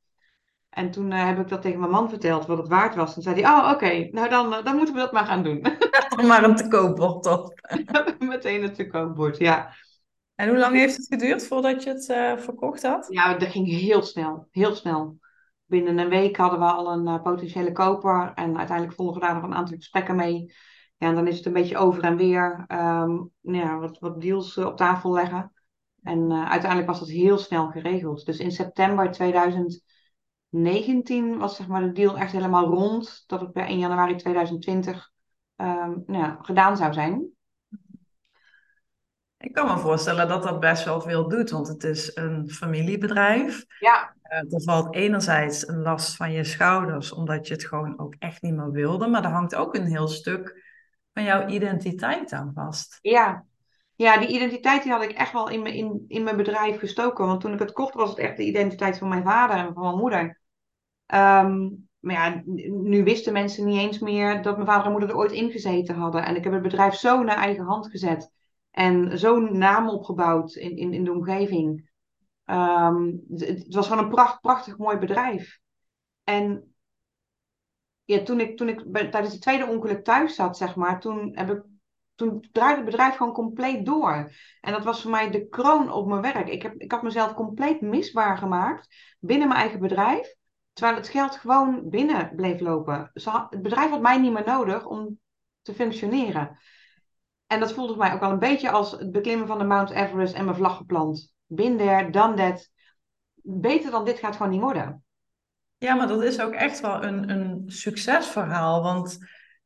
En 0.70 0.90
toen 0.90 1.10
uh, 1.10 1.26
heb 1.26 1.38
ik 1.38 1.48
dat 1.48 1.62
tegen 1.62 1.78
mijn 1.78 1.90
man 1.90 2.08
verteld, 2.08 2.46
wat 2.46 2.58
het 2.58 2.68
waard 2.68 2.94
was. 2.94 3.16
En 3.16 3.22
zei 3.22 3.40
hij, 3.40 3.50
oh 3.50 3.70
oké, 3.72 4.08
nou 4.10 4.28
dan, 4.28 4.50
dan 4.64 4.76
moeten 4.76 4.94
we 4.94 5.00
dat 5.00 5.12
maar 5.12 5.26
gaan 5.26 5.42
doen. 5.42 5.60
maar 6.28 6.44
een 6.44 6.56
te 6.56 6.68
koopbord 6.68 7.26
op. 7.26 7.54
Meteen 8.18 8.62
een 8.62 8.74
te 8.74 8.86
koopbord, 8.86 9.38
ja. 9.38 9.74
En 10.34 10.48
hoe 10.48 10.58
lang 10.58 10.76
heeft 10.76 10.96
het 10.96 11.06
geduurd 11.06 11.46
voordat 11.46 11.82
je 11.82 11.90
het 11.90 12.08
uh, 12.08 12.36
verkocht 12.36 12.82
had? 12.82 13.06
Ja, 13.08 13.34
dat 13.34 13.48
ging 13.48 13.68
heel 13.68 14.02
snel, 14.02 14.48
heel 14.50 14.74
snel. 14.74 15.18
Binnen 15.66 15.98
een 15.98 16.08
week 16.08 16.36
hadden 16.36 16.58
we 16.58 16.64
al 16.64 16.92
een 16.92 17.22
potentiële 17.22 17.72
koper. 17.72 18.32
En 18.34 18.58
uiteindelijk 18.58 18.96
volgen 18.96 19.20
daar 19.20 19.34
nog 19.34 19.42
een 19.42 19.54
aantal 19.54 19.76
gesprekken 19.76 20.16
mee. 20.16 20.54
Ja, 20.96 21.08
en 21.08 21.14
dan 21.14 21.26
is 21.26 21.36
het 21.36 21.46
een 21.46 21.52
beetje 21.52 21.78
over 21.78 22.02
en 22.02 22.16
weer 22.16 22.64
um, 22.68 23.30
ja, 23.40 23.78
wat, 23.78 23.98
wat 23.98 24.20
deals 24.20 24.58
op 24.58 24.76
tafel 24.76 25.12
leggen. 25.12 25.52
En 26.02 26.32
uiteindelijk 26.32 26.90
was 26.90 26.98
dat 26.98 27.08
heel 27.08 27.38
snel 27.38 27.70
geregeld. 27.70 28.26
Dus 28.26 28.38
in 28.38 28.52
september 28.52 29.10
2000 29.10 29.82
19 30.50 31.38
was 31.38 31.56
zeg 31.56 31.66
maar 31.66 31.80
de 31.80 31.92
deal 31.92 32.18
echt 32.18 32.32
helemaal 32.32 32.66
rond. 32.66 33.24
Dat 33.26 33.40
het 33.40 33.52
per 33.52 33.66
1 33.66 33.78
januari 33.78 34.16
2020 34.16 35.10
um, 35.56 36.02
nou 36.06 36.24
ja, 36.24 36.38
gedaan 36.42 36.76
zou 36.76 36.92
zijn. 36.92 37.28
Ik 39.36 39.52
kan 39.52 39.66
me 39.66 39.78
voorstellen 39.78 40.28
dat 40.28 40.42
dat 40.42 40.60
best 40.60 40.84
wel 40.84 41.00
veel 41.00 41.28
doet, 41.28 41.50
want 41.50 41.68
het 41.68 41.84
is 41.84 42.16
een 42.16 42.50
familiebedrijf. 42.50 43.64
Ja. 43.78 44.14
Uh, 44.24 44.38
er 44.38 44.62
valt 44.62 44.94
enerzijds 44.94 45.68
een 45.68 45.82
last 45.82 46.16
van 46.16 46.32
je 46.32 46.44
schouders, 46.44 47.12
omdat 47.12 47.46
je 47.46 47.54
het 47.54 47.64
gewoon 47.64 47.98
ook 47.98 48.14
echt 48.18 48.42
niet 48.42 48.54
meer 48.54 48.70
wilde. 48.70 49.06
Maar 49.06 49.24
er 49.24 49.30
hangt 49.30 49.54
ook 49.54 49.74
een 49.74 49.86
heel 49.86 50.08
stuk 50.08 50.64
van 51.12 51.22
jouw 51.22 51.46
identiteit 51.46 52.32
aan 52.32 52.52
vast. 52.54 52.98
Ja, 53.00 53.44
ja, 54.00 54.18
die 54.18 54.28
identiteit 54.28 54.82
die 54.82 54.92
had 54.92 55.02
ik 55.02 55.12
echt 55.12 55.32
wel 55.32 55.48
in, 55.48 55.66
in, 55.66 56.04
in 56.08 56.22
mijn 56.22 56.36
bedrijf 56.36 56.78
gestoken. 56.78 57.26
Want 57.26 57.40
toen 57.40 57.52
ik 57.52 57.58
het 57.58 57.72
kocht, 57.72 57.94
was 57.94 58.10
het 58.10 58.18
echt 58.18 58.36
de 58.36 58.44
identiteit 58.44 58.98
van 58.98 59.08
mijn 59.08 59.24
vader 59.24 59.56
en 59.56 59.72
van 59.74 59.82
mijn 59.82 59.96
moeder. 59.96 60.39
Um, 61.14 61.88
maar 62.00 62.14
ja, 62.14 62.42
nu 62.70 63.04
wisten 63.04 63.32
mensen 63.32 63.64
niet 63.64 63.78
eens 63.78 63.98
meer 63.98 64.42
dat 64.42 64.54
mijn 64.54 64.68
vader 64.68 64.84
en 64.84 64.90
moeder 64.90 65.08
er 65.08 65.16
ooit 65.16 65.32
ingezeten 65.32 65.94
hadden. 65.94 66.24
En 66.24 66.36
ik 66.36 66.44
heb 66.44 66.52
het 66.52 66.62
bedrijf 66.62 66.94
zo 66.94 67.22
naar 67.22 67.36
eigen 67.36 67.64
hand 67.64 67.90
gezet. 67.90 68.32
En 68.70 69.18
zo'n 69.18 69.58
naam 69.58 69.88
opgebouwd 69.88 70.54
in, 70.54 70.76
in, 70.76 70.92
in 70.92 71.04
de 71.04 71.12
omgeving. 71.12 71.90
Um, 72.44 73.24
het, 73.28 73.74
was 73.74 73.88
gewoon 73.88 74.04
een 74.04 74.10
pracht, 74.10 74.40
prachtig 74.40 74.78
mooi 74.78 74.96
bedrijf. 74.96 75.60
En 76.24 76.74
ja, 78.04 78.22
toen 78.22 78.40
ik, 78.40 78.56
toen 78.56 78.68
ik 78.68 78.80
tijdens 78.92 79.32
het 79.32 79.42
tweede 79.42 79.66
ongeluk 79.66 80.04
thuis 80.04 80.34
zat, 80.34 80.56
zeg 80.56 80.76
maar, 80.76 81.00
toen, 81.00 81.30
heb 81.34 81.50
ik, 81.50 81.62
toen 82.14 82.48
draaide 82.52 82.80
het 82.80 82.90
bedrijf 82.90 83.16
gewoon 83.16 83.32
compleet 83.32 83.86
door. 83.86 84.32
En 84.60 84.72
dat 84.72 84.84
was 84.84 85.02
voor 85.02 85.10
mij 85.10 85.30
de 85.30 85.48
kroon 85.48 85.92
op 85.92 86.06
mijn 86.06 86.22
werk. 86.22 86.48
Ik, 86.48 86.62
heb, 86.62 86.74
ik 86.74 86.92
had 86.92 87.02
mezelf 87.02 87.34
compleet 87.34 87.80
misbaar 87.80 88.38
gemaakt 88.38 89.16
binnen 89.18 89.48
mijn 89.48 89.60
eigen 89.60 89.80
bedrijf. 89.80 90.38
Terwijl 90.72 90.96
het 90.96 91.08
geld 91.08 91.36
gewoon 91.36 91.88
binnen 91.88 92.34
bleef 92.34 92.60
lopen. 92.60 93.10
Het 93.12 93.62
bedrijf 93.62 93.90
had 93.90 94.00
mij 94.00 94.18
niet 94.18 94.32
meer 94.32 94.46
nodig 94.46 94.86
om 94.86 95.18
te 95.62 95.74
functioneren. 95.74 96.58
En 97.46 97.60
dat 97.60 97.72
voelde 97.72 97.96
mij 97.96 98.12
ook 98.12 98.20
wel 98.20 98.30
een 98.30 98.38
beetje 98.38 98.70
als 98.70 98.92
het 98.92 99.10
beklimmen 99.10 99.46
van 99.46 99.58
de 99.58 99.64
Mount 99.64 99.90
Everest 99.90 100.34
en 100.34 100.44
mijn 100.44 100.56
vlag 100.56 100.76
geplant. 100.76 101.32
Bin 101.46 101.76
done 102.10 102.34
that. 102.34 102.70
Beter 103.42 103.90
dan 103.90 104.04
dit 104.04 104.18
gaat 104.18 104.36
gewoon 104.36 104.52
niet 104.52 104.60
worden. 104.60 105.04
Ja, 105.78 105.94
maar 105.94 106.08
dat 106.08 106.22
is 106.22 106.40
ook 106.40 106.52
echt 106.52 106.80
wel 106.80 107.04
een, 107.04 107.30
een 107.30 107.62
succesverhaal. 107.66 108.82
Want 108.82 109.18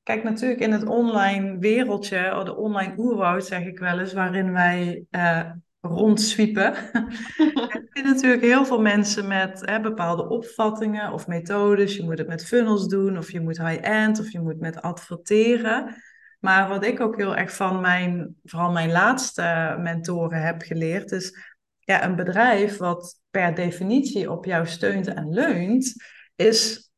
kijk, 0.03 0.23
natuurlijk 0.23 0.61
in 0.61 0.73
het 0.73 0.87
online 0.87 1.59
wereldje, 1.59 2.37
of 2.37 2.45
de 2.45 2.57
online 2.57 2.95
oerwoud 2.97 3.47
zeg 3.47 3.65
ik 3.65 3.79
wel 3.79 3.99
eens, 3.99 4.13
waarin 4.13 4.53
wij 4.53 5.05
uh, 5.11 5.51
rondzwiepen. 5.85 6.75
er 6.75 7.89
zijn 7.93 8.05
natuurlijk 8.05 8.43
heel 8.43 8.65
veel 8.65 8.81
mensen 8.81 9.29
met 9.29 9.61
hè, 9.65 9.81
bepaalde 9.81 10.29
opvattingen 10.29 11.13
of 11.13 11.27
methodes. 11.27 11.97
Je 11.97 12.03
moet 12.03 12.19
het 12.19 12.29
met 12.29 12.47
funnels 12.47 12.89
doen, 12.89 13.19
of 13.19 13.31
je 13.31 13.41
moet 13.41 13.59
high-end, 13.59 14.21
of 14.21 14.31
je 14.31 14.41
moet 14.41 14.61
met 14.61 14.83
adverteren. 14.83 16.03
Maar 16.41 16.69
wat 16.69 16.85
ik 16.85 17.01
ook 17.01 17.17
heel 17.17 17.37
erg 17.37 17.57
van 17.57 17.81
mijn, 17.81 18.37
vooral 18.45 18.73
mijn 18.73 18.91
laatste 18.91 19.77
mentoren 19.79 20.43
heb 20.43 20.63
geleerd, 20.63 21.13
is 21.13 21.39
ja, 21.79 22.05
een 22.05 22.17
bedrijf 22.17 22.77
wat 22.77 23.21
per 23.31 23.55
definitie 23.55 24.31
op 24.31 24.45
jou 24.45 24.67
steunt 24.67 25.07
en 25.07 25.33
leunt, 25.33 25.95
is 26.37 26.91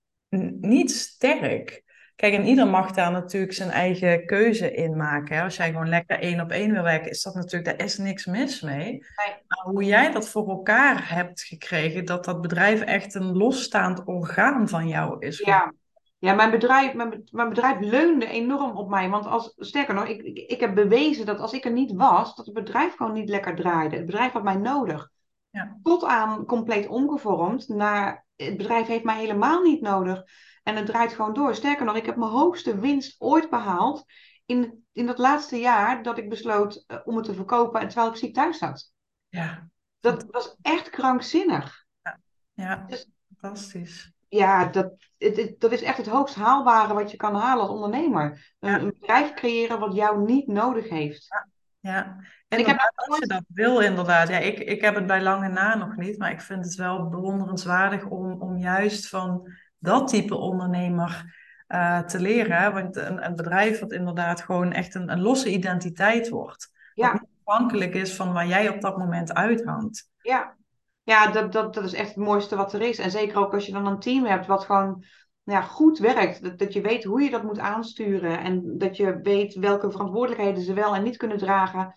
niet 0.61 0.91
sterk. 0.91 1.85
Kijk, 2.17 2.35
en 2.35 2.47
ieder 2.47 2.67
mag 2.67 2.91
daar 2.91 3.11
natuurlijk 3.11 3.53
zijn 3.53 3.71
eigen 3.71 4.27
keuze 4.27 4.75
in 4.75 4.97
maken. 4.97 5.37
Hè? 5.37 5.43
Als 5.43 5.57
jij 5.57 5.71
gewoon 5.71 5.89
lekker 5.89 6.19
één 6.19 6.41
op 6.41 6.51
één 6.51 6.73
wil 6.73 6.83
werken, 6.83 7.11
is 7.11 7.23
dat 7.23 7.35
natuurlijk, 7.35 7.65
daar 7.65 7.87
is 7.87 7.99
niks 7.99 8.27
mis 8.27 8.61
mee. 8.61 8.85
Nee. 8.85 9.03
Maar 9.47 9.65
hoe 9.65 9.85
jij 9.85 10.11
dat 10.13 10.29
voor 10.29 10.49
elkaar 10.49 11.15
hebt 11.15 11.43
gekregen, 11.43 12.05
dat 12.05 12.25
dat 12.25 12.41
bedrijf 12.41 12.81
echt 12.81 13.15
een 13.15 13.37
losstaand 13.37 14.05
orgaan 14.05 14.69
van 14.69 14.89
jou 14.89 15.17
is. 15.19 15.39
Ja, 15.39 15.73
ja 16.19 16.35
mijn, 16.35 16.51
bedrijf, 16.51 16.95
mijn, 16.95 17.29
mijn 17.31 17.49
bedrijf 17.49 17.81
leunde 17.81 18.27
enorm 18.27 18.77
op 18.77 18.89
mij. 18.89 19.09
Want 19.09 19.27
als, 19.27 19.55
sterker 19.57 19.95
nog, 19.95 20.07
ik, 20.07 20.23
ik, 20.23 20.39
ik 20.39 20.61
heb 20.61 20.75
bewezen 20.75 21.27
dat 21.27 21.39
als 21.39 21.53
ik 21.53 21.65
er 21.65 21.73
niet 21.73 21.93
was, 21.93 22.35
dat 22.35 22.47
het 22.47 22.55
bedrijf 22.55 22.95
gewoon 22.97 23.13
niet 23.13 23.29
lekker 23.29 23.55
draaide. 23.55 23.97
Het 23.97 24.07
bedrijf 24.07 24.33
had 24.33 24.45
mij 24.45 24.57
nodig. 24.57 25.11
Ja. 25.51 25.79
Tot 25.83 26.05
aan 26.05 26.45
compleet 26.45 26.87
omgevormd 26.87 27.69
naar 27.69 28.25
het 28.37 28.57
bedrijf 28.57 28.87
heeft 28.87 29.05
mij 29.05 29.19
helemaal 29.19 29.63
niet 29.63 29.81
nodig. 29.81 30.25
En 30.67 30.77
het 30.77 30.87
draait 30.87 31.13
gewoon 31.13 31.35
door. 31.35 31.55
Sterker 31.55 31.85
nog, 31.85 31.97
ik 31.97 32.07
heb 32.07 32.17
mijn 32.17 32.31
hoogste 32.31 32.79
winst 32.79 33.17
ooit 33.19 33.51
behaald 33.51 34.05
in, 34.47 34.85
in 34.93 35.07
dat 35.07 35.19
laatste 35.19 35.57
jaar 35.57 36.03
dat 36.03 36.19
ik 36.19 36.29
besloot 36.29 36.85
uh, 36.87 36.99
om 37.05 37.17
het 37.17 37.25
te 37.25 37.35
verkopen 37.35 37.81
en 37.81 37.89
terwijl 37.89 38.11
ik 38.11 38.17
ziek 38.17 38.35
thuis 38.35 38.59
zat. 38.59 38.93
Ja. 39.29 39.69
Dat 40.01 40.27
was 40.31 40.57
echt 40.63 40.91
krankzinnig. 40.91 41.85
Ja, 42.03 42.19
ja. 42.55 42.85
Dus, 42.87 43.09
fantastisch. 43.39 44.13
Ja, 44.29 44.65
dat, 44.65 44.93
het, 45.19 45.37
het, 45.37 45.61
dat 45.61 45.73
is 45.73 45.83
echt 45.83 45.97
het 45.97 46.07
hoogst 46.07 46.35
haalbare 46.35 46.95
wat 46.95 47.11
je 47.11 47.17
kan 47.17 47.35
halen 47.35 47.63
als 47.63 47.73
ondernemer. 47.73 48.55
Ja. 48.59 48.79
een 48.79 48.95
bedrijf 48.99 49.33
creëren 49.35 49.79
wat 49.79 49.95
jou 49.95 50.25
niet 50.25 50.47
nodig 50.47 50.89
heeft. 50.89 51.27
Ja. 51.29 51.49
Ja, 51.81 52.17
en 52.49 52.59
ik 52.59 52.67
heb 52.67 52.93
als 52.95 53.19
je 53.19 53.27
dat 53.27 53.45
wil 53.49 53.81
inderdaad. 53.81 54.29
Ja, 54.29 54.39
ik, 54.39 54.59
ik 54.59 54.81
heb 54.81 54.95
het 54.95 55.07
bij 55.07 55.23
lange 55.23 55.49
na 55.49 55.77
nog 55.77 55.97
niet, 55.97 56.19
maar 56.19 56.31
ik 56.31 56.41
vind 56.41 56.65
het 56.65 56.75
wel 56.75 57.09
bewonderenswaardig 57.09 58.05
om, 58.05 58.43
om 58.43 58.59
juist 58.59 59.09
van 59.09 59.49
dat 59.79 60.09
type 60.09 60.35
ondernemer 60.35 61.35
uh, 61.69 62.01
te 62.01 62.21
leren. 62.21 62.73
Want 62.73 62.97
een, 62.97 63.25
een, 63.25 63.35
bedrijf 63.35 63.81
wat 63.81 63.93
inderdaad 63.93 64.41
gewoon 64.43 64.73
echt 64.73 64.95
een, 64.95 65.11
een 65.11 65.21
losse 65.21 65.51
identiteit 65.51 66.29
wordt. 66.29 66.75
Ja. 66.95 67.27
afhankelijk 67.45 67.95
is 67.95 68.15
van 68.15 68.33
waar 68.33 68.47
jij 68.47 68.69
op 68.69 68.81
dat 68.81 68.99
moment 68.99 69.35
uithangt. 69.35 70.11
Ja, 70.23 70.57
ja 71.03 71.31
dat, 71.31 71.53
dat, 71.53 71.75
dat 71.75 71.85
is 71.85 71.93
echt 71.93 72.09
het 72.09 72.25
mooiste 72.25 72.57
wat 72.57 72.73
er 72.73 72.81
is. 72.81 72.99
En 72.99 73.11
zeker 73.11 73.39
ook 73.39 73.55
als 73.55 73.67
je 73.67 73.73
dan 73.73 73.87
een 73.87 73.99
team 73.99 74.25
hebt 74.25 74.47
wat 74.47 74.65
gewoon 74.65 75.05
nou 75.43 75.61
ja, 75.61 75.67
goed 75.67 75.99
werkt. 75.99 76.43
Dat, 76.43 76.59
dat 76.59 76.73
je 76.73 76.81
weet 76.81 77.05
hoe 77.05 77.23
je 77.23 77.31
dat 77.31 77.43
moet 77.43 77.59
aansturen. 77.59 78.39
En 78.41 78.79
dat 78.79 78.97
je 78.97 79.21
weet 79.21 79.55
welke 79.55 79.91
verantwoordelijkheden 79.91 80.63
ze 80.63 80.73
wel 80.73 80.95
en 80.95 81.03
niet 81.03 81.17
kunnen 81.17 81.39
dragen. 81.39 81.95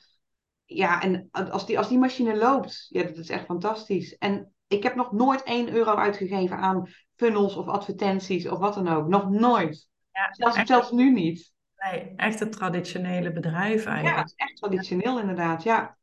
Ja, 0.65 1.02
en 1.02 1.30
als 1.32 1.65
die, 1.65 1.78
als 1.78 1.88
die 1.89 1.98
machine 1.98 2.38
loopt, 2.38 2.88
ja, 2.89 3.04
dat 3.04 3.18
is 3.18 3.30
echt 3.30 3.46
fantastisch. 3.46 4.18
En 4.18 4.54
ik 4.68 4.84
heb 4.84 4.96
nog 4.96 5.12
nooit 5.12 5.44
1 5.44 5.74
euro 5.74 5.96
uitgegeven 5.96 6.58
aan 6.58 6.89
funnels 7.19 7.55
of 7.55 7.67
advertenties 7.67 8.47
of 8.47 8.60
wat 8.60 8.73
dan 8.73 8.88
ook. 8.88 9.08
Nog 9.08 9.29
nooit. 9.29 9.88
Ja, 10.12 10.34
zelfs, 10.34 10.55
echt, 10.58 10.67
zelfs 10.67 10.91
nu 10.91 11.12
niet. 11.12 11.53
Nee, 11.75 12.13
echt 12.15 12.39
het 12.39 12.51
traditionele 12.51 13.32
bedrijf 13.32 13.84
Ja, 13.84 13.91
eigenlijk. 13.91 14.27
is 14.27 14.34
echt 14.36 14.55
traditioneel 14.55 15.19
inderdaad, 15.19 15.63
ja. 15.63 15.97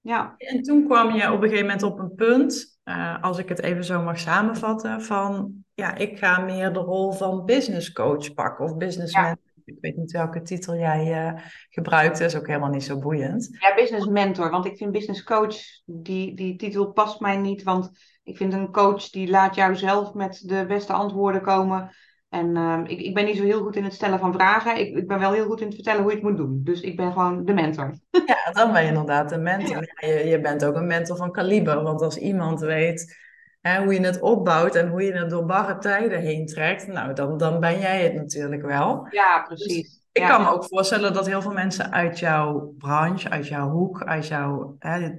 Ja, 0.00 0.34
En 0.36 0.62
toen 0.62 0.84
kwam 0.86 1.14
je 1.14 1.32
op 1.32 1.42
een 1.42 1.48
gegeven 1.48 1.66
moment 1.66 1.82
op 1.82 1.98
een 1.98 2.14
punt, 2.14 2.78
eh, 2.82 3.22
als 3.22 3.38
ik 3.38 3.48
het 3.48 3.62
even 3.62 3.84
zo 3.84 4.02
mag 4.02 4.18
samenvatten, 4.18 5.02
van 5.02 5.52
ja, 5.74 5.94
ik 5.94 6.18
ga 6.18 6.40
meer 6.40 6.72
de 6.72 6.78
rol 6.78 7.12
van 7.12 7.44
business 7.44 7.92
coach 7.92 8.34
pakken 8.34 8.64
of 8.64 8.76
businessman. 8.76 9.36
Ik 9.64 9.76
weet 9.80 9.96
niet 9.96 10.12
welke 10.12 10.42
titel 10.42 10.76
jij 10.76 11.26
uh, 11.26 11.40
gebruikt, 11.68 12.18
dat 12.18 12.28
is 12.28 12.36
ook 12.36 12.46
helemaal 12.46 12.70
niet 12.70 12.84
zo 12.84 12.98
boeiend. 12.98 13.56
Ja, 13.58 13.74
business 13.74 14.06
mentor, 14.06 14.50
want 14.50 14.64
ik 14.64 14.76
vind 14.76 14.92
business 14.92 15.22
coach, 15.22 15.56
die, 15.84 16.34
die 16.36 16.56
titel 16.56 16.92
past 16.92 17.20
mij 17.20 17.36
niet, 17.36 17.62
want 17.62 17.90
ik 18.22 18.36
vind 18.36 18.52
een 18.52 18.72
coach 18.72 19.10
die 19.10 19.28
laat 19.28 19.54
jou 19.54 19.76
zelf 19.76 20.14
met 20.14 20.42
de 20.46 20.64
beste 20.66 20.92
antwoorden 20.92 21.42
komen. 21.42 21.90
En 22.28 22.56
uh, 22.56 22.80
ik, 22.84 23.00
ik 23.00 23.14
ben 23.14 23.24
niet 23.24 23.36
zo 23.36 23.44
heel 23.44 23.62
goed 23.62 23.76
in 23.76 23.84
het 23.84 23.92
stellen 23.92 24.18
van 24.18 24.32
vragen. 24.32 24.78
Ik, 24.78 24.96
ik 24.96 25.06
ben 25.06 25.18
wel 25.18 25.32
heel 25.32 25.46
goed 25.46 25.60
in 25.60 25.66
het 25.66 25.74
vertellen 25.74 26.02
hoe 26.02 26.10
je 26.10 26.16
het 26.16 26.26
moet 26.26 26.36
doen. 26.36 26.60
Dus 26.64 26.80
ik 26.80 26.96
ben 26.96 27.12
gewoon 27.12 27.44
de 27.44 27.52
mentor. 27.52 27.94
Ja, 28.26 28.52
dan 28.52 28.72
ben 28.72 28.82
je 28.82 28.88
inderdaad 28.88 29.32
een 29.32 29.42
mentor. 29.52 29.94
Ja, 29.96 30.08
je, 30.08 30.26
je 30.28 30.40
bent 30.40 30.64
ook 30.64 30.74
een 30.74 30.86
mentor 30.86 31.16
van 31.16 31.32
kaliber. 31.32 31.82
Want 31.82 32.02
als 32.02 32.16
iemand 32.16 32.60
weet 32.60 33.23
hè, 33.68 33.82
hoe 33.82 33.94
je 33.94 34.00
het 34.00 34.20
opbouwt 34.20 34.74
en 34.74 34.88
hoe 34.88 35.02
je 35.02 35.12
het 35.12 35.30
door 35.30 35.46
barre 35.46 35.78
tijden 35.78 36.20
heen 36.20 36.46
trekt, 36.46 36.86
nou, 36.86 37.14
dan, 37.14 37.36
dan 37.36 37.60
ben 37.60 37.78
jij 37.78 38.02
het 38.02 38.14
natuurlijk 38.14 38.62
wel. 38.62 39.06
Ja, 39.10 39.42
precies. 39.42 39.82
Dus 39.82 40.00
ik 40.12 40.22
kan 40.22 40.42
me 40.42 40.48
ook 40.48 40.64
voorstellen 40.64 41.12
dat 41.12 41.26
heel 41.26 41.42
veel 41.42 41.52
mensen 41.52 41.92
uit 41.92 42.18
jouw 42.18 42.74
branche, 42.78 43.30
uit 43.30 43.48
jouw 43.48 43.70
hoek, 43.70 44.04
uit 44.04 44.26
jouw, 44.26 44.76
hè, 44.78 45.10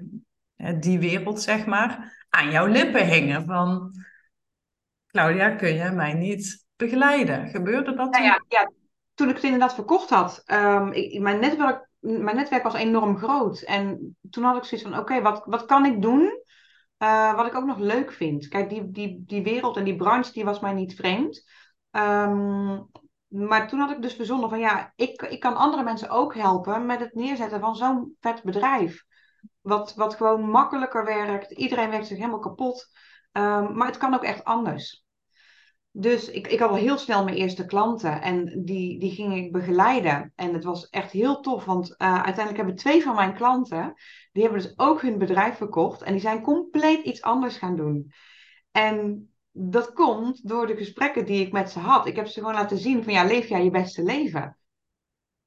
die 0.79 0.99
wereld 0.99 1.41
zeg 1.41 1.65
maar, 1.65 2.25
aan 2.29 2.51
jouw 2.51 2.65
lippen 2.65 3.05
hingen 3.05 3.45
van... 3.45 3.91
Claudia, 5.07 5.49
kun 5.49 5.73
je 5.73 5.89
mij 5.89 6.13
niet 6.13 6.65
begeleiden? 6.75 7.47
Gebeurde 7.47 7.95
dat 7.95 8.11
nou 8.11 8.23
ja, 8.23 8.43
ja, 8.47 8.71
toen 9.13 9.29
ik 9.29 9.35
het 9.35 9.43
inderdaad 9.43 9.73
verkocht 9.73 10.09
had, 10.09 10.43
um, 10.45 10.91
ik, 10.91 11.19
mijn, 11.19 11.39
netwerk, 11.39 11.87
mijn 11.99 12.35
netwerk 12.35 12.63
was 12.63 12.73
enorm 12.73 13.17
groot. 13.17 13.61
En 13.61 14.17
toen 14.29 14.43
had 14.43 14.57
ik 14.57 14.63
zoiets 14.63 14.89
van, 14.89 14.99
oké, 14.99 15.21
wat, 15.21 15.41
wat 15.45 15.65
kan 15.65 15.85
ik 15.85 16.01
doen 16.01 16.43
uh, 16.99 17.35
wat 17.35 17.45
ik 17.45 17.55
ook 17.55 17.65
nog 17.65 17.77
leuk 17.77 18.11
vind? 18.11 18.47
Kijk, 18.47 18.69
die, 18.69 18.91
die, 18.91 19.23
die 19.27 19.43
wereld 19.43 19.77
en 19.77 19.83
die 19.83 19.95
branche, 19.95 20.31
die 20.31 20.45
was 20.45 20.59
mij 20.59 20.73
niet 20.73 20.95
vreemd. 20.95 21.43
Um, 21.91 22.87
maar 23.27 23.67
toen 23.67 23.79
had 23.79 23.91
ik 23.91 24.01
dus 24.01 24.13
verzonnen 24.13 24.49
van, 24.49 24.59
ja, 24.59 24.93
ik, 24.95 25.21
ik 25.21 25.39
kan 25.39 25.55
andere 25.55 25.83
mensen 25.83 26.09
ook 26.09 26.35
helpen 26.35 26.85
met 26.85 26.99
het 26.99 27.13
neerzetten 27.13 27.59
van 27.59 27.75
zo'n 27.75 28.15
vet 28.19 28.43
bedrijf. 28.43 29.03
Wat, 29.61 29.95
wat 29.95 30.15
gewoon 30.15 30.49
makkelijker 30.49 31.05
werkt. 31.05 31.51
Iedereen 31.51 31.89
werkt 31.89 32.07
zich 32.07 32.17
helemaal 32.17 32.39
kapot. 32.39 32.87
Um, 33.31 33.77
maar 33.77 33.87
het 33.87 33.97
kan 33.97 34.13
ook 34.13 34.23
echt 34.23 34.43
anders. 34.43 35.05
Dus 35.91 36.29
ik, 36.29 36.47
ik 36.47 36.59
had 36.59 36.69
al 36.69 36.75
heel 36.75 36.97
snel 36.97 37.23
mijn 37.23 37.35
eerste 37.35 37.65
klanten 37.65 38.21
en 38.21 38.63
die, 38.63 38.99
die 38.99 39.11
ging 39.11 39.35
ik 39.35 39.51
begeleiden. 39.51 40.31
En 40.35 40.53
het 40.53 40.63
was 40.63 40.89
echt 40.89 41.11
heel 41.11 41.39
tof, 41.39 41.65
want 41.65 41.89
uh, 41.89 42.13
uiteindelijk 42.13 42.57
hebben 42.57 42.75
twee 42.75 43.03
van 43.03 43.15
mijn 43.15 43.33
klanten, 43.33 43.93
die 44.35 44.43
hebben 44.43 44.61
dus 44.61 44.73
ook 44.77 45.01
hun 45.01 45.17
bedrijf 45.17 45.57
verkocht 45.57 46.01
en 46.01 46.11
die 46.11 46.21
zijn 46.21 46.41
compleet 46.41 47.05
iets 47.05 47.21
anders 47.21 47.57
gaan 47.57 47.75
doen. 47.75 48.11
En 48.71 49.29
dat 49.51 49.93
komt 49.93 50.47
door 50.47 50.67
de 50.67 50.75
gesprekken 50.75 51.25
die 51.25 51.45
ik 51.45 51.51
met 51.51 51.71
ze 51.71 51.79
had. 51.79 52.07
Ik 52.07 52.15
heb 52.15 52.27
ze 52.27 52.39
gewoon 52.39 52.53
laten 52.53 52.77
zien 52.77 53.03
van 53.03 53.13
ja, 53.13 53.23
leef 53.23 53.47
jij 53.47 53.63
je 53.63 53.69
beste 53.69 54.03
leven? 54.03 54.57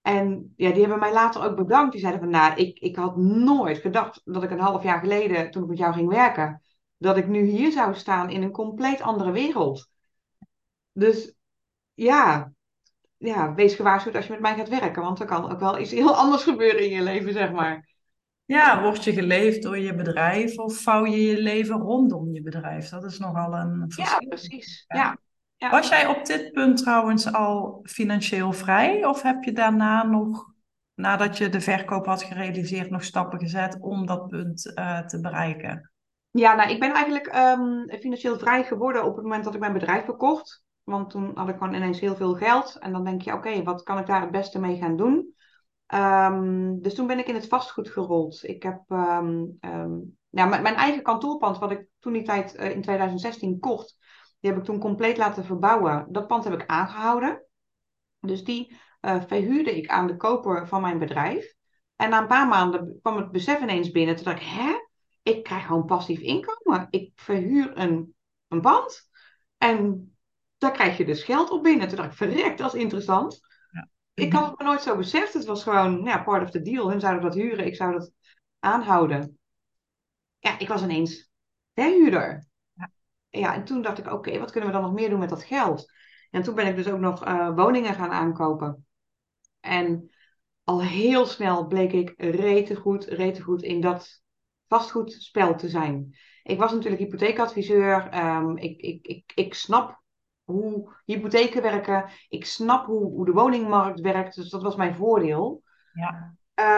En 0.01 0.53
ja, 0.57 0.71
die 0.71 0.81
hebben 0.81 0.99
mij 0.99 1.13
later 1.13 1.45
ook 1.45 1.57
bedankt. 1.57 1.93
Die 1.93 2.01
zeiden 2.01 2.21
van 2.21 2.31
nou, 2.31 2.55
ik, 2.55 2.79
ik 2.79 2.97
had 2.97 3.17
nooit 3.17 3.79
gedacht 3.79 4.21
dat 4.25 4.43
ik 4.43 4.51
een 4.51 4.61
half 4.61 4.83
jaar 4.83 4.99
geleden, 5.01 5.51
toen 5.51 5.63
ik 5.63 5.69
met 5.69 5.79
jou 5.79 5.93
ging 5.93 6.09
werken, 6.09 6.63
dat 6.97 7.17
ik 7.17 7.27
nu 7.27 7.45
hier 7.45 7.73
zou 7.73 7.95
staan 7.95 8.31
in 8.31 8.43
een 8.43 8.51
compleet 8.51 9.01
andere 9.01 9.31
wereld. 9.31 9.89
Dus 10.93 11.35
ja, 11.95 12.53
ja, 13.17 13.55
wees 13.55 13.75
gewaarschuwd 13.75 14.15
als 14.15 14.27
je 14.27 14.33
met 14.33 14.41
mij 14.41 14.57
gaat 14.57 14.69
werken, 14.69 15.03
want 15.03 15.21
er 15.21 15.27
kan 15.27 15.51
ook 15.51 15.61
wel 15.61 15.79
iets 15.79 15.91
heel 15.91 16.17
anders 16.23 16.43
gebeuren 16.43 16.85
in 16.85 16.91
je 16.91 17.03
leven, 17.03 17.33
zeg 17.33 17.53
maar. 17.53 17.88
Ja, 18.49 18.83
word 18.83 19.05
je 19.05 19.13
geleefd 19.13 19.63
door 19.63 19.79
je 19.79 19.95
bedrijf 19.95 20.59
of 20.59 20.77
vouw 20.77 21.05
je 21.05 21.23
je 21.23 21.43
leven 21.43 21.77
rondom 21.77 22.33
je 22.35 22.43
bedrijf? 22.43 22.89
Dat 22.89 23.05
is 23.05 23.19
nogal 23.19 23.55
een 23.55 23.85
verschil. 23.89 24.21
Ja, 24.21 24.29
precies. 24.29 24.85
Ja. 24.89 25.19
ja. 25.57 25.71
Was 25.71 25.89
jij 25.89 26.07
op 26.07 26.25
dit 26.25 26.53
punt 26.53 26.79
trouwens 26.79 27.33
al 27.33 27.81
financieel 27.83 28.53
vrij 28.53 29.05
of 29.05 29.23
heb 29.23 29.43
je 29.43 29.53
daarna 29.53 30.03
nog, 30.03 30.53
nadat 30.95 31.39
je 31.39 31.49
de 31.49 31.61
verkoop 31.61 32.07
had 32.07 32.23
gerealiseerd, 32.23 32.91
nog 32.91 33.05
stappen 33.05 33.39
gezet 33.39 33.79
om 33.81 34.07
dat 34.07 34.27
punt 34.27 34.73
uh, 34.75 35.01
te 35.01 35.21
bereiken? 35.21 35.93
Ja, 36.31 36.55
nou, 36.55 36.71
ik 36.71 36.81
ben 36.81 36.93
eigenlijk 36.93 37.35
um, 37.37 37.99
financieel 38.01 38.39
vrij 38.39 38.65
geworden 38.65 39.05
op 39.05 39.15
het 39.15 39.25
moment 39.25 39.45
dat 39.45 39.55
ik 39.55 39.61
mijn 39.61 39.73
bedrijf 39.73 40.05
verkocht. 40.05 40.63
Want 40.83 41.11
toen 41.11 41.31
had 41.35 41.49
ik 41.49 41.57
gewoon 41.57 41.75
ineens 41.75 42.01
heel 42.01 42.17
veel 42.17 42.35
geld. 42.35 42.77
En 42.79 42.93
dan 42.93 43.05
denk 43.05 43.23
je, 43.23 43.33
oké, 43.33 43.63
wat 43.63 43.83
kan 43.83 43.99
ik 43.99 44.07
daar 44.07 44.21
het 44.21 44.31
beste 44.31 44.59
mee 44.59 44.77
gaan 44.77 44.97
doen? 44.97 45.37
Um, 45.95 46.83
dus 46.83 46.95
toen 46.95 47.07
ben 47.07 47.19
ik 47.19 47.27
in 47.27 47.35
het 47.35 47.49
vastgoed 47.49 47.89
gerold. 47.89 48.41
Ik 48.43 48.63
heb 48.63 48.83
um, 48.89 49.59
mijn 50.31 50.65
eigen 50.65 51.03
kantoorpand, 51.03 51.59
wat 51.59 51.71
ik 51.71 51.87
toen 51.99 52.13
die 52.13 52.23
tijd 52.23 52.57
uh, 52.57 52.71
in 52.71 52.83
2016 52.83 53.59
kocht, 53.59 53.97
die 54.41 54.51
heb 54.51 54.59
ik 54.59 54.65
toen 54.65 54.79
compleet 54.79 55.17
laten 55.17 55.45
verbouwen. 55.45 56.07
Dat 56.11 56.27
pand 56.27 56.45
heb 56.45 56.53
ik 56.53 56.67
aangehouden. 56.67 57.45
Dus 58.21 58.45
die 58.45 58.77
uh, 59.01 59.23
verhuurde 59.27 59.77
ik 59.77 59.89
aan 59.89 60.07
de 60.07 60.17
koper 60.17 60.69
van 60.69 60.81
mijn 60.81 60.99
bedrijf. 60.99 61.55
En 61.97 62.11
na 62.11 62.21
een 62.21 62.27
paar 62.27 62.49
maanden 62.49 62.99
kwam 63.03 63.17
het 63.17 63.31
besef 63.31 63.61
ineens 63.61 63.91
binnen. 63.91 64.17
Toen 64.17 64.25
dacht 64.25 64.41
ik, 64.41 64.47
hè? 64.47 64.73
Ik 65.23 65.45
krijg 65.45 65.67
gewoon 65.67 65.85
passief 65.85 66.21
inkomen. 66.21 66.87
Ik 66.91 67.13
verhuur 67.15 67.79
een, 67.79 68.15
een 68.49 68.61
pand. 68.61 69.11
En 69.59 70.09
daar 70.59 70.73
krijg 70.73 70.97
je 70.97 71.05
dus 71.05 71.23
geld 71.23 71.51
op 71.51 71.63
binnen. 71.63 71.89
Toen 71.89 71.97
dacht 71.97 72.11
ik, 72.11 72.17
verrekt, 72.17 72.59
dat 72.59 72.75
is 72.75 72.81
interessant. 72.81 73.41
Ik 74.19 74.33
had 74.33 74.47
het 74.47 74.59
me 74.59 74.65
nooit 74.65 74.83
zo 74.83 74.97
beseft. 74.97 75.35
Het 75.35 75.45
was 75.45 75.63
gewoon 75.63 76.05
ja, 76.05 76.23
part 76.23 76.43
of 76.43 76.51
the 76.51 76.63
deal. 76.63 76.91
Hun 76.91 77.01
zouden 77.01 77.23
dat 77.23 77.35
huren, 77.35 77.67
ik 77.67 77.77
zou 77.77 77.93
dat 77.93 78.13
aanhouden. 78.59 79.39
Ja, 80.39 80.59
ik 80.59 80.69
was 80.69 80.83
ineens 80.83 81.31
verhuurder. 81.75 82.47
Ja. 82.73 82.91
ja, 83.29 83.55
en 83.55 83.65
toen 83.65 83.83
dacht 83.83 83.99
ik, 83.99 84.13
oké, 84.13 84.39
wat 84.39 84.51
kunnen 84.51 84.71
we 84.71 84.77
dan 84.77 84.85
nog 84.85 84.95
meer 84.95 85.11
doen 85.11 85.19
met 85.19 85.29
dat 85.29 85.45
geld? 85.45 85.93
En 86.31 86.43
toen 86.43 86.55
ben 86.55 86.67
ik 86.67 86.77
dus 86.77 86.89
ook 86.89 86.99
nog 86.99 87.27
uh, 87.27 87.55
woningen 87.55 87.95
gaan 87.95 88.11
aankopen. 88.11 88.87
En 89.61 90.11
al 90.65 90.83
heel 90.83 91.27
snel 91.27 91.67
bleek 91.67 91.93
ik 91.93 92.15
rete 92.17 92.75
goed, 92.75 93.05
rete 93.05 93.43
goed 93.43 93.63
in 93.63 93.81
dat 93.81 94.23
vastgoedspel 94.67 95.57
te 95.57 95.69
zijn. 95.69 96.17
Ik 96.43 96.59
was 96.59 96.73
natuurlijk 96.73 97.03
hypotheekadviseur. 97.03 98.25
Um, 98.25 98.57
ik, 98.57 98.81
ik, 98.81 99.07
ik, 99.07 99.33
ik 99.35 99.55
snap 99.55 100.03
hoe 100.53 100.93
hypotheken 101.05 101.63
werken. 101.63 102.11
Ik 102.29 102.45
snap 102.45 102.87
hoe, 102.87 103.11
hoe 103.11 103.25
de 103.25 103.33
woningmarkt 103.33 104.01
werkt. 104.01 104.35
Dus 104.35 104.51
dat 104.51 104.63
was 104.63 104.77
mijn 104.77 104.95
voordeel. 104.95 105.63
Ja. 105.93 106.37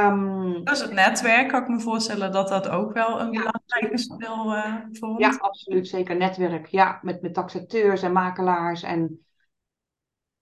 Um, 0.09 0.65
dus 0.65 0.81
het 0.81 0.93
netwerk, 0.93 1.49
kan 1.49 1.63
ik 1.63 1.69
me 1.69 1.81
voorstellen 1.81 2.33
dat 2.33 2.49
dat 2.49 2.69
ook 2.69 2.93
wel 2.93 3.21
een 3.21 3.31
belangrijke 3.31 3.99
speel 3.99 4.57
uh, 4.57 4.77
voor 4.93 5.21
Ja, 5.21 5.37
absoluut. 5.39 5.89
Zeker 5.89 6.17
netwerk. 6.17 6.67
Ja, 6.67 6.99
met, 7.03 7.23
met 7.23 7.35
taxateurs 7.35 8.03
en 8.03 8.13
makelaars. 8.13 8.83
En 8.83 9.27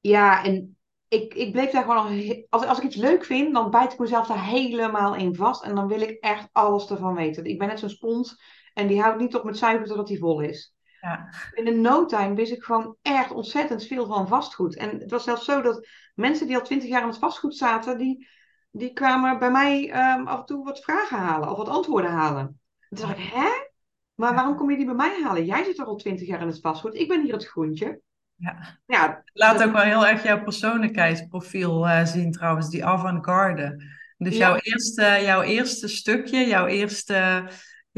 ja, 0.01 0.45
en 0.45 0.77
ik, 1.09 1.35
ik 1.35 1.53
bleef 1.53 1.71
daar 1.71 1.85
gewoon... 1.85 2.45
Als, 2.49 2.67
als 2.67 2.79
ik 2.79 2.85
iets 2.85 2.97
leuk 2.97 3.25
vind, 3.25 3.55
dan 3.55 3.71
bijt 3.71 3.93
ik 3.93 3.99
mezelf 3.99 4.27
daar 4.27 4.45
helemaal 4.45 5.15
in 5.15 5.35
vast. 5.35 5.63
En 5.63 5.75
dan 5.75 5.87
wil 5.87 6.01
ik 6.01 6.21
echt 6.21 6.49
alles 6.53 6.91
ervan 6.91 7.15
weten. 7.15 7.45
Ik 7.45 7.59
ben 7.59 7.69
net 7.69 7.79
zo'n 7.79 7.89
spons 7.89 8.43
en 8.75 8.87
die 8.87 9.01
houdt 9.01 9.21
niet 9.21 9.35
op 9.35 9.45
met 9.45 9.59
zuiver 9.59 9.87
totdat 9.87 10.07
die 10.07 10.19
vol 10.19 10.41
is. 10.41 10.75
Ja. 11.01 11.29
In 11.53 11.81
no 11.81 12.05
time 12.05 12.35
wist 12.35 12.53
ik 12.53 12.63
gewoon 12.63 12.97
echt 13.03 13.31
ontzettend 13.31 13.87
veel 13.87 14.07
van 14.07 14.29
vastgoed. 14.29 14.77
En 14.77 14.99
het 14.99 15.11
was 15.11 15.25
zelfs 15.25 15.45
zo 15.45 15.63
dat 15.63 15.87
mensen 16.15 16.47
die 16.47 16.57
al 16.57 16.63
twintig 16.63 16.89
jaar 16.89 17.03
in 17.03 17.09
het 17.09 17.19
vastgoed 17.19 17.57
zaten, 17.57 17.99
die, 17.99 18.29
die 18.71 18.93
kwamen 18.93 19.39
bij 19.39 19.51
mij 19.51 19.83
um, 20.17 20.27
af 20.27 20.39
en 20.39 20.45
toe 20.45 20.65
wat 20.65 20.81
vragen 20.81 21.19
halen 21.19 21.51
of 21.51 21.57
wat 21.57 21.69
antwoorden 21.69 22.11
halen. 22.11 22.61
En 22.89 22.97
toen 22.97 23.07
dacht 23.07 23.19
ik, 23.19 23.31
hè? 23.33 23.67
Maar 24.15 24.35
waarom 24.35 24.57
kom 24.57 24.71
je 24.71 24.77
die 24.77 24.87
bij 24.87 24.95
mij 24.95 25.21
halen? 25.23 25.45
Jij 25.45 25.65
zit 25.65 25.77
toch 25.77 25.87
al 25.87 25.97
twintig 25.97 26.27
jaar 26.27 26.41
in 26.41 26.47
het 26.47 26.61
vastgoed? 26.61 26.95
Ik 26.95 27.09
ben 27.09 27.23
hier 27.23 27.33
het 27.33 27.47
groentje. 27.47 28.01
Ja. 28.35 28.79
ja 28.87 29.23
Laat 29.33 29.63
ook 29.63 29.73
wel 29.73 29.83
heel 29.83 30.07
erg 30.07 30.23
jouw 30.23 30.43
persoonlijkheidsprofiel 30.43 31.87
uh, 31.87 32.05
zien 32.05 32.33
trouwens, 32.33 32.71
die 32.71 32.85
avant-garde. 32.85 33.83
Dus 34.17 34.37
jouw, 34.37 34.57
eerste, 34.57 35.19
jouw 35.23 35.43
eerste 35.43 35.89
stukje, 35.89 36.47
jouw 36.47 36.67
eerste 36.67 37.49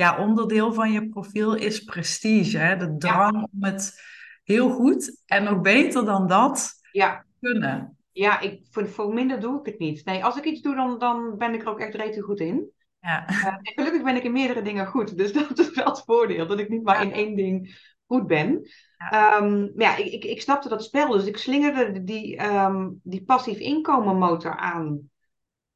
ja, 0.00 0.18
onderdeel 0.18 0.72
van 0.72 0.92
je 0.92 1.08
profiel 1.08 1.54
is 1.54 1.84
prestige. 1.84 2.58
Hè? 2.58 2.76
De 2.76 2.96
drang 2.96 3.48
om 3.52 3.64
het 3.64 4.02
heel 4.44 4.70
goed 4.70 5.22
en 5.26 5.44
nog 5.44 5.60
beter 5.60 6.04
dan 6.04 6.26
dat 6.26 6.72
ja. 6.92 7.24
kunnen. 7.40 7.98
Ja, 8.12 8.40
ik, 8.40 8.60
voor, 8.70 8.88
voor 8.88 9.14
minder 9.14 9.40
doe 9.40 9.58
ik 9.58 9.66
het 9.66 9.78
niet. 9.78 10.04
Nee, 10.04 10.24
als 10.24 10.36
ik 10.36 10.44
iets 10.44 10.60
doe, 10.60 10.74
dan, 10.74 10.98
dan 10.98 11.38
ben 11.38 11.54
ik 11.54 11.62
er 11.62 11.68
ook 11.68 11.80
echt 11.80 11.94
rete 11.94 12.20
goed 12.20 12.40
in. 12.40 12.70
Ja. 13.00 13.30
Uh, 13.30 13.46
en 13.46 13.60
gelukkig 13.62 14.02
ben 14.02 14.16
ik 14.16 14.22
in 14.22 14.32
meerdere 14.32 14.62
dingen 14.62 14.86
goed. 14.86 15.16
Dus 15.16 15.32
dat 15.48 15.58
is 15.58 15.70
wel 15.70 15.86
het 15.86 16.02
voordeel. 16.06 16.46
Dat 16.46 16.58
ik 16.58 16.68
niet 16.68 16.82
maar 16.82 17.02
in 17.02 17.12
één 17.12 17.36
ding 17.36 17.78
goed 18.06 18.26
ben. 18.26 18.68
Ja. 19.10 19.36
Um, 19.36 19.72
maar 19.74 19.86
ja, 19.86 19.96
ik, 19.96 20.12
ik, 20.12 20.24
ik 20.24 20.40
snapte 20.40 20.68
dat 20.68 20.84
spel. 20.84 21.08
Dus 21.08 21.26
ik 21.26 21.36
slingerde 21.36 22.04
die, 22.04 22.44
um, 22.44 23.00
die 23.02 23.24
passief 23.24 23.58
inkomen 23.58 24.18
motor 24.18 24.56
aan. 24.56 25.09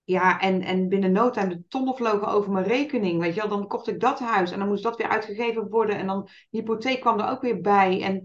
Ja, 0.05 0.41
en, 0.41 0.63
en 0.63 0.89
binnen 0.89 1.13
no 1.13 1.31
time 1.31 1.49
de 1.49 1.65
tonnen 1.69 1.95
vlogen 1.95 2.29
over 2.29 2.53
mijn 2.53 2.65
rekening. 2.65 3.21
Weet 3.21 3.35
je 3.35 3.41
wel, 3.41 3.49
dan 3.49 3.69
kocht 3.69 3.89
ik 3.89 4.01
dat 4.01 4.19
huis 4.19 4.51
en 4.51 4.59
dan 4.59 4.69
moest 4.69 4.83
dat 4.83 4.97
weer 4.97 5.09
uitgegeven 5.09 5.69
worden. 5.69 5.97
En 5.97 6.07
dan 6.07 6.23
de 6.25 6.59
hypotheek 6.59 7.01
kwam 7.01 7.21
er 7.21 7.31
ook 7.31 7.41
weer 7.41 7.61
bij. 7.61 8.03
En 8.03 8.23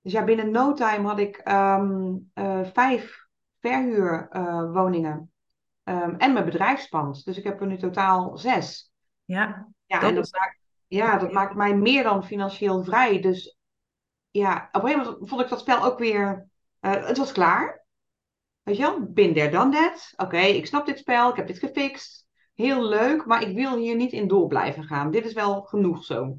dus 0.00 0.12
ja, 0.12 0.24
binnen 0.24 0.50
no 0.50 0.72
time 0.72 1.08
had 1.08 1.18
ik 1.18 1.50
um, 1.50 2.30
uh, 2.34 2.64
vijf 2.72 3.26
verhuurwoningen. 3.60 5.32
Uh, 5.84 6.02
um, 6.02 6.16
en 6.16 6.32
mijn 6.32 6.44
bedrijfspand. 6.44 7.24
Dus 7.24 7.38
ik 7.38 7.44
heb 7.44 7.60
er 7.60 7.66
nu 7.66 7.78
totaal 7.78 8.38
zes. 8.38 8.92
Ja, 9.24 9.68
ja 9.86 9.98
dat 10.00 10.08
en 10.08 10.14
dat, 10.14 10.32
maakt, 10.32 10.58
ja, 10.86 11.18
dat 11.18 11.32
maakt 11.32 11.54
mij 11.54 11.76
meer 11.76 12.02
dan 12.02 12.24
financieel 12.24 12.84
vrij. 12.84 13.20
Dus 13.20 13.58
ja, 14.30 14.68
op 14.72 14.82
een 14.82 14.88
gegeven 14.88 15.10
moment 15.10 15.28
vond 15.28 15.40
ik 15.40 15.48
dat 15.48 15.60
spel 15.60 15.84
ook 15.84 15.98
weer. 15.98 16.48
Uh, 16.80 17.06
het 17.06 17.18
was 17.18 17.32
klaar. 17.32 17.77
Weet 18.68 18.76
je 18.76 18.82
wel, 18.82 19.06
bin 19.12 19.34
there, 19.34 19.50
done 19.50 19.70
that. 19.70 20.12
Oké, 20.16 20.38
ik 20.38 20.66
snap 20.66 20.86
dit 20.86 20.98
spel, 20.98 21.30
ik 21.30 21.36
heb 21.36 21.46
dit 21.46 21.58
gefixt. 21.58 22.26
Heel 22.54 22.84
leuk, 22.88 23.26
maar 23.26 23.42
ik 23.42 23.56
wil 23.56 23.76
hier 23.76 23.96
niet 23.96 24.12
in 24.12 24.28
door 24.28 24.46
blijven 24.46 24.84
gaan. 24.84 25.10
Dit 25.10 25.26
is 25.26 25.32
wel 25.32 25.62
genoeg 25.62 26.04
zo. 26.04 26.38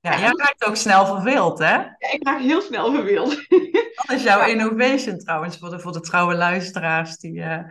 Ja, 0.00 0.18
jij 0.18 0.32
raakt 0.36 0.64
ook 0.64 0.76
snel 0.76 1.06
verveeld, 1.06 1.58
hè? 1.58 1.74
Ja, 1.74 2.12
ik 2.12 2.26
raak 2.26 2.40
heel 2.40 2.60
snel 2.60 2.92
verveeld. 2.92 3.28
Dat 4.06 4.16
is 4.16 4.22
jouw 4.22 4.46
innovation 4.46 5.18
trouwens, 5.18 5.58
voor 5.58 5.70
de, 5.70 5.80
voor 5.80 5.92
de 5.92 6.00
trouwe 6.00 6.34
luisteraars 6.34 7.16
die, 7.16 7.32
uh, 7.32 7.64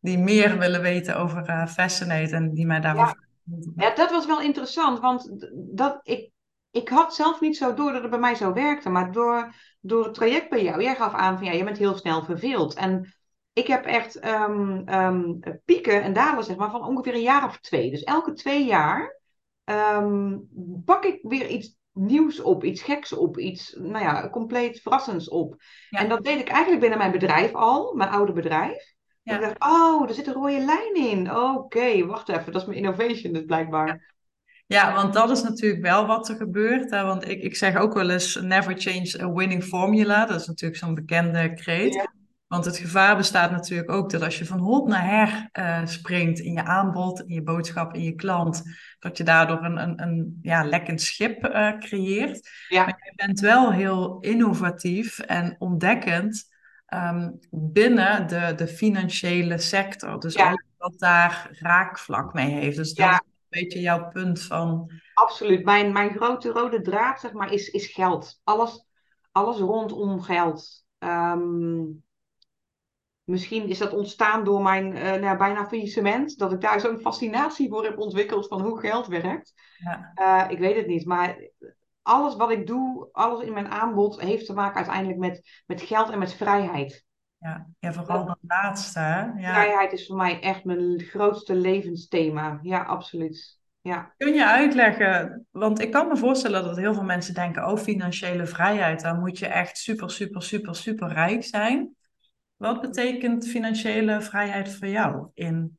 die 0.00 0.18
meer 0.18 0.58
willen 0.58 0.82
weten 0.82 1.16
over 1.16 1.48
uh, 1.48 1.66
Fascinate 1.66 2.34
en 2.34 2.54
die 2.54 2.66
mij 2.66 2.80
daarover... 2.80 3.28
Ja. 3.44 3.88
ja, 3.88 3.94
dat 3.94 4.10
was 4.10 4.26
wel 4.26 4.40
interessant, 4.40 5.00
want 5.00 5.46
dat, 5.52 6.00
ik, 6.02 6.30
ik 6.70 6.88
had 6.88 7.14
zelf 7.14 7.40
niet 7.40 7.56
zo 7.56 7.74
door 7.74 7.92
dat 7.92 8.00
het 8.00 8.10
bij 8.10 8.20
mij 8.20 8.34
zo 8.34 8.52
werkte, 8.52 8.88
maar 8.88 9.12
door, 9.12 9.54
door 9.80 10.04
het 10.04 10.14
traject 10.14 10.50
bij 10.50 10.62
jou, 10.62 10.82
jij 10.82 10.94
gaf 10.94 11.12
aan 11.12 11.36
van 11.36 11.46
ja, 11.46 11.52
je 11.52 11.64
bent 11.64 11.78
heel 11.78 11.96
snel 11.96 12.24
verveeld. 12.24 12.74
En 12.74 13.14
ik 13.52 13.66
heb 13.66 13.84
echt 13.84 14.24
um, 14.24 14.88
um, 14.88 15.40
pieken 15.64 16.02
en 16.02 16.12
dalen 16.12 16.44
zeg 16.44 16.56
maar 16.56 16.70
van 16.70 16.84
ongeveer 16.84 17.14
een 17.14 17.20
jaar 17.20 17.44
of 17.44 17.60
twee. 17.60 17.90
Dus 17.90 18.02
elke 18.02 18.32
twee 18.32 18.64
jaar 18.64 19.20
um, 19.64 20.48
pak 20.84 21.04
ik 21.04 21.18
weer 21.22 21.46
iets 21.46 21.78
nieuws 21.92 22.40
op, 22.40 22.64
iets 22.64 22.82
geks 22.82 23.12
op, 23.12 23.38
iets 23.38 23.72
nou 23.78 24.04
ja, 24.04 24.30
compleet 24.30 24.80
verrassends 24.80 25.28
op. 25.28 25.56
En 25.90 26.08
dat 26.08 26.24
deed 26.24 26.40
ik 26.40 26.48
eigenlijk 26.48 26.80
binnen 26.80 26.98
mijn 26.98 27.12
bedrijf 27.12 27.54
al, 27.54 27.94
mijn 27.94 28.10
oude 28.10 28.32
bedrijf. 28.32 28.94
Ja. 29.22 29.34
ik 29.34 29.40
dacht, 29.40 29.72
oh, 29.72 30.08
er 30.08 30.14
zit 30.14 30.26
een 30.26 30.32
rode 30.32 30.64
lijn 30.64 30.94
in. 30.94 31.36
Oké, 31.36 32.06
wacht 32.06 32.28
even, 32.28 32.52
dat 32.52 32.60
is 32.60 32.68
mijn 32.68 32.78
innovation 32.78 33.32
dus 33.32 33.44
blijkbaar. 33.44 34.14
Ja, 34.70 34.94
want 34.94 35.12
dat 35.12 35.30
is 35.30 35.42
natuurlijk 35.42 35.82
wel 35.82 36.06
wat 36.06 36.28
er 36.28 36.36
gebeurt. 36.36 36.90
Hè? 36.90 37.04
Want 37.04 37.28
ik, 37.28 37.42
ik 37.42 37.56
zeg 37.56 37.76
ook 37.76 37.94
wel 37.94 38.10
eens, 38.10 38.40
never 38.40 38.74
change 38.76 39.22
a 39.22 39.32
winning 39.32 39.64
formula. 39.64 40.26
Dat 40.26 40.40
is 40.40 40.46
natuurlijk 40.46 40.80
zo'n 40.80 40.94
bekende 40.94 41.54
kreet. 41.54 42.08
Want 42.46 42.64
het 42.64 42.76
gevaar 42.76 43.16
bestaat 43.16 43.50
natuurlijk 43.50 43.90
ook 43.90 44.10
dat 44.10 44.22
als 44.22 44.38
je 44.38 44.46
van 44.46 44.58
hot 44.58 44.88
naar 44.88 45.08
her 45.08 45.48
uh, 45.52 45.86
springt 45.86 46.38
in 46.38 46.52
je 46.52 46.64
aanbod, 46.64 47.20
in 47.20 47.34
je 47.34 47.42
boodschap, 47.42 47.94
in 47.94 48.02
je 48.02 48.14
klant, 48.14 48.62
dat 48.98 49.16
je 49.16 49.24
daardoor 49.24 49.64
een, 49.64 49.82
een, 49.82 50.02
een 50.02 50.38
ja, 50.42 50.64
lekkend 50.64 51.00
schip 51.00 51.44
uh, 51.44 51.78
creëert. 51.78 52.48
Ja. 52.68 52.84
Maar 52.84 53.00
je 53.04 53.26
bent 53.26 53.40
wel 53.40 53.72
heel 53.72 54.20
innovatief 54.20 55.18
en 55.18 55.56
ontdekkend 55.58 56.44
um, 56.94 57.38
binnen 57.50 58.26
de, 58.28 58.52
de 58.56 58.66
financiële 58.66 59.58
sector. 59.58 60.20
Dus 60.20 60.34
ja. 60.34 60.46
alles 60.46 60.64
wat 60.76 60.98
daar 60.98 61.48
raakvlak 61.52 62.34
mee 62.34 62.50
heeft. 62.50 62.76
Dus 62.76 62.94
dat 62.94 63.06
ja 63.06 63.20
beetje 63.50 63.80
jouw 63.80 64.08
punt 64.08 64.42
van. 64.42 64.90
Absoluut. 65.14 65.64
Mijn, 65.64 65.92
mijn 65.92 66.10
grote 66.10 66.48
rode 66.50 66.80
draad, 66.80 67.20
zeg 67.20 67.32
maar, 67.32 67.52
is, 67.52 67.68
is 67.68 67.86
geld. 67.86 68.40
Alles, 68.44 68.86
alles 69.32 69.58
rondom 69.58 70.20
geld. 70.20 70.84
Um, 70.98 72.04
misschien 73.24 73.68
is 73.68 73.78
dat 73.78 73.92
ontstaan 73.92 74.44
door 74.44 74.62
mijn 74.62 74.96
uh, 74.96 75.12
nou, 75.12 75.38
bijna 75.38 75.66
faillissement. 75.66 76.38
Dat 76.38 76.52
ik 76.52 76.60
daar 76.60 76.80
zo'n 76.80 77.00
fascinatie 77.00 77.68
voor 77.68 77.84
heb 77.84 77.98
ontwikkeld 77.98 78.48
van 78.48 78.60
hoe 78.60 78.80
geld 78.80 79.06
werkt. 79.06 79.52
Ja. 79.78 80.12
Uh, 80.14 80.50
ik 80.50 80.58
weet 80.58 80.76
het 80.76 80.86
niet. 80.86 81.06
Maar 81.06 81.50
alles 82.02 82.36
wat 82.36 82.50
ik 82.50 82.66
doe, 82.66 83.08
alles 83.12 83.44
in 83.44 83.52
mijn 83.52 83.68
aanbod, 83.68 84.20
heeft 84.20 84.46
te 84.46 84.52
maken 84.52 84.76
uiteindelijk 84.76 85.18
met, 85.18 85.62
met 85.66 85.82
geld 85.82 86.10
en 86.10 86.18
met 86.18 86.34
vrijheid. 86.34 87.04
Ja, 87.40 87.66
ja 87.78 87.92
vooral 87.92 88.24
dat 88.24 88.38
laatste. 88.40 88.98
Hè? 88.98 89.20
Ja. 89.20 89.52
Vrijheid 89.52 89.92
is 89.92 90.06
voor 90.06 90.16
mij 90.16 90.40
echt 90.40 90.64
mijn 90.64 91.00
grootste 91.00 91.54
levensthema. 91.54 92.58
Ja, 92.62 92.82
absoluut. 92.82 93.58
Ja. 93.80 94.14
Kun 94.16 94.34
je 94.34 94.46
uitleggen, 94.46 95.46
want 95.50 95.80
ik 95.80 95.90
kan 95.90 96.08
me 96.08 96.16
voorstellen 96.16 96.64
dat 96.64 96.76
heel 96.76 96.94
veel 96.94 97.04
mensen 97.04 97.34
denken, 97.34 97.68
oh 97.68 97.76
financiële 97.76 98.46
vrijheid, 98.46 99.02
dan 99.02 99.18
moet 99.18 99.38
je 99.38 99.46
echt 99.46 99.78
super, 99.78 100.10
super, 100.10 100.42
super, 100.42 100.74
super 100.74 101.08
rijk 101.08 101.44
zijn. 101.44 101.96
Wat 102.56 102.80
betekent 102.80 103.48
financiële 103.48 104.20
vrijheid 104.20 104.74
voor 104.74 104.88
jou 104.88 105.28
in? 105.34 105.78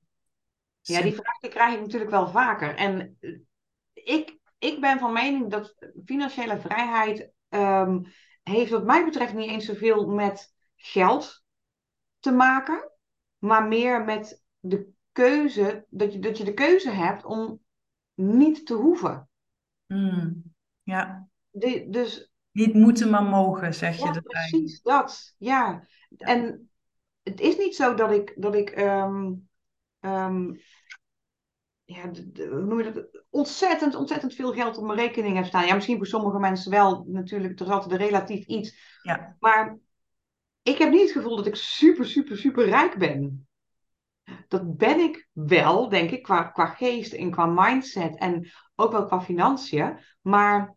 Ja, 0.82 1.02
die 1.02 1.14
vraag 1.14 1.40
die 1.40 1.50
krijg 1.50 1.74
ik 1.74 1.82
natuurlijk 1.82 2.12
wel 2.12 2.28
vaker. 2.28 2.76
En 2.76 3.18
ik, 3.94 4.38
ik 4.60 4.82
ben 4.82 5.00
van 5.00 5.14
mening 5.14 5.52
dat 5.52 5.76
financiële 6.06 6.60
vrijheid 6.60 7.32
um, 7.50 8.06
heeft 8.44 8.72
wat 8.72 8.86
mij 8.86 9.06
betreft 9.06 9.34
niet 9.34 9.50
eens 9.50 9.66
zoveel 9.66 10.08
met 10.08 10.54
geld 10.76 11.41
te 12.22 12.32
maken, 12.32 12.92
maar 13.38 13.68
meer 13.68 14.04
met 14.04 14.44
de 14.60 14.90
keuze, 15.12 15.86
dat 15.90 16.14
je, 16.14 16.20
dat 16.20 16.38
je 16.38 16.44
de 16.44 16.54
keuze 16.54 16.90
hebt 16.90 17.26
om 17.26 17.60
niet 18.14 18.66
te 18.66 18.74
hoeven. 18.74 19.30
Hmm, 19.86 20.44
ja. 20.84 21.28
De, 21.50 21.88
dus, 21.90 22.32
niet 22.52 22.74
moeten, 22.74 23.10
maar 23.10 23.24
mogen, 23.24 23.74
zeg 23.74 23.98
je. 23.98 24.22
Precies, 24.22 24.82
dat. 24.82 25.36
Ja. 25.38 25.88
En 26.18 26.70
het 27.24 27.40
is 27.40 27.58
niet 27.58 27.76
zo 27.76 27.94
dat 27.94 28.12
ik, 28.12 28.34
dat 28.38 28.56
ik 28.56 28.78
um, 28.78 29.50
um, 30.00 30.60
ja, 31.84 32.08
de, 32.08 32.48
hoe 32.48 32.66
noem 32.66 32.78
je 32.78 32.92
dat? 32.92 33.26
Ontzettend, 33.30 33.96
ontzettend 33.96 34.34
veel 34.34 34.54
geld 34.54 34.78
op 34.78 34.84
mijn 34.84 35.00
rekening 35.00 35.36
heb 35.36 35.46
staan. 35.46 35.66
Ja, 35.66 35.76
misschien 35.76 35.98
voor 35.98 36.06
sommige 36.06 36.40
mensen 36.40 36.72
wel, 36.72 37.06
natuurlijk, 37.08 37.60
er 37.60 37.66
is 37.66 37.72
altijd 37.72 38.02
relatief 38.02 38.46
iets. 38.46 39.00
Ja. 39.02 39.36
Maar 39.40 39.78
ik 40.62 40.78
heb 40.78 40.92
niet 40.92 41.02
het 41.02 41.12
gevoel 41.12 41.36
dat 41.36 41.46
ik 41.46 41.56
super, 41.56 42.06
super, 42.06 42.38
super 42.38 42.66
rijk 42.66 42.98
ben. 42.98 43.48
Dat 44.48 44.78
ben 44.78 45.00
ik 45.00 45.30
wel, 45.32 45.90
denk 45.90 46.12
ik, 46.12 46.24
qua, 46.24 46.44
qua 46.44 46.66
geest 46.66 47.14
en 47.14 47.32
qua 47.32 47.46
mindset 47.46 48.18
en 48.18 48.52
ook 48.76 48.92
wel 48.92 49.06
qua 49.06 49.22
financiën. 49.22 50.00
Maar 50.22 50.76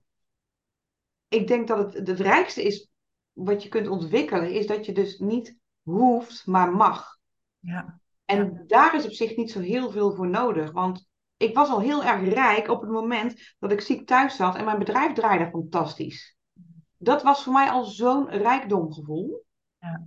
ik 1.28 1.46
denk 1.46 1.68
dat 1.68 1.94
het, 1.94 2.08
het 2.08 2.20
rijkste 2.20 2.62
is 2.62 2.88
wat 3.32 3.62
je 3.62 3.68
kunt 3.68 3.88
ontwikkelen, 3.88 4.50
is 4.50 4.66
dat 4.66 4.86
je 4.86 4.92
dus 4.92 5.18
niet 5.18 5.58
hoeft, 5.82 6.46
maar 6.46 6.72
mag. 6.72 7.18
Ja. 7.58 8.00
En 8.24 8.64
daar 8.66 8.94
is 8.94 9.04
op 9.04 9.12
zich 9.12 9.36
niet 9.36 9.50
zo 9.50 9.60
heel 9.60 9.90
veel 9.90 10.14
voor 10.14 10.28
nodig. 10.28 10.72
Want 10.72 11.06
ik 11.36 11.54
was 11.54 11.68
al 11.68 11.80
heel 11.80 12.04
erg 12.04 12.28
rijk 12.28 12.68
op 12.68 12.80
het 12.80 12.90
moment 12.90 13.54
dat 13.58 13.72
ik 13.72 13.80
ziek 13.80 14.06
thuis 14.06 14.36
zat 14.36 14.56
en 14.56 14.64
mijn 14.64 14.78
bedrijf 14.78 15.12
draaide 15.12 15.50
fantastisch. 15.50 16.36
Dat 16.96 17.22
was 17.22 17.42
voor 17.42 17.52
mij 17.52 17.70
al 17.70 17.84
zo'n 17.84 18.30
rijkdomgevoel. 18.30 19.44
Ja. 19.84 20.02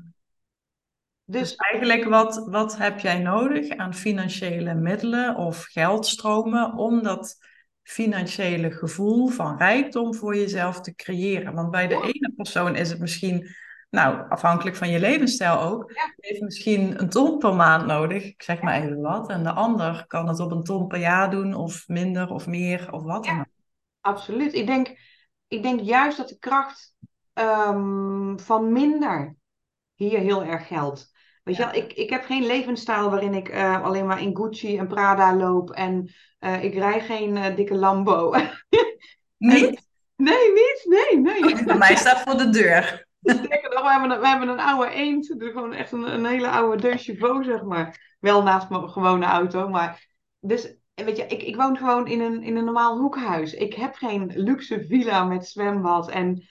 Dus, 1.26 1.42
dus, 1.42 1.56
eigenlijk, 1.56 2.04
wat, 2.04 2.48
wat 2.50 2.78
heb 2.78 3.00
jij 3.00 3.20
nodig 3.20 3.70
aan 3.70 3.94
financiële 3.94 4.74
middelen 4.74 5.36
of 5.36 5.64
geldstromen 5.64 6.74
om 6.74 7.04
dat 7.04 7.38
financiële 7.84 8.72
gevoel 8.72 9.28
van 9.28 9.58
rijkdom 9.58 10.16
voor 10.16 10.36
jezelf 10.36 10.82
te 10.82 10.96
creëren? 10.96 11.54
Want 11.54 11.72
bij 11.72 11.88
de 11.88 11.96
ene 11.96 12.34
persoon 12.36 12.76
is 12.76 12.90
het 12.90 13.00
misschien, 13.00 13.50
nou, 13.90 14.30
afhankelijk 14.30 14.76
van 14.76 14.90
je 14.90 15.00
levensstijl 15.00 15.60
ook, 15.60 15.92
ja. 15.92 16.14
heeft 16.16 16.42
misschien 16.42 17.00
een 17.00 17.10
ton 17.10 17.38
per 17.38 17.56
maand 17.56 17.86
nodig, 17.86 18.24
ik 18.24 18.44
zeg 18.44 18.62
maar 18.62 18.82
even 18.82 19.02
wat. 19.02 19.30
En 19.30 19.44
de 19.44 19.52
ander 19.52 20.06
kan 20.08 20.28
het 20.28 20.40
op 20.40 20.52
een 20.52 20.64
ton 20.64 20.88
per 20.88 21.00
jaar 21.00 21.30
doen, 21.30 21.54
of 21.54 21.88
minder, 21.88 22.30
of 22.30 22.48
meer, 22.48 22.92
of 22.92 23.04
wat 23.04 23.24
dan 23.24 23.40
ook. 23.40 23.46
Absoluut. 24.02 24.54
Ik 24.54 24.68
denk, 24.68 25.00
ik 25.48 25.64
denk 25.64 25.80
juist 25.80 26.18
dat 26.18 26.30
de 26.30 26.38
kracht 26.38 26.96
um, 27.34 28.40
van 28.40 28.72
minder 28.72 29.37
hier 29.98 30.20
heel 30.20 30.44
erg 30.44 30.68
geldt. 30.68 31.16
Weet 31.44 31.56
je 31.56 31.64
wel, 31.64 31.74
ik, 31.74 31.94
ik 31.94 32.10
heb 32.10 32.24
geen 32.24 32.46
levensstijl 32.46 33.10
waarin 33.10 33.34
ik 33.34 33.54
uh, 33.54 33.84
alleen 33.84 34.06
maar 34.06 34.22
in 34.22 34.38
Gucci 34.38 34.78
en 34.78 34.88
Prada 34.88 35.36
loop 35.36 35.72
en 35.72 36.14
uh, 36.40 36.64
ik 36.64 36.74
rij 36.74 37.00
geen 37.00 37.36
uh, 37.36 37.56
dikke 37.56 37.76
Lambo. 37.76 38.36
niet? 39.38 39.88
nee, 40.16 40.52
niet? 40.54 40.86
Nee, 40.86 41.20
nee. 41.20 41.64
Bij 41.66 41.78
mij 41.78 41.96
staat 41.96 42.22
voor 42.22 42.38
de 42.38 42.50
deur. 42.50 43.08
Sterker 43.22 43.70
nog, 43.70 43.82
we 43.82 43.92
hebben, 43.92 44.12
een, 44.12 44.20
we 44.20 44.28
hebben 44.28 44.48
een 44.48 44.60
oude 44.60 44.92
eend, 44.92 45.40
dus 45.40 45.52
gewoon 45.52 45.74
echt 45.74 45.92
een, 45.92 46.14
een 46.14 46.26
hele 46.26 46.50
oude 46.50 46.82
deux 46.82 47.04
zeg 47.46 47.64
maar. 47.64 48.16
Wel 48.20 48.44
naast 48.44 48.70
mijn 48.70 48.90
gewone 48.90 49.26
auto, 49.26 49.70
maar... 49.70 50.06
Dus, 50.40 50.76
weet 50.94 51.18
je, 51.18 51.26
ik, 51.26 51.44
ik 51.44 51.56
woon 51.56 51.78
gewoon 51.78 52.08
in 52.08 52.22
een, 52.22 52.44
in 52.44 52.56
een 52.56 52.66
normaal 52.66 52.98
hoekhuis. 52.98 53.54
Ik 53.54 53.74
heb 53.74 53.96
geen 53.96 54.32
luxe 54.36 54.86
villa 54.88 55.24
met 55.24 55.48
zwembad 55.48 56.10
en 56.10 56.48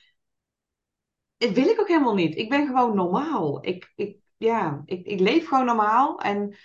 dat 1.37 1.51
wil 1.51 1.69
ik 1.69 1.81
ook 1.81 1.89
helemaal 1.89 2.15
niet. 2.15 2.37
Ik 2.37 2.49
ben 2.49 2.67
gewoon 2.67 2.95
normaal. 2.95 3.67
Ik, 3.67 3.93
ik, 3.97 4.19
ja, 4.37 4.83
ik, 4.85 5.07
ik 5.07 5.21
leef 5.21 5.49
gewoon 5.49 5.65
normaal. 5.65 6.21
En 6.21 6.57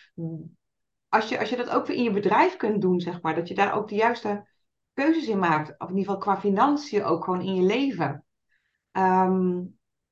als 1.10 1.30
je, 1.30 1.40
als 1.40 1.50
je 1.50 1.56
dat 1.56 1.70
ook 1.70 1.86
weer 1.86 1.98
in 1.98 2.04
je 2.04 2.12
bedrijf 2.12 2.56
kunt 2.56 2.82
doen, 2.82 3.00
zeg 3.00 3.22
maar, 3.22 3.36
dat 3.36 3.48
je 3.48 3.54
daar 3.54 3.74
ook 3.74 3.90
de 3.90 3.96
juiste 3.96 4.48
keuzes 4.94 5.28
in 5.28 5.40
maakt. 5.40 5.70
Of 5.78 5.90
in 5.90 5.98
ieder 5.98 6.14
geval 6.14 6.18
qua 6.18 6.42
financiën 6.42 7.04
ook 7.04 7.24
gewoon 7.24 7.42
in 7.42 7.56
je 7.56 7.62
leven. 7.62 8.26
Ehm, 8.92 9.64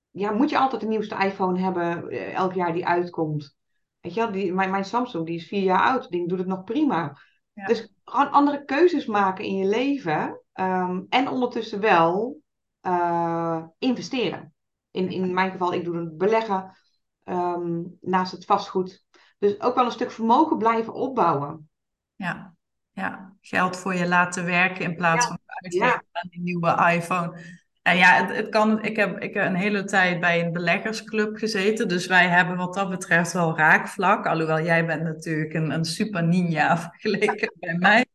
ja, 0.09 0.31
moet 0.31 0.49
je 0.49 0.57
altijd 0.57 0.81
de 0.81 0.87
nieuwste 0.87 1.15
iPhone 1.15 1.59
hebben 1.59 2.09
eh, 2.09 2.33
elk 2.33 2.53
jaar 2.53 2.73
die 2.73 2.87
uitkomt. 2.87 3.57
Weet 3.99 4.13
je 4.13 4.19
wel, 4.19 4.31
die, 4.31 4.53
mijn, 4.53 4.71
mijn 4.71 4.85
Samsung 4.85 5.25
die 5.25 5.35
is 5.35 5.47
vier 5.47 5.63
jaar 5.63 5.81
oud, 5.81 6.09
die 6.09 6.27
doet 6.27 6.37
het 6.37 6.47
nog 6.47 6.63
prima. 6.63 7.17
Dus 7.53 7.93
gewoon 8.03 8.31
andere 8.31 8.65
keuzes 8.65 9.05
maken 9.05 9.45
in 9.45 9.55
je 9.55 9.65
leven. 9.65 10.41
Um, 10.53 11.05
en 11.09 11.27
ondertussen 11.27 11.79
wel 11.79 12.41
uh, 12.81 13.63
investeren. 13.77 14.53
In, 14.91 15.09
in 15.09 15.33
mijn 15.33 15.51
geval, 15.51 15.73
ik 15.73 15.83
doe 15.83 15.97
een 15.97 16.17
beleggen 16.17 16.77
um, 17.25 17.97
naast 18.01 18.31
het 18.31 18.45
vastgoed. 18.45 19.05
Dus 19.39 19.59
ook 19.61 19.75
wel 19.75 19.85
een 19.85 19.91
stuk 19.91 20.11
vermogen 20.11 20.57
blijven 20.57 20.93
opbouwen. 20.93 21.69
Ja, 22.15 22.55
ja. 22.91 23.35
geld 23.41 23.77
voor 23.77 23.95
je 23.95 24.07
laten 24.07 24.45
werken 24.45 24.85
in 24.85 24.95
plaats 24.95 25.27
van 25.27 25.39
uitgeven 25.45 26.05
aan 26.11 26.27
die 26.29 26.41
nieuwe 26.41 26.91
iPhone. 26.93 27.37
Nou 27.83 27.97
ja, 27.97 28.25
het, 28.25 28.35
het, 28.35 28.49
kan. 28.49 28.83
Ik 28.83 28.95
heb, 28.95 29.19
ik 29.19 29.33
heb 29.33 29.45
een 29.45 29.55
hele 29.55 29.83
tijd 29.83 30.19
bij 30.19 30.45
een 30.45 30.51
beleggersclub 30.51 31.37
gezeten. 31.37 31.87
Dus 31.87 32.07
wij 32.07 32.27
hebben 32.27 32.57
wat 32.57 32.73
dat 32.73 32.89
betreft 32.89 33.31
wel 33.31 33.57
raakvlak. 33.57 34.25
Alhoewel 34.25 34.61
jij 34.61 34.85
bent 34.85 35.03
natuurlijk 35.03 35.53
een, 35.53 35.71
een 35.71 35.85
super 35.85 36.23
ninja 36.23 36.77
vergeleken 36.89 37.53
bij 37.59 37.77
mij. 37.77 38.05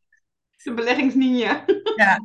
De 0.65 0.73
beleggingsninja. 0.73 1.63
Ja. 1.95 2.19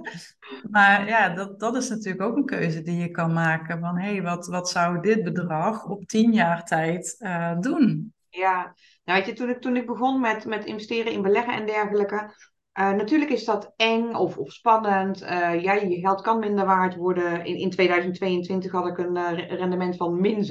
maar 0.74 1.08
ja, 1.08 1.28
dat, 1.28 1.60
dat 1.60 1.76
is 1.76 1.88
natuurlijk 1.88 2.22
ook 2.22 2.36
een 2.36 2.44
keuze 2.44 2.82
die 2.82 2.96
je 2.96 3.10
kan 3.10 3.32
maken. 3.32 3.80
Van 3.80 3.98
hé, 3.98 4.10
hey, 4.10 4.22
wat, 4.22 4.46
wat 4.46 4.70
zou 4.70 5.00
dit 5.00 5.22
bedrag 5.22 5.86
op 5.86 6.04
tien 6.04 6.32
jaar 6.32 6.64
tijd 6.64 7.16
uh, 7.18 7.58
doen? 7.60 8.14
Ja, 8.28 8.74
nou 9.04 9.18
weet 9.18 9.26
je, 9.28 9.32
toen 9.32 9.48
ik, 9.48 9.60
toen 9.60 9.76
ik 9.76 9.86
begon 9.86 10.20
met, 10.20 10.44
met 10.44 10.64
investeren 10.64 11.12
in 11.12 11.22
beleggen 11.22 11.54
en 11.54 11.66
dergelijke, 11.66 12.34
uh, 12.80 12.90
natuurlijk 12.90 13.30
is 13.30 13.44
dat 13.44 13.72
eng 13.76 14.14
of, 14.14 14.36
of 14.36 14.52
spannend. 14.52 15.22
Uh, 15.22 15.62
ja, 15.62 15.72
je 15.72 16.00
geld 16.00 16.20
kan 16.20 16.38
minder 16.38 16.64
waard 16.64 16.94
worden. 16.94 17.44
In, 17.44 17.56
in 17.56 17.70
2022 17.70 18.72
had 18.72 18.86
ik 18.86 18.98
een 18.98 19.34
rendement 19.34 19.96
van 19.96 20.20
min 20.20 20.44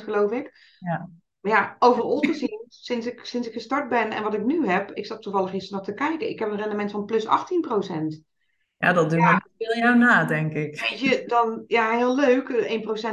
16% 0.00 0.04
geloof 0.04 0.30
ik. 0.30 0.52
Ja. 0.78 1.08
Maar 1.40 1.52
ja, 1.52 1.76
overal 1.78 2.18
gezien, 2.18 2.64
sinds 2.68 3.06
ik, 3.06 3.24
sinds 3.24 3.46
ik 3.46 3.52
gestart 3.52 3.88
ben 3.88 4.10
en 4.10 4.22
wat 4.22 4.34
ik 4.34 4.44
nu 4.44 4.68
heb, 4.68 4.92
ik 4.92 5.06
zat 5.06 5.22
toevallig 5.22 5.52
eens 5.52 5.70
naar 5.70 5.82
te 5.82 5.94
kijken, 5.94 6.28
ik 6.28 6.38
heb 6.38 6.50
een 6.50 6.56
rendement 6.56 6.90
van 6.90 7.04
plus 7.04 7.26
18%. 7.26 7.28
Ja, 8.76 8.92
dat 8.92 9.10
doen 9.10 9.18
ja. 9.18 9.46
veel 9.58 9.76
jou 9.76 9.98
na, 9.98 10.24
denk 10.24 10.52
ik. 10.52 10.80
Weet 10.90 11.00
je, 11.00 11.24
dan, 11.26 11.64
ja, 11.66 11.90
heel 11.96 12.14
leuk, 12.14 12.48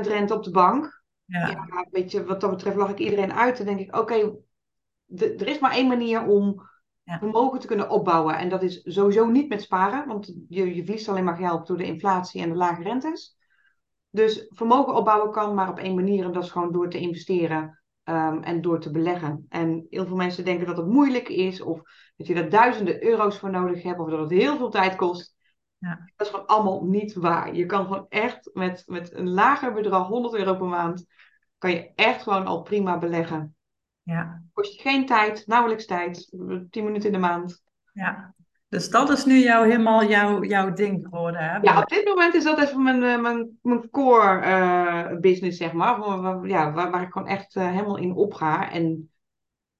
1% 0.06 0.08
rente 0.08 0.34
op 0.34 0.44
de 0.44 0.52
bank. 0.52 1.04
Ja. 1.26 1.48
ja. 1.48 1.88
weet 1.92 2.12
je, 2.12 2.24
wat 2.24 2.42
dat 2.42 2.50
betreft 2.50 2.76
lag 2.76 2.90
ik 2.90 3.00
iedereen 3.00 3.34
uit. 3.34 3.58
Dan 3.58 3.66
denk 3.66 3.80
ik, 3.80 3.96
oké, 3.96 4.36
er 5.16 5.48
is 5.48 5.60
maar 5.60 5.72
één 5.72 5.88
manier 5.88 6.26
om 6.26 6.70
ja. 7.04 7.18
vermogen 7.20 7.60
te 7.60 7.68
kunnen 7.68 7.90
opbouwen. 7.90 8.38
En 8.38 8.50
dat 8.50 8.64
is 8.64 8.82
sowieso 8.84 9.26
niet 9.26 9.50
met 9.50 9.62
sparen, 9.62 10.08
want 10.08 10.34
je, 10.50 10.76
je 10.76 10.84
verliest 10.84 11.10
alleen 11.10 11.24
maar 11.24 11.38
geld 11.38 11.68
door 11.68 11.78
de 11.78 11.86
inflatie 11.86 12.42
en 12.42 12.50
de 12.50 12.56
lage 12.56 12.84
rentes. 12.84 13.38
Dus 14.10 14.46
vermogen 14.50 14.96
opbouwen 14.96 15.32
kan 15.32 15.54
maar 15.54 15.70
op 15.70 15.78
één 15.78 15.96
manier 15.96 16.26
en 16.26 16.32
dat 16.32 16.44
is 16.44 16.52
gewoon 16.52 16.72
door 16.72 16.90
te 16.90 17.00
investeren 17.00 17.82
um, 18.10 18.44
en 18.44 18.62
door 18.62 18.80
te 18.80 18.92
beleggen. 18.92 19.46
En 19.50 19.86
heel 19.90 20.06
veel 20.06 20.16
mensen 20.16 20.46
denken 20.46 20.66
dat 20.66 20.78
het 20.78 20.88
moeilijk 20.88 21.30
is 21.30 21.62
of 21.62 21.82
dat 22.16 22.28
je 22.28 22.34
daar 22.34 22.50
duizenden 22.50 23.04
euro's 23.04 23.38
voor 23.38 23.50
nodig 23.50 23.84
hebt 23.84 24.00
of 24.00 24.10
dat 24.10 24.20
het 24.20 24.30
heel 24.30 24.58
veel 24.58 24.70
tijd 24.70 24.96
kost. 24.96 25.36
Ja. 25.78 26.12
Dat 26.16 26.28
is 26.28 26.34
gewoon 26.34 26.48
allemaal 26.48 26.84
niet 26.86 27.14
waar. 27.14 27.56
Je 27.56 27.66
kan 27.66 27.86
gewoon 27.86 28.06
echt 28.10 28.50
met, 28.54 28.84
met 28.86 29.14
een 29.14 29.30
lager 29.30 29.74
bedrag, 29.74 30.08
100 30.08 30.36
euro 30.36 30.56
per 30.56 30.68
maand, 30.68 31.06
kan 31.58 31.72
je 31.72 31.92
echt 31.96 32.24
gewoon 32.24 32.46
al 32.46 32.62
prima 32.62 32.98
beleggen. 32.98 33.56
Ja. 34.02 34.44
Kost 34.54 34.74
je 34.74 34.82
geen 34.82 35.06
tijd, 35.06 35.48
nauwelijks 35.48 35.86
tijd, 35.86 36.28
10 36.70 36.84
minuten 36.84 37.06
in 37.06 37.12
de 37.12 37.18
maand. 37.18 37.64
Ja, 37.94 38.36
dus 38.70 38.90
dat 38.90 39.10
is 39.10 39.26
nu 39.26 39.38
jou, 39.38 39.66
helemaal 39.66 40.06
jouw, 40.06 40.44
jouw 40.44 40.74
ding 40.74 41.08
geworden, 41.10 41.42
hè? 41.42 41.58
Ja, 41.58 41.80
op 41.80 41.88
dit 41.88 42.06
moment 42.06 42.34
is 42.34 42.44
dat 42.44 42.60
even 42.60 42.84
mijn, 42.84 43.04
eh, 43.04 43.22
mijn, 43.22 43.60
mijn 43.62 43.90
core 43.90 44.46
uh, 44.46 45.20
business, 45.20 45.58
zeg 45.58 45.74
maar. 45.74 46.00
Waar, 46.00 46.48
ja, 46.48 46.74
waar, 46.74 46.92
waar 46.92 47.02
ik 47.02 47.12
gewoon 47.12 47.28
echt 47.28 47.56
uh, 47.56 47.70
helemaal 47.70 47.98
in 47.98 48.16
opga. 48.16 48.72
En 48.72 49.12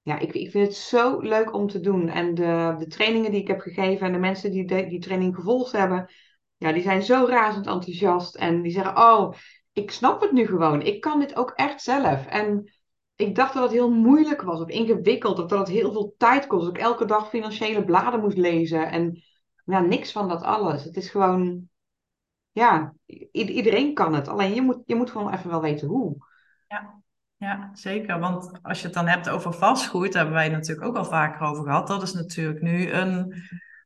ja, 0.02 0.18
ik, 0.18 0.34
ik 0.34 0.50
vind 0.50 0.66
het 0.66 0.76
zo 0.76 1.20
leuk 1.20 1.54
om 1.54 1.68
te 1.68 1.80
doen. 1.80 2.08
En 2.08 2.34
de, 2.34 2.74
de 2.78 2.86
trainingen 2.86 3.30
die 3.30 3.40
ik 3.40 3.48
heb 3.48 3.60
gegeven 3.60 4.06
en 4.06 4.12
de 4.12 4.18
mensen 4.18 4.50
die 4.50 4.88
die 4.88 5.00
training 5.00 5.34
gevolgd 5.34 5.72
hebben, 5.72 6.10
ja, 6.56 6.72
die 6.72 6.82
zijn 6.82 7.02
zo 7.02 7.26
razend 7.28 7.66
enthousiast. 7.66 8.36
En 8.36 8.62
die 8.62 8.72
zeggen, 8.72 8.96
oh, 8.96 9.34
ik 9.72 9.90
snap 9.90 10.20
het 10.20 10.32
nu 10.32 10.46
gewoon. 10.46 10.82
Ik 10.82 11.00
kan 11.00 11.20
dit 11.20 11.36
ook 11.36 11.50
echt 11.50 11.82
zelf. 11.82 12.26
En 12.26 12.72
ik 13.18 13.34
dacht 13.34 13.54
dat 13.54 13.62
het 13.62 13.72
heel 13.72 13.90
moeilijk 13.90 14.42
was 14.42 14.60
of 14.60 14.68
ingewikkeld. 14.68 15.38
Of 15.38 15.48
dat 15.48 15.58
het 15.58 15.68
heel 15.68 15.92
veel 15.92 16.14
tijd 16.18 16.46
kost. 16.46 16.64
Dat 16.64 16.76
ik 16.76 16.82
elke 16.82 17.04
dag 17.04 17.28
financiële 17.28 17.84
bladen 17.84 18.20
moest 18.20 18.36
lezen. 18.36 18.90
En 18.90 19.22
ja, 19.64 19.80
niks 19.80 20.12
van 20.12 20.28
dat 20.28 20.42
alles. 20.42 20.84
Het 20.84 20.96
is 20.96 21.10
gewoon, 21.10 21.68
ja, 22.50 22.94
iedereen 23.32 23.94
kan 23.94 24.14
het. 24.14 24.28
Alleen 24.28 24.54
je 24.54 24.62
moet, 24.62 24.78
je 24.86 24.94
moet 24.94 25.10
gewoon 25.10 25.32
even 25.32 25.50
wel 25.50 25.60
weten 25.60 25.88
hoe. 25.88 26.16
Ja. 26.68 27.02
Ja, 27.36 27.70
zeker. 27.72 28.18
Want 28.18 28.52
als 28.62 28.78
je 28.80 28.84
het 28.84 28.94
dan 28.94 29.06
hebt 29.06 29.28
over 29.28 29.52
vastgoed, 29.52 30.12
daar 30.12 30.22
hebben 30.22 30.40
wij 30.40 30.48
natuurlijk 30.48 30.86
ook 30.86 30.96
al 30.96 31.04
vaker 31.04 31.46
over 31.46 31.64
gehad. 31.64 31.86
Dat 31.86 32.02
is 32.02 32.12
natuurlijk 32.12 32.60
nu 32.60 32.90
een, 32.90 33.14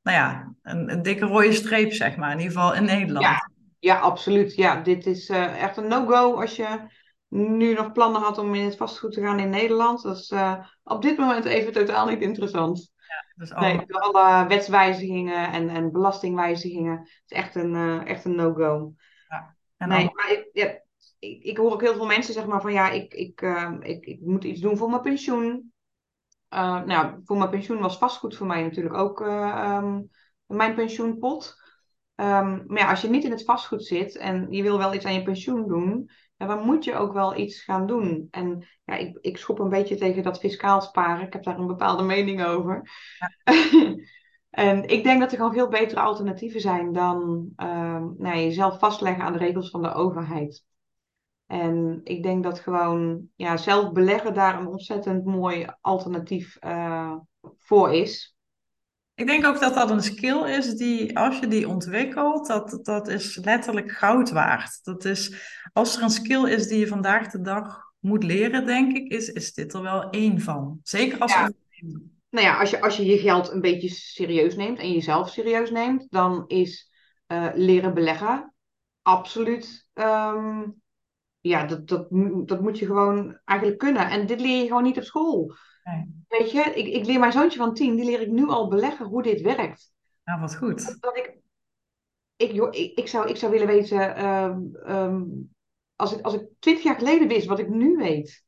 nou 0.02 0.16
ja, 0.16 0.54
een, 0.62 0.92
een 0.92 1.02
dikke 1.02 1.26
rode 1.26 1.52
streep, 1.52 1.92
zeg 1.92 2.16
maar. 2.16 2.32
In 2.32 2.38
ieder 2.38 2.52
geval 2.52 2.74
in 2.74 2.84
Nederland. 2.84 3.24
Ja, 3.24 3.50
ja 3.78 3.98
absoluut. 3.98 4.54
Ja, 4.54 4.82
dit 4.82 5.06
is 5.06 5.30
uh, 5.30 5.62
echt 5.62 5.76
een 5.76 5.88
no-go 5.88 6.40
als 6.40 6.56
je 6.56 7.00
nu 7.32 7.74
nog 7.74 7.92
plannen 7.92 8.20
had 8.20 8.38
om 8.38 8.54
in 8.54 8.64
het 8.64 8.76
vastgoed 8.76 9.12
te 9.12 9.20
gaan 9.20 9.38
in 9.38 9.50
Nederland. 9.50 10.02
Dat 10.02 10.16
is 10.16 10.30
uh, 10.30 10.66
op 10.82 11.02
dit 11.02 11.18
moment 11.18 11.44
even 11.44 11.72
totaal 11.72 12.06
niet 12.06 12.20
interessant. 12.20 12.92
Ja, 12.96 13.34
dus 13.34 13.52
alle... 13.52 13.66
Nee, 13.66 13.94
alle 13.94 14.46
wetswijzigingen 14.48 15.52
en, 15.52 15.68
en 15.68 15.92
belastingwijzigingen. 15.92 16.98
Het 16.98 17.22
is 17.26 17.36
echt 17.36 17.54
een, 17.54 17.74
uh, 17.74 18.06
echt 18.06 18.24
een 18.24 18.34
no-go. 18.34 18.94
Ja. 19.28 19.56
En 19.76 19.88
nee, 19.88 20.10
maar 20.12 20.32
ik, 20.32 20.48
ja, 20.52 20.82
ik, 21.18 21.42
ik, 21.42 21.56
hoor 21.56 21.72
ook 21.72 21.80
heel 21.80 21.94
veel 21.94 22.06
mensen 22.06 22.34
zeg 22.34 22.46
maar 22.46 22.60
van 22.60 22.72
ja, 22.72 22.90
ik, 22.90 23.14
ik, 23.14 23.40
uh, 23.40 23.72
ik, 23.80 24.06
ik 24.06 24.20
moet 24.20 24.44
iets 24.44 24.60
doen 24.60 24.76
voor 24.76 24.90
mijn 24.90 25.02
pensioen. 25.02 25.72
nou, 26.48 27.20
voor 27.24 27.36
mijn 27.36 27.50
pensioen 27.50 27.80
was 27.80 27.98
vastgoed 27.98 28.36
voor 28.36 28.46
mij 28.46 28.62
natuurlijk 28.62 28.94
ook 28.94 29.20
um, 29.20 30.10
mijn 30.46 30.74
pensioenpot. 30.74 31.60
Um, 32.16 32.64
maar 32.66 32.78
ja, 32.78 32.90
als 32.90 33.00
je 33.00 33.08
niet 33.08 33.24
in 33.24 33.30
het 33.30 33.44
vastgoed 33.44 33.84
zit 33.84 34.16
en 34.16 34.46
je 34.50 34.62
wil 34.62 34.78
wel 34.78 34.94
iets 34.94 35.04
aan 35.04 35.14
je 35.14 35.22
pensioen 35.22 35.68
doen, 35.68 36.10
ja, 36.42 36.48
dan 36.48 36.64
moet 36.64 36.84
je 36.84 36.94
ook 36.94 37.12
wel 37.12 37.36
iets 37.36 37.62
gaan 37.62 37.86
doen. 37.86 38.28
En 38.30 38.66
ja, 38.84 38.94
ik, 38.94 39.18
ik 39.20 39.36
schop 39.36 39.58
een 39.58 39.68
beetje 39.68 39.96
tegen 39.96 40.22
dat 40.22 40.38
fiscaal 40.38 40.80
sparen. 40.80 41.26
Ik 41.26 41.32
heb 41.32 41.42
daar 41.42 41.58
een 41.58 41.66
bepaalde 41.66 42.02
mening 42.02 42.44
over. 42.44 42.90
Ja. 43.18 43.54
en 44.68 44.88
ik 44.88 45.02
denk 45.02 45.20
dat 45.20 45.30
er 45.30 45.36
gewoon 45.36 45.52
veel 45.52 45.68
betere 45.68 46.00
alternatieven 46.00 46.60
zijn 46.60 46.92
dan 46.92 47.48
uh, 47.56 48.04
nou, 48.16 48.36
jezelf 48.36 48.78
vastleggen 48.78 49.24
aan 49.24 49.32
de 49.32 49.38
regels 49.38 49.70
van 49.70 49.82
de 49.82 49.92
overheid. 49.92 50.64
En 51.46 52.00
ik 52.04 52.22
denk 52.22 52.42
dat 52.42 52.60
gewoon 52.60 53.28
ja, 53.34 53.56
zelf 53.56 53.92
beleggen 53.92 54.34
daar 54.34 54.60
een 54.60 54.66
ontzettend 54.66 55.24
mooi 55.24 55.66
alternatief 55.80 56.56
uh, 56.64 57.16
voor 57.58 57.92
is. 57.92 58.31
Ik 59.22 59.28
denk 59.28 59.46
ook 59.46 59.60
dat 59.60 59.74
dat 59.74 59.90
een 59.90 60.02
skill 60.02 60.44
is 60.44 60.74
die, 60.74 61.18
als 61.18 61.38
je 61.38 61.46
die 61.46 61.68
ontwikkelt, 61.68 62.46
dat, 62.46 62.78
dat 62.82 63.08
is 63.08 63.38
letterlijk 63.44 63.90
goud 63.90 64.30
waard. 64.30 64.84
Dat 64.84 65.04
is, 65.04 65.34
als 65.72 65.96
er 65.96 66.02
een 66.02 66.10
skill 66.10 66.44
is 66.44 66.66
die 66.66 66.78
je 66.78 66.86
vandaag 66.86 67.30
de 67.30 67.40
dag 67.40 67.80
moet 67.98 68.24
leren, 68.24 68.66
denk 68.66 68.96
ik, 68.96 69.12
is, 69.12 69.28
is 69.28 69.52
dit 69.52 69.74
er 69.74 69.82
wel 69.82 70.10
één 70.10 70.40
van. 70.40 70.80
Zeker 70.82 71.18
als 71.18 71.32
ja. 71.32 71.50
Nou 72.30 72.46
ja, 72.46 72.58
als 72.58 72.70
je, 72.70 72.80
als 72.80 72.96
je 72.96 73.04
je 73.04 73.18
geld 73.18 73.50
een 73.50 73.60
beetje 73.60 73.88
serieus 73.88 74.56
neemt 74.56 74.78
en 74.78 74.92
jezelf 74.92 75.30
serieus 75.30 75.70
neemt, 75.70 76.06
dan 76.10 76.44
is 76.46 76.90
uh, 77.28 77.48
leren 77.54 77.94
beleggen 77.94 78.54
absoluut. 79.02 79.86
Um, 79.94 80.80
ja, 81.40 81.66
dat, 81.66 81.88
dat, 81.88 82.06
dat 82.48 82.60
moet 82.60 82.78
je 82.78 82.86
gewoon 82.86 83.38
eigenlijk 83.44 83.78
kunnen. 83.78 84.10
En 84.10 84.26
dit 84.26 84.40
leer 84.40 84.62
je 84.62 84.66
gewoon 84.66 84.82
niet 84.82 84.96
op 84.96 85.04
school. 85.04 85.54
Nee. 85.84 86.24
Weet 86.28 86.50
je, 86.50 86.60
ik, 86.60 86.86
ik 86.86 87.06
leer 87.06 87.18
mijn 87.18 87.32
zoontje 87.32 87.58
van 87.58 87.74
tien, 87.74 87.96
die 87.96 88.04
leer 88.04 88.20
ik 88.20 88.30
nu 88.30 88.48
al 88.48 88.68
beleggen 88.68 89.06
hoe 89.06 89.22
dit 89.22 89.40
werkt. 89.40 89.92
Nou, 90.24 90.40
wat 90.40 90.56
goed. 90.56 91.00
Dat 91.00 91.16
ik, 91.16 91.36
ik, 92.36 92.52
joh, 92.52 92.74
ik, 92.74 92.98
ik, 92.98 93.08
zou, 93.08 93.28
ik 93.28 93.36
zou 93.36 93.52
willen 93.52 93.66
weten, 93.66 94.24
um, 94.26 94.76
um, 94.86 95.54
als, 95.96 96.16
ik, 96.16 96.24
als 96.24 96.34
ik 96.34 96.46
twintig 96.58 96.84
jaar 96.84 96.96
geleden 96.96 97.28
wist 97.28 97.46
wat 97.46 97.58
ik 97.58 97.68
nu 97.68 97.96
weet. 97.96 98.44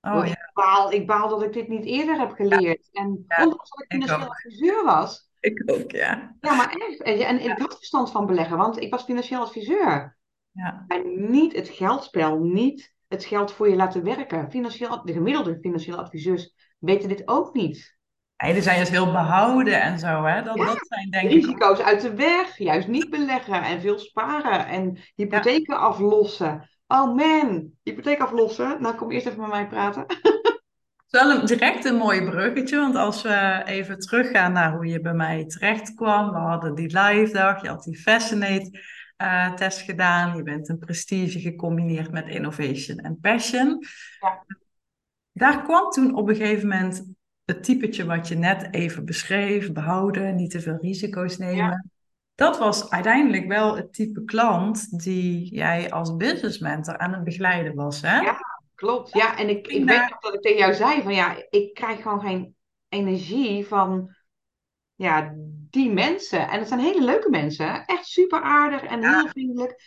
Oh, 0.00 0.26
ja. 0.26 0.32
ik, 0.32 0.50
baal, 0.52 0.92
ik 0.92 1.06
baal 1.06 1.28
dat 1.28 1.42
ik 1.42 1.52
dit 1.52 1.68
niet 1.68 1.84
eerder 1.84 2.18
heb 2.18 2.30
geleerd. 2.30 2.88
Ja. 2.90 3.02
En 3.02 3.24
ja, 3.28 3.42
ondanks 3.42 3.70
dat 3.70 3.82
ik 3.82 3.92
financieel 3.92 4.28
adviseur 4.28 4.84
was. 4.84 5.30
Ik 5.40 5.62
ook, 5.66 5.90
ja. 5.90 6.36
Ja, 6.40 6.54
maar 6.54 6.76
echt. 6.88 7.02
En, 7.02 7.18
en 7.18 7.40
ik 7.40 7.58
had 7.58 7.76
verstand 7.76 8.10
van 8.10 8.26
beleggen, 8.26 8.56
want 8.56 8.80
ik 8.80 8.90
was 8.90 9.02
financieel 9.04 9.40
adviseur. 9.40 10.16
Ja. 10.50 10.84
En 10.88 11.30
niet 11.30 11.52
het 11.52 11.68
geldspel, 11.68 12.38
niet 12.38 12.91
het 13.12 13.24
geld 13.24 13.52
voor 13.52 13.68
je 13.68 13.76
laten 13.76 14.04
werken. 14.04 14.50
Financieel, 14.50 15.04
de 15.04 15.12
gemiddelde 15.12 15.58
financieel 15.60 15.96
adviseurs 15.96 16.54
weten 16.78 17.08
dit 17.08 17.22
ook 17.24 17.54
niet. 17.54 17.96
Nee, 18.36 18.52
die 18.52 18.62
zijn 18.62 18.78
dus 18.78 18.90
heel 18.90 19.12
behouden 19.12 19.82
en 19.82 19.98
zo. 19.98 20.24
Hè? 20.24 20.42
Dat, 20.42 20.56
ja, 20.56 20.64
dat 20.64 20.86
zijn 20.88 21.10
denk 21.10 21.30
risico's 21.30 21.78
uit 21.78 22.00
de 22.00 22.14
weg, 22.14 22.58
juist 22.58 22.88
niet 22.88 23.10
beleggen 23.10 23.62
en 23.62 23.80
veel 23.80 23.98
sparen 23.98 24.66
en 24.66 24.98
hypotheken 25.14 25.74
ja. 25.74 25.80
aflossen. 25.80 26.70
Oh 26.86 27.14
man, 27.14 27.70
hypotheek 27.82 28.20
aflossen. 28.20 28.82
Nou, 28.82 28.94
kom 28.94 29.10
eerst 29.10 29.26
even 29.26 29.40
met 29.40 29.50
mij 29.50 29.66
praten. 29.66 30.06
wel 31.10 31.30
een, 31.30 31.46
direct 31.46 31.84
een 31.84 31.96
mooi 31.96 32.24
bruggetje, 32.24 32.76
want 32.76 32.96
als 32.96 33.22
we 33.22 33.62
even 33.64 33.98
teruggaan 33.98 34.52
naar 34.52 34.72
hoe 34.72 34.86
je 34.86 35.00
bij 35.00 35.14
mij 35.14 35.46
terecht 35.46 35.94
kwam. 35.94 36.30
We 36.30 36.38
hadden 36.38 36.74
die 36.74 36.98
live 36.98 37.32
dag, 37.32 37.62
je 37.62 37.68
had 37.68 37.84
die 37.84 37.98
Fascinate 37.98 38.80
uh, 39.22 39.54
test 39.54 39.80
gedaan. 39.80 40.36
Je 40.36 40.42
bent 40.42 40.68
een 40.68 40.78
prestige 40.78 41.40
gecombineerd 41.40 42.10
met 42.10 42.28
innovation 42.28 42.98
en 42.98 43.18
passion. 43.20 43.78
Ja. 44.20 44.44
Daar 45.32 45.62
kwam 45.62 45.90
toen 45.90 46.14
op 46.14 46.28
een 46.28 46.36
gegeven 46.36 46.68
moment 46.68 47.14
het 47.44 47.64
typetje 47.64 48.04
wat 48.04 48.28
je 48.28 48.34
net 48.34 48.74
even 48.74 49.04
beschreef, 49.04 49.72
behouden, 49.72 50.34
niet 50.34 50.50
te 50.50 50.60
veel 50.60 50.78
risico's 50.80 51.38
nemen. 51.38 51.56
Ja. 51.56 51.84
Dat 52.34 52.58
was 52.58 52.90
uiteindelijk 52.90 53.46
wel 53.46 53.76
het 53.76 53.92
type 53.92 54.24
klant 54.24 55.02
die 55.04 55.54
jij 55.54 55.90
als 55.90 56.16
business 56.16 56.58
mentor 56.58 56.98
aan 56.98 57.12
het 57.12 57.24
begeleiden 57.24 57.74
was, 57.74 58.00
hè? 58.00 58.20
Ja, 58.20 58.38
klopt. 58.74 59.12
Ja, 59.12 59.38
en 59.38 59.48
ik, 59.48 59.66
ik 59.66 59.84
weet 59.84 60.10
nog 60.10 60.20
dat 60.20 60.34
ik 60.34 60.40
tegen 60.40 60.58
jou 60.58 60.74
zei 60.74 61.02
van 61.02 61.14
ja, 61.14 61.46
ik 61.50 61.74
krijg 61.74 62.02
gewoon 62.02 62.20
geen 62.20 62.54
energie 62.88 63.66
van 63.66 64.14
ja, 64.94 65.34
die 65.72 65.92
mensen. 65.92 66.48
En 66.48 66.58
het 66.58 66.68
zijn 66.68 66.80
hele 66.80 67.04
leuke 67.04 67.30
mensen. 67.30 67.84
Echt 67.84 68.06
super 68.06 68.40
aardig 68.40 68.82
en 68.82 69.08
heel 69.08 69.28
vriendelijk. 69.28 69.82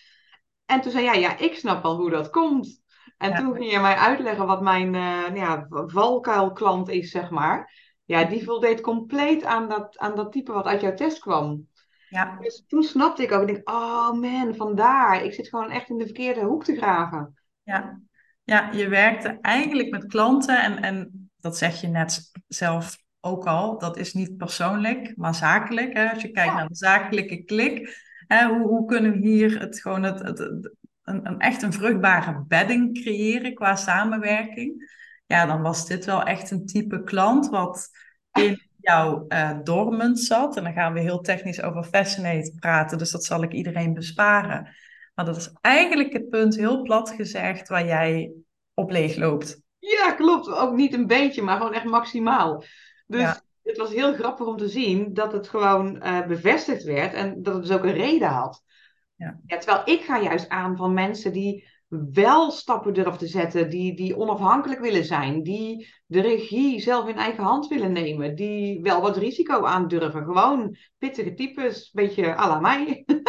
En 0.65 0.81
toen 0.81 0.91
zei 0.91 1.03
jij, 1.03 1.19
ja, 1.19 1.37
ik 1.37 1.55
snap 1.55 1.83
wel 1.83 1.95
hoe 1.95 2.09
dat 2.09 2.29
komt. 2.29 2.81
En 3.17 3.35
toen 3.35 3.55
ging 3.55 3.71
je 3.71 3.79
mij 3.79 3.95
uitleggen 3.95 4.45
wat 4.45 4.61
mijn 4.61 4.93
uh, 4.93 5.35
ja, 5.35 5.67
valkuilklant 5.69 6.89
is, 6.89 7.11
zeg 7.11 7.29
maar. 7.29 7.73
Ja, 8.05 8.23
die 8.23 8.43
voldeed 8.43 8.81
compleet 8.81 9.43
aan 9.43 9.69
dat, 9.69 9.97
aan 9.97 10.15
dat 10.15 10.31
type 10.31 10.51
wat 10.51 10.65
uit 10.65 10.81
jouw 10.81 10.93
test 10.93 11.19
kwam. 11.19 11.67
Ja. 12.09 12.37
Dus 12.39 12.63
toen 12.67 12.83
snapte 12.83 13.23
ik 13.23 13.31
ook, 13.31 13.41
ik 13.41 13.55
denk, 13.55 13.69
oh 13.69 14.11
man, 14.11 14.55
vandaar. 14.55 15.23
Ik 15.23 15.33
zit 15.33 15.49
gewoon 15.49 15.71
echt 15.71 15.89
in 15.89 15.97
de 15.97 16.05
verkeerde 16.05 16.41
hoek 16.41 16.63
te 16.63 16.75
graven. 16.75 17.39
Ja, 17.63 18.01
ja 18.43 18.71
je 18.71 18.87
werkte 18.87 19.37
eigenlijk 19.41 19.89
met 19.89 20.05
klanten 20.05 20.63
en, 20.63 20.81
en 20.81 21.29
dat 21.39 21.57
zeg 21.57 21.81
je 21.81 21.87
net 21.87 22.31
zelf 22.47 23.03
ook 23.25 23.45
al. 23.45 23.77
Dat 23.77 23.97
is 23.97 24.13
niet 24.13 24.37
persoonlijk, 24.37 25.13
maar 25.15 25.35
zakelijk. 25.35 25.93
Hè? 25.93 26.09
Als 26.09 26.21
je 26.21 26.31
kijkt 26.31 26.53
naar 26.53 26.67
de 26.67 26.75
zakelijke 26.75 27.43
klik. 27.43 28.03
Hè, 28.27 28.47
hoe, 28.47 28.67
hoe 28.67 28.85
kunnen 28.85 29.11
we 29.11 29.27
hier 29.27 29.59
het, 29.59 29.79
gewoon 29.79 30.03
het, 30.03 30.19
het, 30.19 30.39
een, 31.03 31.25
een, 31.27 31.39
echt 31.39 31.61
een 31.61 31.73
vruchtbare 31.73 32.43
bedding 32.47 33.01
creëren 33.01 33.53
qua 33.53 33.75
samenwerking? 33.75 34.93
Ja, 35.25 35.45
dan 35.45 35.61
was 35.61 35.87
dit 35.87 36.05
wel 36.05 36.23
echt 36.23 36.51
een 36.51 36.65
type 36.65 37.03
klant 37.03 37.49
wat 37.49 37.89
in 38.31 38.61
jouw 38.77 39.25
uh, 39.27 39.59
dormant 39.63 40.19
zat. 40.19 40.57
En 40.57 40.63
dan 40.63 40.73
gaan 40.73 40.93
we 40.93 40.99
heel 40.99 41.21
technisch 41.21 41.61
over 41.61 41.83
Fascinate 41.83 42.53
praten, 42.59 42.97
dus 42.97 43.11
dat 43.11 43.23
zal 43.23 43.43
ik 43.43 43.53
iedereen 43.53 43.93
besparen. 43.93 44.75
Maar 45.15 45.25
dat 45.25 45.37
is 45.37 45.53
eigenlijk 45.61 46.13
het 46.13 46.29
punt, 46.29 46.55
heel 46.55 46.81
plat 46.81 47.09
gezegd, 47.09 47.67
waar 47.67 47.85
jij 47.85 48.31
op 48.73 48.91
leeg 48.91 49.15
loopt. 49.15 49.61
Ja, 49.79 50.11
klopt. 50.11 50.47
Ook 50.47 50.75
niet 50.75 50.93
een 50.93 51.07
beetje, 51.07 51.41
maar 51.41 51.57
gewoon 51.57 51.73
echt 51.73 51.85
maximaal. 51.85 52.63
Dus 53.05 53.41
het 53.63 53.77
was 53.77 53.93
heel 53.93 54.13
grappig 54.13 54.47
om 54.47 54.57
te 54.57 54.69
zien 54.69 55.13
dat 55.13 55.31
het 55.31 55.47
gewoon 55.47 55.95
uh, 55.95 56.25
bevestigd 56.25 56.83
werd 56.83 57.13
en 57.13 57.43
dat 57.43 57.53
het 57.53 57.63
dus 57.63 57.71
ook 57.71 57.83
een 57.83 57.93
reden 57.93 58.27
had. 58.27 58.63
Ja. 59.15 59.39
ja. 59.45 59.57
terwijl 59.57 59.97
ik 59.97 60.01
ga 60.01 60.21
juist 60.21 60.49
aan 60.49 60.77
van 60.77 60.93
mensen 60.93 61.33
die 61.33 61.73
wel 62.11 62.51
stappen 62.51 62.93
durven 62.93 63.17
te 63.17 63.27
zetten, 63.27 63.69
die, 63.69 63.95
die 63.95 64.17
onafhankelijk 64.17 64.79
willen 64.81 65.05
zijn, 65.05 65.43
die 65.43 65.93
de 66.05 66.21
regie 66.21 66.79
zelf 66.79 67.07
in 67.07 67.17
eigen 67.17 67.43
hand 67.43 67.67
willen 67.67 67.91
nemen, 67.91 68.35
die 68.35 68.81
wel 68.81 69.01
wat 69.01 69.17
risico 69.17 69.65
aandurven. 69.65 70.23
Gewoon 70.23 70.77
pittige 70.97 71.33
types, 71.33 71.77
een 71.77 72.05
beetje 72.05 72.37
à 72.37 72.47
la 72.47 72.59
mij. 72.59 73.03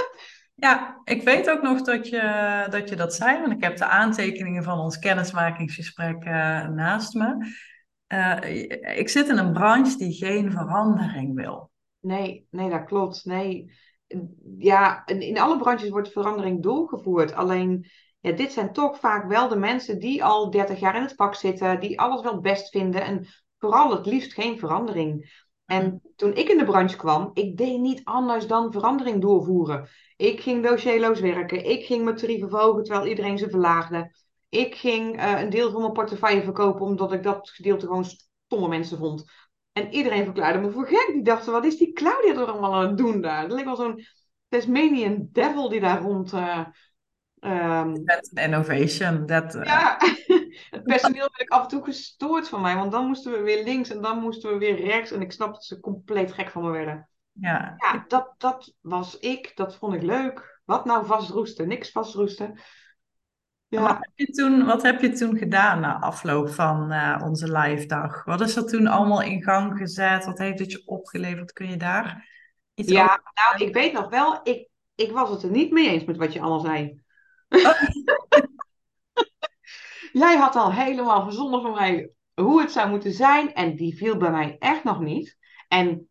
Ja, 0.58 1.00
ik 1.04 1.22
weet 1.22 1.50
ook 1.50 1.62
nog 1.62 1.82
dat 1.82 2.08
je, 2.08 2.66
dat 2.70 2.88
je 2.88 2.96
dat 2.96 3.14
zei, 3.14 3.40
want 3.40 3.52
ik 3.52 3.62
heb 3.62 3.76
de 3.76 3.86
aantekeningen 3.86 4.62
van 4.62 4.78
ons 4.78 4.98
kennismakingsgesprek 4.98 6.24
uh, 6.24 6.68
naast 6.68 7.14
me. 7.14 7.36
Uh, 8.08 8.98
ik 8.98 9.08
zit 9.08 9.28
in 9.28 9.38
een 9.38 9.52
branche 9.52 9.96
die 9.96 10.12
geen 10.12 10.50
verandering 10.50 11.34
wil. 11.34 11.70
Nee, 12.00 12.46
nee, 12.50 12.70
dat 12.70 12.84
klopt. 12.84 13.24
Nee. 13.24 13.72
Ja, 14.58 15.06
in 15.06 15.38
alle 15.38 15.58
branches 15.58 15.88
wordt 15.88 16.12
verandering 16.12 16.62
doorgevoerd. 16.62 17.32
Alleen, 17.32 17.86
ja, 18.20 18.32
dit 18.32 18.52
zijn 18.52 18.72
toch 18.72 18.98
vaak 18.98 19.28
wel 19.28 19.48
de 19.48 19.56
mensen 19.56 19.98
die 19.98 20.24
al 20.24 20.50
30 20.50 20.80
jaar 20.80 20.96
in 20.96 21.02
het 21.02 21.14
vak 21.14 21.34
zitten, 21.34 21.80
die 21.80 22.00
alles 22.00 22.22
wel 22.22 22.40
best 22.40 22.68
vinden 22.70 23.02
en 23.02 23.26
vooral 23.58 23.90
het 23.90 24.06
liefst 24.06 24.32
geen 24.32 24.58
verandering. 24.58 25.44
En 25.64 25.84
hm. 25.84 25.96
toen 26.16 26.34
ik 26.34 26.48
in 26.48 26.58
de 26.58 26.64
branche 26.64 26.96
kwam, 26.96 27.30
ik 27.34 27.56
deed 27.56 27.80
niet 27.80 28.00
anders 28.04 28.46
dan 28.46 28.72
verandering 28.72 29.20
doorvoeren. 29.20 29.88
Ik 30.16 30.40
ging 30.40 30.66
dossierloos 30.66 31.20
werken. 31.20 31.64
Ik 31.64 31.84
ging 31.84 32.04
mijn 32.04 32.16
tarieven 32.16 32.48
verhogen 32.48 32.82
terwijl 32.84 33.06
iedereen 33.06 33.38
ze 33.38 33.50
verlaagde. 33.50 34.16
Ik 34.56 34.74
ging 34.74 35.22
uh, 35.22 35.40
een 35.40 35.50
deel 35.50 35.70
van 35.70 35.80
mijn 35.80 35.92
portefeuille 35.92 36.42
verkopen 36.42 36.86
omdat 36.86 37.12
ik 37.12 37.22
dat 37.22 37.50
gedeelte 37.50 37.86
gewoon 37.86 38.04
stomme 38.04 38.68
mensen 38.68 38.98
vond. 38.98 39.24
En 39.72 39.92
iedereen 39.92 40.24
verklaarde 40.24 40.58
me 40.58 40.70
voor 40.70 40.86
gek. 40.86 41.10
Die 41.12 41.22
dachten, 41.22 41.52
wat 41.52 41.64
is 41.64 41.76
die 41.76 41.92
Claudia 41.92 42.32
er 42.32 42.46
allemaal 42.46 42.74
aan 42.74 42.86
het 42.86 42.98
doen 42.98 43.20
daar? 43.20 43.48
Dat 43.48 43.56
leek 43.56 43.64
wel 43.64 43.76
zo'n 43.76 44.04
Tasmanian 44.48 45.28
devil 45.32 45.68
die 45.68 45.80
daar 45.80 46.00
rond... 46.00 46.32
Uh, 46.32 46.66
um... 47.40 48.04
innovation. 48.34 49.26
That, 49.26 49.54
uh... 49.54 49.64
Ja, 49.64 49.96
het 50.70 50.82
personeel 50.82 51.28
werd 51.28 51.40
ik 51.40 51.50
af 51.50 51.62
en 51.62 51.68
toe 51.68 51.84
gestoord 51.84 52.48
van 52.48 52.60
mij. 52.60 52.76
Want 52.76 52.92
dan 52.92 53.06
moesten 53.06 53.32
we 53.32 53.40
weer 53.40 53.64
links 53.64 53.90
en 53.90 54.02
dan 54.02 54.18
moesten 54.18 54.52
we 54.52 54.58
weer 54.58 54.84
rechts. 54.84 55.10
En 55.10 55.20
ik 55.20 55.32
snap 55.32 55.52
dat 55.52 55.64
ze 55.64 55.80
compleet 55.80 56.32
gek 56.32 56.50
van 56.50 56.62
me 56.62 56.70
werden. 56.70 57.08
Ja, 57.32 57.74
ja 57.76 58.04
dat, 58.08 58.34
dat 58.38 58.74
was 58.80 59.18
ik. 59.18 59.52
Dat 59.54 59.76
vond 59.76 59.94
ik 59.94 60.02
leuk. 60.02 60.60
Wat 60.64 60.84
nou 60.84 61.06
vastroesten? 61.06 61.68
Niks 61.68 61.90
vastroesten. 61.90 62.58
Ja. 63.68 63.80
Wat, 63.80 63.96
heb 64.00 64.10
je 64.14 64.26
toen, 64.26 64.64
wat 64.64 64.82
heb 64.82 65.00
je 65.00 65.12
toen 65.12 65.36
gedaan 65.36 65.80
na 65.80 66.00
afloop 66.00 66.50
van 66.50 66.92
uh, 66.92 67.20
onze 67.24 67.58
live 67.58 67.86
dag? 67.86 68.24
Wat 68.24 68.40
is 68.40 68.56
er 68.56 68.66
toen 68.66 68.86
allemaal 68.86 69.22
in 69.22 69.42
gang 69.42 69.78
gezet? 69.78 70.24
Wat 70.24 70.38
heeft 70.38 70.58
het 70.58 70.72
je 70.72 70.82
opgeleverd? 70.86 71.52
Kun 71.52 71.68
je 71.68 71.76
daar 71.76 72.28
iets 72.74 72.92
ja, 72.92 73.04
over 73.04 73.32
nou, 73.34 73.64
ik 73.68 73.74
weet 73.74 73.92
nog 73.92 74.08
wel, 74.08 74.40
ik, 74.42 74.68
ik 74.94 75.12
was 75.12 75.30
het 75.30 75.42
er 75.42 75.50
niet 75.50 75.72
mee 75.72 75.88
eens 75.88 76.04
met 76.04 76.16
wat 76.16 76.32
je 76.32 76.40
allemaal 76.40 76.60
zei. 76.60 77.00
Oh. 77.48 77.82
Jij 80.22 80.36
had 80.36 80.56
al 80.56 80.72
helemaal 80.72 81.22
verzonnen 81.22 81.62
van 81.62 81.72
mij 81.72 82.10
hoe 82.34 82.60
het 82.60 82.72
zou 82.72 82.90
moeten 82.90 83.12
zijn 83.12 83.54
en 83.54 83.76
die 83.76 83.96
viel 83.96 84.16
bij 84.16 84.30
mij 84.30 84.56
echt 84.58 84.84
nog 84.84 85.00
niet. 85.00 85.36
En 85.68 86.08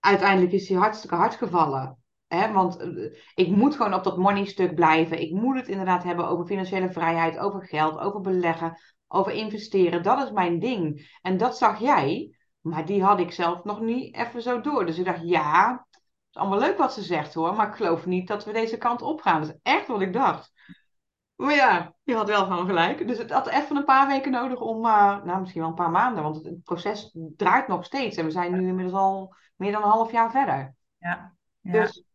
uiteindelijk 0.00 0.52
is 0.52 0.68
hij 0.68 0.78
hartstikke 0.78 1.14
hard 1.14 1.34
gevallen. 1.34 1.98
Hè? 2.26 2.52
Want 2.52 2.76
eh, 2.76 3.12
ik 3.34 3.48
moet 3.48 3.76
gewoon 3.76 3.94
op 3.94 4.04
dat 4.04 4.16
money 4.16 4.44
stuk 4.44 4.74
blijven. 4.74 5.20
Ik 5.20 5.32
moet 5.32 5.56
het 5.56 5.68
inderdaad 5.68 6.02
hebben 6.02 6.28
over 6.28 6.46
financiële 6.46 6.92
vrijheid, 6.92 7.38
over 7.38 7.66
geld, 7.66 7.98
over 7.98 8.20
beleggen, 8.20 8.78
over 9.08 9.32
investeren. 9.32 10.02
Dat 10.02 10.24
is 10.24 10.30
mijn 10.30 10.58
ding. 10.58 11.16
En 11.22 11.36
dat 11.36 11.58
zag 11.58 11.80
jij, 11.80 12.36
maar 12.60 12.86
die 12.86 13.02
had 13.02 13.20
ik 13.20 13.32
zelf 13.32 13.64
nog 13.64 13.80
niet 13.80 14.14
even 14.14 14.42
zo 14.42 14.60
door. 14.60 14.86
Dus 14.86 14.98
ik 14.98 15.04
dacht, 15.04 15.22
ja, 15.22 15.70
het 15.90 16.00
is 16.30 16.40
allemaal 16.40 16.58
leuk 16.58 16.78
wat 16.78 16.92
ze 16.92 17.02
zegt 17.02 17.34
hoor, 17.34 17.54
maar 17.54 17.68
ik 17.68 17.74
geloof 17.74 18.06
niet 18.06 18.28
dat 18.28 18.44
we 18.44 18.52
deze 18.52 18.78
kant 18.78 19.02
op 19.02 19.20
gaan. 19.20 19.40
Dat 19.40 19.50
is 19.50 19.58
echt 19.62 19.86
wat 19.86 20.00
ik 20.00 20.12
dacht. 20.12 20.52
Maar 21.36 21.54
ja, 21.54 21.94
je 22.02 22.14
had 22.14 22.28
wel 22.28 22.44
gewoon 22.44 22.66
gelijk. 22.66 23.08
Dus 23.08 23.18
het 23.18 23.30
had 23.30 23.48
even 23.48 23.76
een 23.76 23.84
paar 23.84 24.06
weken 24.06 24.30
nodig 24.30 24.60
om, 24.60 24.86
uh, 24.86 25.24
nou 25.24 25.40
misschien 25.40 25.60
wel 25.60 25.70
een 25.70 25.76
paar 25.76 25.90
maanden, 25.90 26.22
want 26.22 26.44
het 26.44 26.62
proces 26.62 27.16
draait 27.36 27.68
nog 27.68 27.84
steeds. 27.84 28.16
En 28.16 28.24
we 28.24 28.30
zijn 28.30 28.52
nu 28.52 28.68
inmiddels 28.68 28.96
al 28.96 29.34
meer 29.56 29.72
dan 29.72 29.82
een 29.82 29.88
half 29.88 30.12
jaar 30.12 30.30
verder. 30.30 30.74
Ja. 30.98 31.36
ja. 31.60 31.72
Dus 31.72 32.05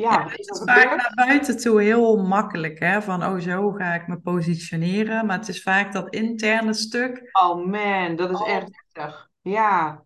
ja, 0.00 0.28
het 0.28 0.38
is 0.38 0.62
vaak 0.64 0.96
naar 0.96 1.12
buiten 1.14 1.56
toe 1.56 1.82
heel 1.82 2.16
makkelijk, 2.16 2.78
hè? 2.78 3.02
Van, 3.02 3.24
oh, 3.24 3.38
zo 3.38 3.70
ga 3.70 3.94
ik 3.94 4.06
me 4.06 4.20
positioneren. 4.20 5.26
Maar 5.26 5.38
het 5.38 5.48
is 5.48 5.62
vaak 5.62 5.92
dat 5.92 6.14
interne 6.14 6.74
stuk. 6.74 7.28
Oh 7.32 7.66
man, 7.66 8.16
dat 8.16 8.30
is 8.30 8.40
oh. 8.40 8.48
echt 8.48 8.68
heftig. 8.70 9.28
Ja. 9.40 10.02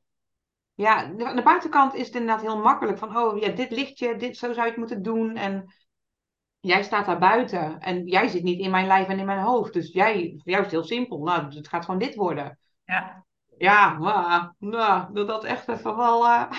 Ja, 0.74 0.96
aan 1.02 1.36
de 1.36 1.42
buitenkant 1.42 1.94
is 1.94 2.06
het 2.06 2.14
inderdaad 2.14 2.40
heel 2.40 2.58
makkelijk. 2.58 2.98
Van, 2.98 3.16
oh 3.16 3.38
ja, 3.38 3.48
dit 3.48 3.70
lichtje, 3.70 4.16
dit, 4.16 4.36
zo 4.36 4.52
zou 4.52 4.64
je 4.64 4.70
het 4.70 4.76
moeten 4.76 5.02
doen. 5.02 5.36
En 5.36 5.74
jij 6.60 6.82
staat 6.82 7.06
daar 7.06 7.18
buiten. 7.18 7.80
En 7.80 8.06
jij 8.06 8.28
zit 8.28 8.42
niet 8.42 8.60
in 8.60 8.70
mijn 8.70 8.86
lijf 8.86 9.08
en 9.08 9.18
in 9.18 9.26
mijn 9.26 9.42
hoofd. 9.42 9.72
Dus 9.72 9.92
jij, 9.92 10.32
voor 10.36 10.52
jou 10.52 10.64
is 10.64 10.72
het 10.72 10.80
heel 10.80 10.96
simpel. 10.96 11.22
Nou, 11.22 11.54
het 11.54 11.68
gaat 11.68 11.84
gewoon 11.84 12.00
dit 12.00 12.14
worden. 12.14 12.58
Ja. 12.84 13.24
Ja, 13.58 13.98
maar, 13.98 14.54
nou, 14.58 15.12
dat 15.12 15.26
dat 15.26 15.44
echt 15.44 15.68
even 15.68 15.96
wel... 15.96 16.24
Uh... 16.24 16.50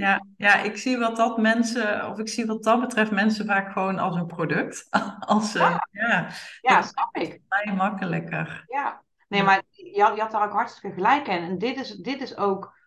Ja, 0.00 0.26
ja, 0.36 0.56
ik 0.56 0.76
zie 0.76 0.98
wat 0.98 1.16
dat 1.16 1.38
mensen, 1.38 2.08
of 2.08 2.18
ik 2.18 2.28
zie 2.28 2.46
wat 2.46 2.62
dat 2.62 2.80
betreft 2.80 3.10
mensen 3.10 3.46
vaak 3.46 3.72
gewoon 3.72 3.98
als 3.98 4.16
een 4.16 4.26
product. 4.26 4.86
Als, 5.20 5.52
ja, 5.52 5.86
ja, 5.90 6.28
ja 6.60 6.82
snap 6.82 7.16
ik. 7.16 7.40
Mij 7.48 7.74
makkelijker. 7.74 8.64
Ja, 8.66 9.02
nee, 9.28 9.42
maar 9.42 9.62
je 9.70 10.02
had, 10.02 10.14
je 10.14 10.20
had 10.20 10.30
daar 10.30 10.44
ook 10.44 10.52
hartstikke 10.52 10.94
gelijk 10.96 11.28
in. 11.28 11.42
En 11.42 11.58
dit 11.58 11.76
is, 11.76 11.90
dit 11.90 12.20
is 12.20 12.36
ook 12.36 12.78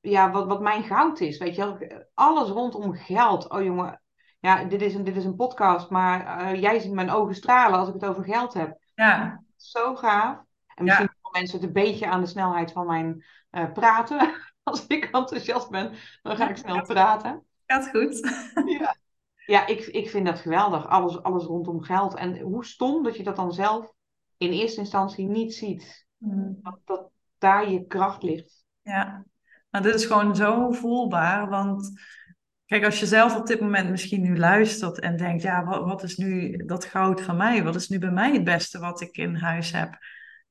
ja, 0.00 0.30
wat, 0.30 0.46
wat 0.46 0.60
mijn 0.60 0.82
goud 0.82 1.20
is. 1.20 1.38
Weet 1.38 1.54
je, 1.54 2.06
alles 2.14 2.48
rondom 2.48 2.94
geld. 2.94 3.50
Oh 3.50 3.62
jongen, 3.62 4.00
ja, 4.40 4.64
dit 4.64 4.82
is 4.82 4.94
een, 4.94 5.04
dit 5.04 5.16
is 5.16 5.24
een 5.24 5.36
podcast, 5.36 5.90
maar 5.90 6.42
uh, 6.42 6.60
jij 6.60 6.78
ziet 6.78 6.92
mijn 6.92 7.10
ogen 7.10 7.34
stralen 7.34 7.78
als 7.78 7.88
ik 7.88 7.94
het 7.94 8.04
over 8.04 8.24
geld 8.24 8.54
heb. 8.54 8.78
Ja. 8.94 9.42
Zo 9.56 9.94
gaaf. 9.94 10.38
En 10.74 10.84
misschien 10.84 11.10
ja. 11.22 11.30
mensen 11.32 11.58
het 11.58 11.66
een 11.66 11.72
beetje 11.72 12.06
aan 12.06 12.20
de 12.20 12.26
snelheid 12.26 12.72
van 12.72 12.86
mijn 12.86 13.24
uh, 13.50 13.72
praten. 13.72 14.34
als 14.70 14.86
ik 14.86 15.04
enthousiast 15.04 15.70
ben, 15.70 15.92
dan 16.22 16.36
ga 16.36 16.48
ik 16.48 16.56
snel 16.56 16.82
praten. 16.82 17.44
Gaat 17.66 17.88
goed. 17.88 18.20
ja, 18.78 18.96
ja 19.46 19.66
ik, 19.66 19.86
ik 19.86 20.10
vind 20.10 20.26
dat 20.26 20.38
geweldig. 20.38 20.88
Alles, 20.88 21.22
alles 21.22 21.44
rondom 21.44 21.82
geld. 21.82 22.14
En 22.14 22.38
hoe 22.40 22.64
stom 22.64 23.02
dat 23.02 23.16
je 23.16 23.22
dat 23.22 23.36
dan 23.36 23.52
zelf 23.52 23.92
in 24.36 24.50
eerste 24.50 24.80
instantie 24.80 25.26
niet 25.26 25.54
ziet. 25.54 26.06
Hmm. 26.18 26.58
Dat, 26.62 26.78
dat 26.84 27.10
daar 27.38 27.70
je 27.70 27.86
kracht 27.86 28.22
ligt. 28.22 28.64
Ja, 28.82 29.24
maar 29.70 29.82
dit 29.82 29.94
is 29.94 30.04
gewoon 30.04 30.36
zo 30.36 30.70
voelbaar. 30.70 31.48
Want 31.48 32.00
kijk, 32.66 32.84
als 32.84 33.00
je 33.00 33.06
zelf 33.06 33.36
op 33.36 33.46
dit 33.46 33.60
moment 33.60 33.90
misschien 33.90 34.22
nu 34.22 34.38
luistert 34.38 35.00
en 35.00 35.16
denkt, 35.16 35.42
ja, 35.42 35.64
wat, 35.64 35.84
wat 35.84 36.02
is 36.02 36.16
nu 36.16 36.56
dat 36.66 36.84
goud 36.84 37.20
van 37.20 37.36
mij? 37.36 37.64
Wat 37.64 37.74
is 37.74 37.88
nu 37.88 37.98
bij 37.98 38.10
mij 38.10 38.32
het 38.32 38.44
beste 38.44 38.78
wat 38.78 39.00
ik 39.00 39.16
in 39.16 39.34
huis 39.34 39.72
heb? 39.72 39.98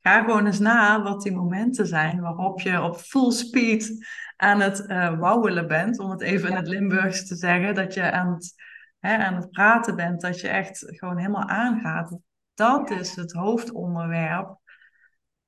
Ga 0.04 0.24
gewoon 0.24 0.46
eens 0.46 0.60
na 0.60 1.02
wat 1.02 1.22
die 1.22 1.32
momenten 1.32 1.88
zijn 1.88 2.22
waarop 2.22 2.60
je 2.60 2.82
op 2.82 2.96
full 2.96 3.32
speed 3.32 4.06
aan 4.36 4.60
het 4.60 4.80
uh, 4.88 5.20
wauwelen 5.20 5.68
bent, 5.68 6.00
om 6.00 6.10
het 6.10 6.22
even 6.22 6.50
in 6.50 6.56
het 6.56 6.68
Limburgs 6.68 7.28
te 7.28 7.36
zeggen, 7.36 7.76
dat 7.76 7.94
je 7.94 8.12
aan 8.12 8.34
het, 8.34 8.54
hè, 9.00 9.18
aan 9.18 9.36
het 9.36 9.50
praten 9.50 9.96
bent, 9.96 10.22
dat 10.22 10.40
je 10.40 10.48
echt 10.48 10.84
gewoon 10.86 11.18
helemaal 11.18 11.48
aangaat. 11.48 12.18
Dat 12.54 12.90
is 12.90 13.16
het 13.16 13.32
hoofdonderwerp 13.32 14.58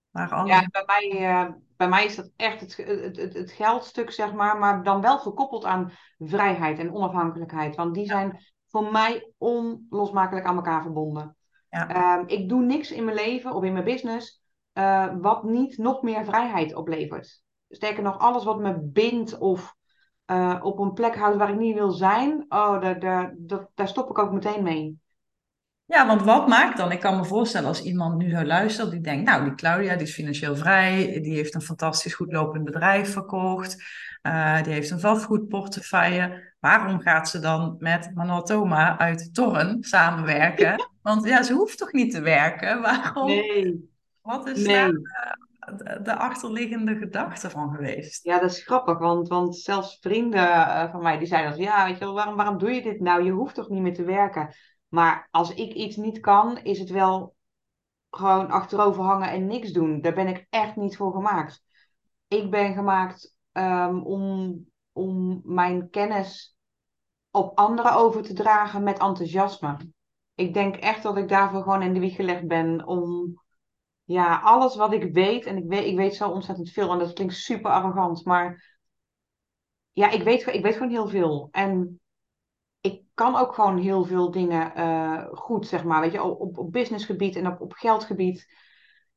waar. 0.10 0.46
Ja, 0.46 0.68
bij 0.72 0.84
mij, 0.86 1.22
uh, 1.22 1.52
bij 1.78 1.88
mij 1.88 2.06
is 2.06 2.16
dat 2.16 2.32
echt 2.36 2.60
het, 2.60 2.78
het, 2.78 3.18
het, 3.18 3.34
het 3.34 3.52
geldstuk, 3.52 4.12
zeg 4.12 4.34
maar, 4.34 4.58
maar 4.58 4.84
dan 4.84 5.02
wel 5.02 5.20
gekoppeld 5.20 5.66
aan 5.66 5.92
vrijheid 6.18 6.80
en 6.80 6.94
onafhankelijkheid. 6.94 7.76
Want 7.76 7.94
die 7.94 8.06
zijn 8.06 8.44
voor 8.68 8.92
mij 8.92 9.32
onlosmakelijk 9.38 10.46
aan 10.46 10.56
elkaar 10.56 10.82
verbonden. 10.82 11.36
Ja. 11.70 11.88
Ehm, 11.88 12.24
ik 12.28 12.50
doe 12.50 12.62
niks 12.62 12.92
in 12.92 13.04
mijn 13.04 13.18
leven 13.18 13.54
of 13.54 13.64
in 13.64 13.74
mijn 13.74 13.86
business 13.86 14.44
uh, 14.78 15.08
wat 15.22 15.44
niet 15.44 15.78
nog 15.78 16.02
meer 16.02 16.26
vrijheid 16.26 16.76
oplevert. 16.76 17.42
Sterker 17.70 18.04
nog, 18.04 18.20
alles 18.20 18.44
wat 18.44 18.60
me 18.60 18.80
bindt 18.82 19.38
of 19.38 19.76
uh, 20.32 20.60
op 20.62 20.80
een 20.80 20.94
plek 20.94 21.16
houdt 21.16 21.38
waar 21.38 21.50
ik 21.50 21.58
niet 21.58 21.76
wil 21.76 21.92
zijn, 21.92 22.46
oh, 22.50 22.82
daar, 22.82 23.00
daar, 23.00 23.34
daar, 23.38 23.68
daar 23.74 23.88
stop 23.88 24.10
ik 24.10 24.20
ook 24.20 24.32
meteen 24.32 24.64
mee. 24.64 25.00
Ja, 25.86 26.08
want 26.08 26.22
wat 26.22 26.48
maakt 26.48 26.78
dan? 26.78 26.92
Ik 26.92 27.00
kan 27.00 27.18
me 27.18 27.26
voorstellen 27.26 27.68
als 27.68 27.84
iemand 27.84 28.18
nu 28.18 28.30
zou 28.30 28.46
luisteren, 28.46 28.92
die 28.92 29.02
denkt, 29.02 29.30
nou, 29.30 29.44
die 29.44 29.56
Claudia, 29.56 29.96
die 29.96 30.08
is 30.08 30.14
financieel 30.14 30.56
vrij, 30.56 31.20
die 31.22 31.36
heeft 31.36 31.56
een 31.56 31.62
fantastisch 31.62 32.14
goed 32.14 32.32
lopend 32.32 32.64
bedrijf 32.64 33.12
verkocht, 33.12 33.84
uh, 34.24 34.64
die 34.64 34.74
heeft 34.74 34.90
een 34.90 35.00
vastgoedportefeuille. 35.00 36.54
Waarom 36.60 37.00
gaat 37.00 37.30
ze 37.30 37.40
dan 37.40 37.76
met 37.80 38.12
Manotoma 38.14 38.98
uit 38.98 39.34
Torren 39.34 39.84
samenwerken? 39.84 40.90
Want 41.02 41.26
ja, 41.26 41.44
ze 41.44 41.54
hoeft 41.54 41.78
toch 41.78 41.92
niet 41.92 42.12
te 42.12 42.22
werken? 42.22 42.82
Waarom? 42.82 43.28
Nee. 43.28 43.94
Wat 44.26 44.48
is 44.48 44.66
nee. 44.66 44.76
daar 44.76 44.92
de, 45.78 46.02
de, 46.02 46.16
achterliggende 46.16 46.96
gedachte 46.96 47.50
van 47.50 47.76
geweest? 47.76 48.24
Ja, 48.24 48.40
dat 48.40 48.52
is 48.52 48.64
grappig, 48.64 48.98
want, 48.98 49.28
want 49.28 49.58
zelfs 49.58 49.98
vrienden 50.02 50.44
uh, 50.44 50.92
van 50.92 51.02
mij 51.02 51.18
die 51.18 51.28
zeiden, 51.28 51.58
ja, 51.58 51.86
weet 51.86 51.98
je 51.98 52.06
wel, 52.06 52.14
waarom, 52.14 52.36
waarom 52.36 52.58
doe 52.58 52.72
je 52.72 52.82
dit 52.82 53.00
nou? 53.00 53.24
Je 53.24 53.32
hoeft 53.32 53.56
toch 53.56 53.70
niet 53.70 53.82
meer 53.82 53.94
te 53.94 54.04
werken? 54.04 54.56
Maar 54.88 55.28
als 55.32 55.54
ik 55.54 55.74
iets 55.74 55.96
niet 55.96 56.20
kan, 56.20 56.58
is 56.58 56.80
het 56.80 56.90
wel 56.90 57.36
gewoon 58.10 58.50
achterover 58.50 59.04
hangen 59.04 59.30
en 59.30 59.46
niks 59.46 59.72
doen. 59.72 60.02
Daar 60.02 60.14
ben 60.14 60.28
ik 60.28 60.48
echt 60.50 60.76
niet 60.76 60.98
voor 60.98 61.12
gemaakt. 61.12 61.64
Ik 62.28 62.52
ben 62.52 62.74
gemaakt 62.74 63.36
um, 63.52 64.04
om, 64.04 64.66
om 64.92 65.42
mijn 65.44 65.90
kennis 65.90 66.58
op 67.32 67.58
anderen 67.58 67.94
over 67.94 68.22
te 68.22 68.34
dragen 68.34 68.84
met 68.84 69.00
enthousiasme. 69.00 69.78
Ik 70.36 70.54
denk 70.54 70.76
echt 70.76 71.04
dat 71.04 71.18
ik 71.18 71.28
daarvoor 71.28 71.62
gewoon 71.62 71.82
in 71.82 71.94
de 71.94 72.00
wieg 72.00 72.16
gelegd 72.16 72.48
ben 72.48 72.86
om 72.86 73.44
ja, 74.06 74.40
alles 74.40 74.76
wat 74.76 74.94
ik 74.94 75.14
weet, 75.14 75.46
en 75.46 75.58
ik 75.58 75.68
weet, 75.68 75.86
ik 75.86 75.96
weet 75.96 76.16
zo 76.16 76.30
ontzettend 76.30 76.70
veel, 76.70 76.92
en 76.92 77.00
dat 77.00 77.14
klinkt 77.14 77.34
super 77.34 77.72
arrogant, 77.72 78.26
maar 78.26 78.74
ja, 79.96 80.10
ik 80.10 80.24
weet, 80.24 80.48
ik 80.48 80.64
weet 80.64 80.74
gewoon 80.74 80.90
heel 80.90 81.08
veel. 81.08 81.48
En 81.52 82.00
ik 82.82 83.02
kan 83.14 83.36
ook 83.36 83.54
gewoon 83.54 83.78
heel 83.78 84.06
veel 84.06 84.32
dingen 84.32 84.72
uh, 84.78 85.26
goed, 85.32 85.68
zeg 85.68 85.84
maar. 85.84 86.02
Weet 86.02 86.12
je, 86.12 86.24
op, 86.24 86.58
op 86.58 86.72
businessgebied 86.72 87.36
en 87.36 87.48
op, 87.48 87.62
op 87.62 87.74
geldgebied. 87.74 88.54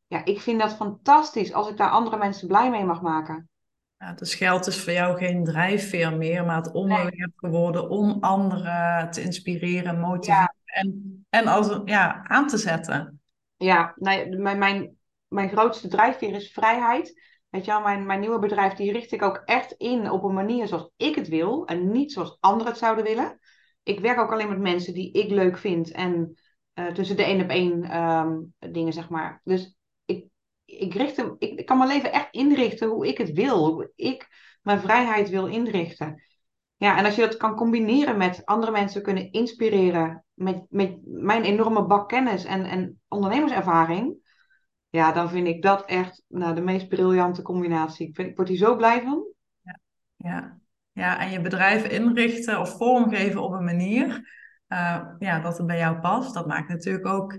Ja, 0.06 0.24
ik 0.24 0.40
vind 0.40 0.60
dat 0.60 0.76
fantastisch 0.76 1.52
als 1.52 1.68
ik 1.68 1.76
daar 1.76 1.90
andere 1.90 2.16
mensen 2.16 2.48
blij 2.48 2.70
mee 2.70 2.84
mag 2.84 3.02
maken. 3.02 3.48
Ja, 3.96 4.12
dus 4.12 4.34
geld 4.34 4.66
is 4.66 4.82
voor 4.82 4.92
jou 4.92 5.18
geen 5.18 5.44
drijfveer 5.44 6.16
meer, 6.16 6.44
maar 6.44 6.56
het 6.56 6.72
onderwerp 6.72 7.32
geworden 7.36 7.88
om 7.88 8.16
anderen 8.20 9.10
te 9.10 9.22
inspireren, 9.22 10.00
motiveren 10.00 10.54
en, 10.64 11.26
en 11.30 11.46
als, 11.46 11.80
ja, 11.84 12.22
aan 12.22 12.46
te 12.46 12.58
zetten. 12.58 13.17
Ja, 13.58 13.92
nee, 13.96 14.28
mijn, 14.28 14.58
mijn, 14.58 14.96
mijn 15.28 15.48
grootste 15.48 15.88
drijfveer 15.88 16.34
is 16.34 16.52
vrijheid. 16.52 17.22
Weet 17.48 17.64
je 17.64 17.80
mijn, 17.82 18.06
mijn 18.06 18.20
nieuwe 18.20 18.38
bedrijf, 18.38 18.72
die 18.72 18.92
richt 18.92 19.12
ik 19.12 19.22
ook 19.22 19.42
echt 19.44 19.72
in 19.72 20.10
op 20.10 20.22
een 20.22 20.34
manier 20.34 20.66
zoals 20.66 20.90
ik 20.96 21.14
het 21.14 21.28
wil 21.28 21.66
en 21.66 21.92
niet 21.92 22.12
zoals 22.12 22.36
anderen 22.40 22.72
het 22.72 22.78
zouden 22.78 23.04
willen 23.04 23.38
ik 23.88 24.00
werk 24.00 24.18
ook 24.18 24.32
alleen 24.32 24.48
met 24.48 24.58
mensen 24.58 24.94
die 24.94 25.12
ik 25.12 25.30
leuk 25.30 25.58
vind. 25.58 25.90
En 25.90 26.38
uh, 26.74 26.86
tussen 26.86 27.16
de 27.16 27.22
één 27.22 27.42
op 27.42 27.48
één 27.48 27.96
um, 27.96 28.54
dingen, 28.58 28.92
zeg 28.92 29.08
maar. 29.08 29.40
Dus 29.44 29.76
ik, 30.04 30.26
ik, 30.64 30.94
richt 30.94 31.16
hem, 31.16 31.36
ik, 31.38 31.58
ik, 31.58 31.66
kan 31.66 31.78
mijn 31.78 31.90
leven 31.90 32.12
echt 32.12 32.28
inrichten 32.30 32.88
hoe 32.88 33.06
ik 33.08 33.18
het 33.18 33.32
wil. 33.32 33.66
Hoe 33.66 33.92
ik 33.94 34.28
mijn 34.62 34.80
vrijheid 34.80 35.28
wil 35.28 35.46
inrichten. 35.46 36.22
Ja, 36.76 36.98
en 36.98 37.04
als 37.04 37.14
je 37.14 37.20
dat 37.20 37.36
kan 37.36 37.56
combineren 37.56 38.16
met 38.16 38.44
andere 38.44 38.72
mensen 38.72 39.02
kunnen 39.02 39.32
inspireren. 39.32 40.24
Met, 40.38 40.64
met 40.68 40.98
mijn 41.04 41.42
enorme 41.42 41.86
bak 41.86 42.08
kennis 42.08 42.44
en, 42.44 42.64
en 42.64 43.00
ondernemerservaring. 43.08 44.16
Ja, 44.88 45.12
dan 45.12 45.28
vind 45.30 45.46
ik 45.46 45.62
dat 45.62 45.84
echt 45.84 46.22
nou, 46.28 46.54
de 46.54 46.60
meest 46.60 46.88
briljante 46.88 47.42
combinatie. 47.42 48.08
Ik, 48.08 48.14
vind, 48.14 48.28
ik 48.28 48.36
word 48.36 48.48
hier 48.48 48.58
zo 48.58 48.76
blij 48.76 49.02
van. 49.02 49.26
Ja, 49.62 49.78
ja. 50.16 50.58
Ja, 50.92 51.20
en 51.20 51.30
je 51.30 51.40
bedrijf 51.40 51.88
inrichten 51.88 52.60
of 52.60 52.76
vormgeven 52.76 53.42
op 53.42 53.52
een 53.52 53.64
manier 53.64 54.06
uh, 54.68 55.04
ja, 55.18 55.40
dat 55.40 55.58
het 55.58 55.66
bij 55.66 55.78
jou 55.78 56.00
past. 56.00 56.34
Dat 56.34 56.46
maakt 56.46 56.68
natuurlijk 56.68 57.06
ook 57.06 57.38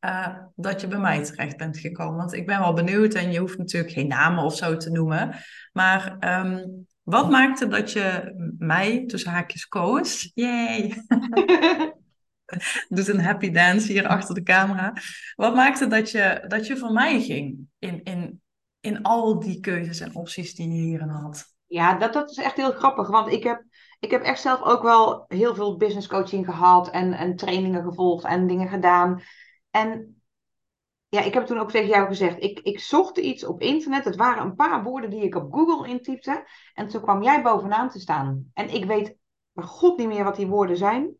uh, 0.00 0.36
dat 0.54 0.80
je 0.80 0.86
bij 0.86 0.98
mij 0.98 1.24
terecht 1.24 1.56
bent 1.56 1.78
gekomen. 1.78 2.16
Want 2.16 2.32
ik 2.32 2.46
ben 2.46 2.58
wel 2.58 2.72
benieuwd 2.72 3.14
en 3.14 3.32
je 3.32 3.38
hoeft 3.38 3.58
natuurlijk 3.58 3.92
geen 3.92 4.08
namen 4.08 4.44
of 4.44 4.56
zo 4.56 4.76
te 4.76 4.90
noemen. 4.90 5.34
Maar 5.72 6.16
um, 6.40 6.86
wat 7.02 7.30
maakte 7.30 7.68
dat 7.68 7.92
je 7.92 8.34
mij 8.58 9.06
tussen 9.06 9.30
haakjes 9.30 9.66
koos? 9.66 10.30
Yay! 10.34 10.94
Doet 12.88 13.08
een 13.08 13.20
happy 13.20 13.50
dance 13.50 13.92
hier 13.92 14.06
achter 14.06 14.34
de 14.34 14.42
camera. 14.42 14.92
Wat 15.34 15.54
maakte 15.54 15.86
dat 15.86 16.10
je, 16.10 16.44
dat 16.48 16.66
je 16.66 16.76
voor 16.76 16.92
mij 16.92 17.20
ging 17.20 17.58
in, 17.78 18.02
in, 18.02 18.42
in 18.80 19.02
al 19.02 19.40
die 19.40 19.60
keuzes 19.60 20.00
en 20.00 20.14
opties 20.14 20.54
die 20.54 20.68
je 20.68 20.82
hierin 20.82 21.08
had? 21.08 21.54
Ja, 21.66 21.98
dat, 21.98 22.12
dat 22.12 22.30
is 22.30 22.36
echt 22.36 22.56
heel 22.56 22.72
grappig. 22.72 23.08
Want 23.08 23.32
ik 23.32 23.42
heb, 23.42 23.64
ik 24.00 24.10
heb 24.10 24.22
echt 24.22 24.40
zelf 24.40 24.62
ook 24.62 24.82
wel 24.82 25.24
heel 25.28 25.54
veel 25.54 25.76
business 25.76 26.06
coaching 26.06 26.44
gehad. 26.44 26.90
En, 26.90 27.12
en 27.12 27.36
trainingen 27.36 27.82
gevolgd 27.82 28.24
en 28.24 28.46
dingen 28.46 28.68
gedaan. 28.68 29.22
En 29.70 30.22
ja, 31.08 31.20
ik 31.20 31.34
heb 31.34 31.46
toen 31.46 31.58
ook 31.58 31.70
tegen 31.70 31.88
jou 31.88 32.06
gezegd. 32.06 32.42
Ik, 32.42 32.60
ik 32.60 32.80
zocht 32.80 33.18
iets 33.18 33.44
op 33.44 33.60
internet. 33.60 34.04
Het 34.04 34.16
waren 34.16 34.42
een 34.42 34.54
paar 34.54 34.82
woorden 34.82 35.10
die 35.10 35.22
ik 35.22 35.34
op 35.34 35.52
Google 35.52 35.88
intypte. 35.88 36.48
En 36.74 36.88
toen 36.88 37.02
kwam 37.02 37.22
jij 37.22 37.42
bovenaan 37.42 37.88
te 37.88 38.00
staan. 38.00 38.50
En 38.54 38.74
ik 38.74 38.84
weet 38.84 39.16
bij 39.52 39.64
god 39.64 39.98
niet 39.98 40.08
meer 40.08 40.24
wat 40.24 40.36
die 40.36 40.46
woorden 40.46 40.76
zijn. 40.76 41.14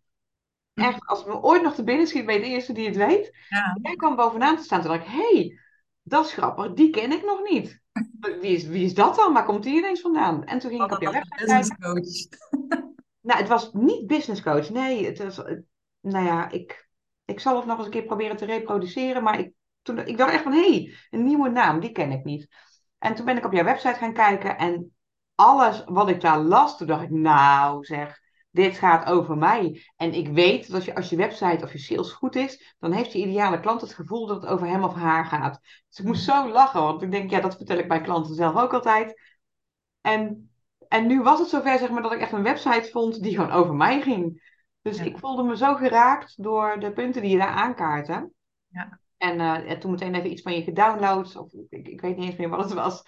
Echt, 0.75 1.07
als 1.07 1.25
me 1.25 1.43
ooit 1.43 1.63
nog 1.63 1.75
te 1.75 1.85
binnen 1.85 2.07
schiet, 2.07 2.27
ben 2.27 2.35
je 2.35 2.41
de 2.41 2.47
eerste 2.47 2.73
die 2.73 2.87
het 2.87 2.97
weet. 2.97 3.37
Ja. 3.49 3.79
Jij 3.83 3.97
kwam 3.97 4.17
bovenaan 4.17 4.57
te 4.57 4.63
staan. 4.63 4.81
Toen 4.81 4.91
dacht 4.91 5.05
ik, 5.05 5.11
hé, 5.11 5.33
hey, 5.33 5.59
dat 6.03 6.27
is 6.27 6.33
grappig. 6.33 6.73
Die 6.73 6.91
ken 6.91 7.13
ik 7.13 7.25
nog 7.25 7.43
niet. 7.43 7.81
Wie 8.41 8.55
is, 8.55 8.67
wie 8.67 8.85
is 8.85 8.95
dat 8.95 9.17
dan? 9.17 9.33
Waar 9.33 9.45
komt 9.45 9.63
die 9.63 9.77
ineens 9.77 10.01
vandaan? 10.01 10.45
En 10.45 10.59
toen 10.59 10.71
ging 10.71 10.83
ik 10.83 10.93
op 10.93 11.03
jouw 11.03 11.13
website 11.13 11.45
business 11.45 11.71
coach. 11.79 12.29
Nou, 13.23 13.39
het 13.39 13.49
was 13.49 13.73
niet 13.73 14.07
business 14.07 14.43
coach. 14.43 14.71
Nee, 14.71 15.07
het 15.07 15.19
was... 15.19 15.37
Nou 16.01 16.25
ja, 16.27 16.51
ik, 16.51 16.89
ik 17.25 17.41
zal 17.41 17.57
het 17.57 17.67
nog 17.67 17.77
eens 17.77 17.87
een 17.87 17.93
keer 17.93 18.05
proberen 18.05 18.37
te 18.37 18.45
reproduceren. 18.45 19.23
Maar 19.23 19.39
ik, 19.39 19.53
toen, 19.83 19.99
ik 19.99 20.17
dacht 20.17 20.33
echt 20.33 20.43
van, 20.43 20.53
hé, 20.53 20.71
hey, 20.71 20.95
een 21.11 21.25
nieuwe 21.25 21.49
naam, 21.49 21.81
die 21.81 21.93
ken 21.93 22.11
ik 22.11 22.25
niet. 22.25 22.49
En 22.99 23.15
toen 23.15 23.25
ben 23.25 23.37
ik 23.37 23.45
op 23.45 23.53
jouw 23.53 23.65
website 23.65 23.95
gaan 23.95 24.13
kijken. 24.13 24.59
En 24.59 24.95
alles 25.35 25.83
wat 25.87 26.09
ik 26.09 26.21
daar 26.21 26.39
las, 26.39 26.77
toen 26.77 26.87
dacht 26.87 27.03
ik, 27.03 27.11
nou 27.11 27.85
zeg 27.85 28.21
dit 28.51 28.79
gaat 28.79 29.05
over 29.07 29.37
mij. 29.37 29.87
En 29.97 30.13
ik 30.13 30.29
weet 30.29 30.67
dat 30.67 30.75
als 30.75 30.85
je, 30.85 30.95
als 30.95 31.09
je 31.09 31.17
website 31.17 31.65
of 31.65 31.73
je 31.73 31.79
sales 31.79 32.13
goed 32.13 32.37
is, 32.37 32.75
dan 32.79 32.93
heeft 32.93 33.13
je 33.13 33.19
ideale 33.19 33.61
klant 33.61 33.81
het 33.81 33.95
gevoel 33.95 34.27
dat 34.27 34.43
het 34.43 34.51
over 34.51 34.67
hem 34.67 34.85
of 34.85 34.95
haar 34.95 35.25
gaat. 35.25 35.61
Dus 35.89 35.99
ik 35.99 36.05
moest 36.05 36.25
zo 36.25 36.49
lachen, 36.49 36.83
want 36.83 37.03
ik 37.03 37.11
denk, 37.11 37.31
ja, 37.31 37.41
dat 37.41 37.57
vertel 37.57 37.79
ik 37.79 37.89
mijn 37.89 38.03
klanten 38.03 38.35
zelf 38.35 38.57
ook 38.57 38.73
altijd. 38.73 39.21
En, 40.01 40.51
en 40.89 41.07
nu 41.07 41.23
was 41.23 41.39
het 41.39 41.49
zover, 41.49 41.79
zeg 41.79 41.91
maar, 41.91 42.03
dat 42.03 42.13
ik 42.13 42.21
echt 42.21 42.33
een 42.33 42.43
website 42.43 42.89
vond 42.91 43.23
die 43.23 43.35
gewoon 43.35 43.51
over 43.51 43.75
mij 43.75 44.01
ging. 44.01 44.49
Dus 44.83 44.99
ik 44.99 45.19
voelde 45.19 45.43
me 45.43 45.57
zo 45.57 45.75
geraakt 45.75 46.43
door 46.43 46.81
de 46.81 46.93
punten 46.93 47.23
die 47.23 47.31
je 47.31 47.39
daar 47.39 47.49
aankaarten. 47.49 48.35
Ja. 48.67 48.99
En 49.17 49.41
uh, 49.41 49.73
toen 49.79 49.91
meteen 49.91 50.15
even 50.15 50.31
iets 50.31 50.43
van 50.43 50.55
je 50.55 50.63
gedownload, 50.63 51.37
of 51.37 51.53
ik, 51.69 51.89
ik 51.89 52.01
weet 52.01 52.17
niet 52.17 52.27
eens 52.27 52.39
meer 52.39 52.49
wat 52.49 52.65
het 52.65 52.73
was. 52.73 53.03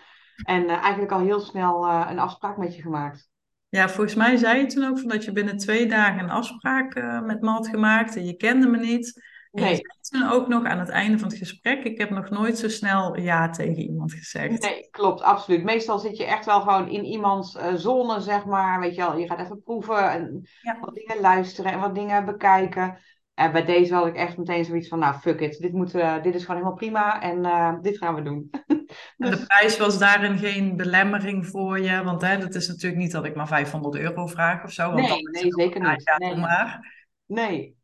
En 0.45 0.63
uh, 0.63 0.71
eigenlijk 0.71 1.13
al 1.13 1.21
heel 1.21 1.41
snel 1.41 1.87
uh, 1.87 2.07
een 2.11 2.19
afspraak 2.19 2.57
met 2.57 2.75
je 2.75 2.83
gemaakt. 2.83 3.31
Ja, 3.73 3.89
volgens 3.89 4.15
mij 4.15 4.37
zei 4.37 4.61
je 4.61 4.67
toen 4.67 4.85
ook 4.85 4.99
van 4.99 5.09
dat 5.09 5.25
je 5.25 5.33
binnen 5.33 5.57
twee 5.57 5.87
dagen 5.87 6.23
een 6.23 6.31
afspraak 6.31 6.97
uh, 6.97 7.21
met 7.21 7.41
me 7.41 7.51
had 7.51 7.69
gemaakt 7.69 8.17
en 8.17 8.27
je 8.27 8.37
kende 8.37 8.67
me 8.67 8.79
niet. 8.79 9.23
En 9.53 9.69
je 9.69 9.75
zei 10.01 10.21
toen 10.21 10.31
ook 10.31 10.49
nog 10.49 10.65
aan 10.65 10.79
het 10.79 10.89
einde 10.89 11.19
van 11.19 11.29
het 11.29 11.39
gesprek, 11.39 11.85
ik 11.85 11.99
heb 11.99 12.11
nog 12.11 12.31
nooit 12.31 12.59
zo 12.59 12.69
snel 12.69 13.17
ja 13.17 13.51
tegen 13.51 13.83
iemand 13.83 14.13
gezegd. 14.13 14.63
Nee, 14.63 14.89
klopt, 14.91 15.21
absoluut. 15.21 15.65
Meestal 15.65 15.99
zit 15.99 16.17
je 16.17 16.25
echt 16.25 16.45
wel 16.45 16.61
gewoon 16.61 16.89
in 16.89 17.05
iemands 17.05 17.55
uh, 17.55 17.75
zone, 17.75 18.21
zeg 18.21 18.45
maar. 18.45 18.81
Weet 18.81 18.95
je 18.95 19.01
wel, 19.01 19.17
je 19.17 19.27
gaat 19.27 19.41
even 19.41 19.63
proeven 19.63 20.11
en 20.11 20.47
wat 20.81 20.95
dingen 20.95 21.21
luisteren 21.21 21.73
en 21.73 21.81
wat 21.81 21.95
dingen 21.95 22.25
bekijken. 22.25 22.99
En 23.43 23.53
bij 23.53 23.65
deze 23.65 23.95
had 23.95 24.07
ik 24.07 24.17
echt 24.17 24.37
meteen 24.37 24.65
zoiets 24.65 24.89
van, 24.89 24.99
nou 24.99 25.15
fuck 25.15 25.41
it, 25.41 25.59
dit, 25.59 25.73
moet, 25.73 25.95
uh, 25.95 26.23
dit 26.23 26.35
is 26.35 26.41
gewoon 26.41 26.57
helemaal 26.57 26.79
prima 26.79 27.23
en 27.23 27.39
uh, 27.39 27.81
dit 27.81 27.99
gaan 27.99 28.15
we 28.15 28.23
doen. 28.23 28.51
En 29.19 29.31
de 29.31 29.47
prijs 29.47 29.79
was 29.79 29.99
daarin 29.99 30.39
geen 30.39 30.77
belemmering 30.77 31.47
voor 31.47 31.81
je? 31.81 32.03
Want 32.03 32.23
hè, 32.23 32.39
dat 32.39 32.55
is 32.55 32.69
natuurlijk 32.69 33.03
niet 33.03 33.13
dat 33.13 33.25
ik 33.25 33.35
maar 33.35 33.47
500 33.47 33.95
euro 33.95 34.27
vraag 34.27 34.65
of 34.65 34.73
zo. 34.73 34.93
Want 34.93 35.09
nee, 35.09 35.23
nee 35.23 35.53
zeker 35.53 35.91
niet. 35.91 36.17
Nee. 36.19 36.37
Maar. 36.37 36.95
nee. 37.27 37.77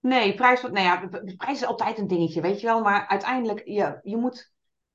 Nee, 0.00 0.34
prijs, 0.34 0.62
nou 0.62 0.80
ja, 0.80 1.06
de 1.06 1.36
prijs 1.36 1.60
is 1.60 1.66
altijd 1.66 1.98
een 1.98 2.06
dingetje, 2.06 2.40
weet 2.40 2.60
je 2.60 2.66
wel. 2.66 2.80
Maar 2.82 3.06
uiteindelijk, 3.06 3.62
je, 3.64 4.00
je, 4.02 4.16
moet, 4.16 4.52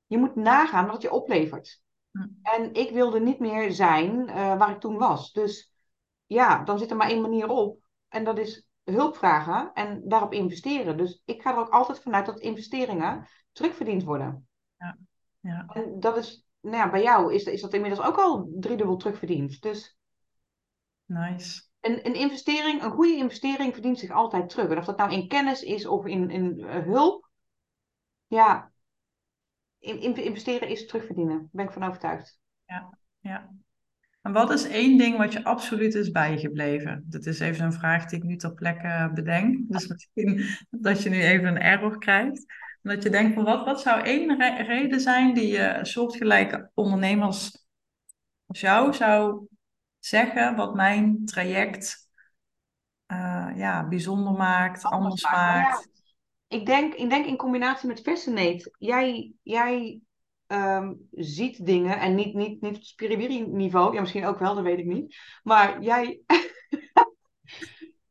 je 0.08 0.18
moet 0.18 0.36
nagaan 0.36 0.88
wat 0.88 1.02
je 1.02 1.12
oplevert. 1.12 1.82
Hm. 2.12 2.28
En 2.42 2.74
ik 2.74 2.92
wilde 2.92 3.20
niet 3.20 3.40
meer 3.40 3.72
zijn 3.72 4.30
uh, 4.30 4.58
waar 4.58 4.72
ik 4.72 4.80
toen 4.80 4.98
was. 4.98 5.32
Dus 5.32 5.74
ja, 6.26 6.64
dan 6.64 6.80
zit 6.80 6.92
er 6.92 6.98
maar 6.98 7.10
één 7.10 7.22
manier 7.22 7.48
op. 7.48 7.80
En 8.08 8.24
dat 8.24 8.38
is 8.38 8.68
hulp 8.84 9.18
vragen 9.18 9.72
en 9.74 10.02
daarop 10.08 10.34
investeren. 10.34 10.98
Dus 10.98 11.22
ik 11.26 11.42
ga 11.42 11.52
er 11.52 11.58
ook 11.58 11.70
altijd 11.70 12.00
vanuit 12.00 12.26
dat 12.26 12.40
investeringen 12.40 13.28
terugverdiend 13.52 14.04
worden. 14.04 14.48
Ja. 14.78 14.98
Ja. 15.40 15.66
En 15.68 16.00
dat 16.00 16.18
is 16.18 16.46
nou 16.60 16.76
ja, 16.76 16.90
bij 16.90 17.02
jou 17.04 17.34
is, 17.34 17.44
is 17.44 17.62
dat 17.62 17.74
inmiddels 17.74 18.06
ook 18.06 18.18
al 18.18 18.50
driedubbel 18.60 18.98
terugverdiend. 18.98 19.62
Dus 19.62 19.98
Nice. 21.06 21.62
een, 21.80 22.06
een 22.06 22.16
investering, 22.16 22.82
een 22.82 22.92
goede 22.92 23.16
investering 23.16 23.74
verdient 23.74 24.00
zich 24.00 24.12
altijd 24.12 24.50
terug. 24.50 24.70
En 24.70 24.78
of 24.78 24.86
dat 24.86 24.98
nou 24.98 25.12
in 25.12 25.28
kennis 25.28 25.62
is 25.62 25.86
of 25.86 26.06
in, 26.06 26.30
in 26.30 26.60
eh, 26.60 26.84
hulp. 26.84 27.30
Ja, 28.28 28.72
in, 29.80 30.00
in- 30.02 30.24
investeren 30.24 30.68
is 30.68 30.86
terugverdienen. 30.86 31.38
Daar 31.38 31.50
ben 31.52 31.66
ik 31.66 31.72
van 31.72 31.84
overtuigd. 31.84 32.40
Ja, 32.66 32.98
ja. 33.20 33.54
En 34.24 34.32
wat 34.32 34.52
is 34.52 34.68
één 34.68 34.98
ding 34.98 35.18
wat 35.18 35.34
je 35.34 35.44
absoluut 35.44 35.96
is 35.96 36.12
bijgebleven? 36.12 37.06
Dat 37.10 37.26
is 37.26 37.40
even 37.40 37.66
een 37.66 37.74
vraag 37.74 38.06
die 38.06 38.20
ik 38.20 38.26
nu 38.26 38.36
ter 38.36 38.54
plekke 38.54 39.12
bedenk. 39.14 39.58
Dus 39.72 39.88
misschien 39.88 40.46
dat 40.70 41.04
je 41.04 41.10
nu 41.10 41.22
even 41.22 41.48
een 41.48 41.60
error 41.62 41.98
krijgt. 41.98 42.46
En 42.82 42.90
dat 42.96 43.04
je 43.04 43.10
denkt 43.10 43.34
van 43.34 43.44
wat, 43.44 43.66
wat 43.66 43.82
zou 43.82 44.02
één 44.02 44.38
re- 44.38 44.64
reden 44.64 45.00
zijn 45.00 45.34
die 45.34 45.48
je 45.48 45.80
soortgelijke 45.82 46.72
ondernemers 46.74 47.66
als 48.46 48.60
jou 48.60 48.94
zou 48.94 49.48
zeggen, 50.00 50.56
wat 50.56 50.76
mijn 50.76 51.26
traject 51.26 52.10
eh, 53.06 53.50
ja, 53.56 53.88
bijzonder 53.88 54.34
maakt, 54.34 54.84
anders 54.84 55.24
maakt. 55.24 55.68
Ja, 55.68 55.70
maakt. 55.70 55.90
Ik 56.48 56.66
denk, 56.66 56.94
ik 56.94 57.10
denk 57.10 57.26
in 57.26 57.38
combinatie 57.38 57.88
met 57.88 58.02
Fascinate. 58.02 58.76
Jij, 58.78 59.34
jij 59.42 60.02
ehm, 60.54 60.94
ziet 61.12 61.66
dingen 61.66 62.00
en 62.00 62.16
niet, 62.16 62.34
niet, 62.34 62.62
niet 62.62 62.76
op 62.76 62.84
spiribiri 62.84 63.48
niveau. 63.48 63.94
Ja, 63.94 64.00
misschien 64.00 64.26
ook 64.26 64.40
wel, 64.40 64.56
dat 64.56 64.64
weet 64.64 64.80
ik 64.80 64.86
niet. 64.86 65.16
Maar 65.44 65.82
jij, 65.82 66.22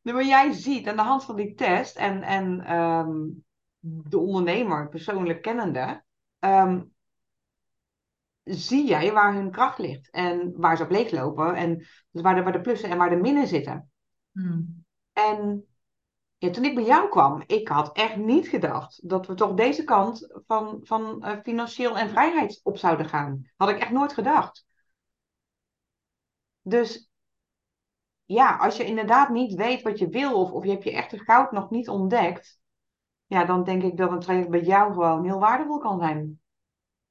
Nee, 0.03 0.13
maar 0.13 0.25
jij 0.25 0.51
ziet 0.51 0.87
aan 0.87 0.95
de 0.95 1.01
hand 1.01 1.23
van 1.23 1.35
die 1.35 1.53
test 1.53 1.95
en, 1.95 2.21
en 2.21 2.61
ehm, 2.61 3.29
de 3.79 4.17
ondernemer 4.17 4.89
persoonlijk 4.89 5.41
kennende, 5.41 6.03
ehm, 6.39 6.81
zie 8.43 8.87
jij 8.87 9.11
waar 9.11 9.33
hun 9.33 9.51
kracht 9.51 9.77
ligt 9.77 10.09
en 10.09 10.53
waar 10.55 10.77
ze 10.77 10.83
op 10.83 10.89
leeglopen 10.89 11.55
en 11.55 11.77
dus 12.11 12.21
waar, 12.21 12.35
de, 12.35 12.43
waar 12.43 12.51
de 12.51 12.61
plussen 12.61 12.89
en 12.89 12.97
waar 12.97 13.09
de 13.09 13.15
minnen 13.15 13.47
zitten. 13.47 13.91
Hmm. 14.31 14.85
En 15.13 15.65
ja, 16.43 16.49
toen 16.49 16.65
ik 16.65 16.75
bij 16.75 16.83
jou 16.83 17.09
kwam, 17.09 17.43
ik 17.47 17.67
had 17.67 17.91
echt 17.91 18.15
niet 18.15 18.47
gedacht 18.47 19.09
dat 19.09 19.27
we 19.27 19.33
toch 19.33 19.53
deze 19.53 19.83
kant 19.83 20.41
van, 20.47 20.79
van 20.83 21.23
eh, 21.23 21.37
financieel 21.43 21.97
en 21.97 22.09
vrijheid 22.09 22.59
op 22.63 22.77
zouden 22.77 23.09
gaan. 23.09 23.51
Had 23.55 23.69
ik 23.69 23.79
echt 23.79 23.91
nooit 23.91 24.13
gedacht. 24.13 24.65
Dus 26.61 27.09
ja, 28.25 28.55
als 28.57 28.77
je 28.77 28.85
inderdaad 28.85 29.29
niet 29.29 29.53
weet 29.53 29.81
wat 29.81 29.99
je 29.99 30.09
wil 30.09 30.41
of, 30.41 30.51
of 30.51 30.63
je 30.63 30.69
hebt 30.69 30.83
je 30.83 30.91
echte 30.91 31.19
goud 31.19 31.51
nog 31.51 31.69
niet 31.69 31.89
ontdekt, 31.89 32.59
ja, 33.25 33.45
dan 33.45 33.63
denk 33.63 33.83
ik 33.83 33.97
dat 33.97 34.11
een 34.11 34.19
traject 34.19 34.49
bij 34.49 34.63
jou 34.63 34.93
gewoon 34.93 35.25
heel 35.25 35.39
waardevol 35.39 35.77
kan 35.77 35.99
zijn. 35.99 36.39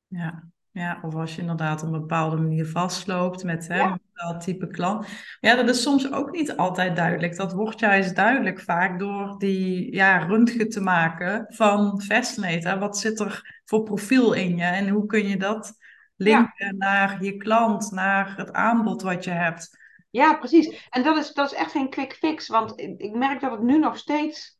Ja, 0.06 0.44
ja, 0.70 1.00
of 1.02 1.14
als 1.14 1.34
je 1.34 1.40
inderdaad 1.40 1.82
op 1.82 1.92
een 1.92 2.00
bepaalde 2.00 2.36
manier 2.36 2.66
vastloopt 2.66 3.44
met 3.44 3.68
hè, 3.68 3.78
Ja. 3.78 3.98
Bepaald 4.22 4.44
type 4.44 4.66
klant. 4.66 5.06
Ja, 5.40 5.54
dat 5.54 5.68
is 5.68 5.82
soms 5.82 6.12
ook 6.12 6.30
niet 6.30 6.56
altijd 6.56 6.96
duidelijk. 6.96 7.36
Dat 7.36 7.52
wordt 7.52 7.80
juist 7.80 8.16
duidelijk 8.16 8.60
vaak 8.60 8.98
door 8.98 9.34
die 9.38 9.94
ja, 9.94 10.16
röntgen 10.18 10.68
te 10.68 10.80
maken 10.80 11.44
van 11.48 12.02
Fascinator. 12.02 12.78
Wat 12.78 12.98
zit 12.98 13.20
er 13.20 13.60
voor 13.64 13.82
profiel 13.82 14.32
in 14.32 14.56
je 14.56 14.64
en 14.64 14.88
hoe 14.88 15.06
kun 15.06 15.28
je 15.28 15.36
dat 15.36 15.72
linken 16.16 16.76
naar 16.76 17.24
je 17.24 17.36
klant, 17.36 17.90
naar 17.90 18.36
het 18.36 18.52
aanbod 18.52 19.02
wat 19.02 19.24
je 19.24 19.30
hebt. 19.30 19.80
Ja, 20.10 20.34
precies. 20.34 20.88
En 20.90 21.02
dat 21.02 21.16
is, 21.16 21.32
dat 21.32 21.52
is 21.52 21.58
echt 21.58 21.70
geen 21.70 21.90
quick 21.90 22.12
fix, 22.12 22.48
want 22.48 22.80
ik 22.80 23.14
merk 23.14 23.40
dat 23.40 23.50
het 23.50 23.62
nu 23.62 23.78
nog 23.78 23.96
steeds, 23.96 24.58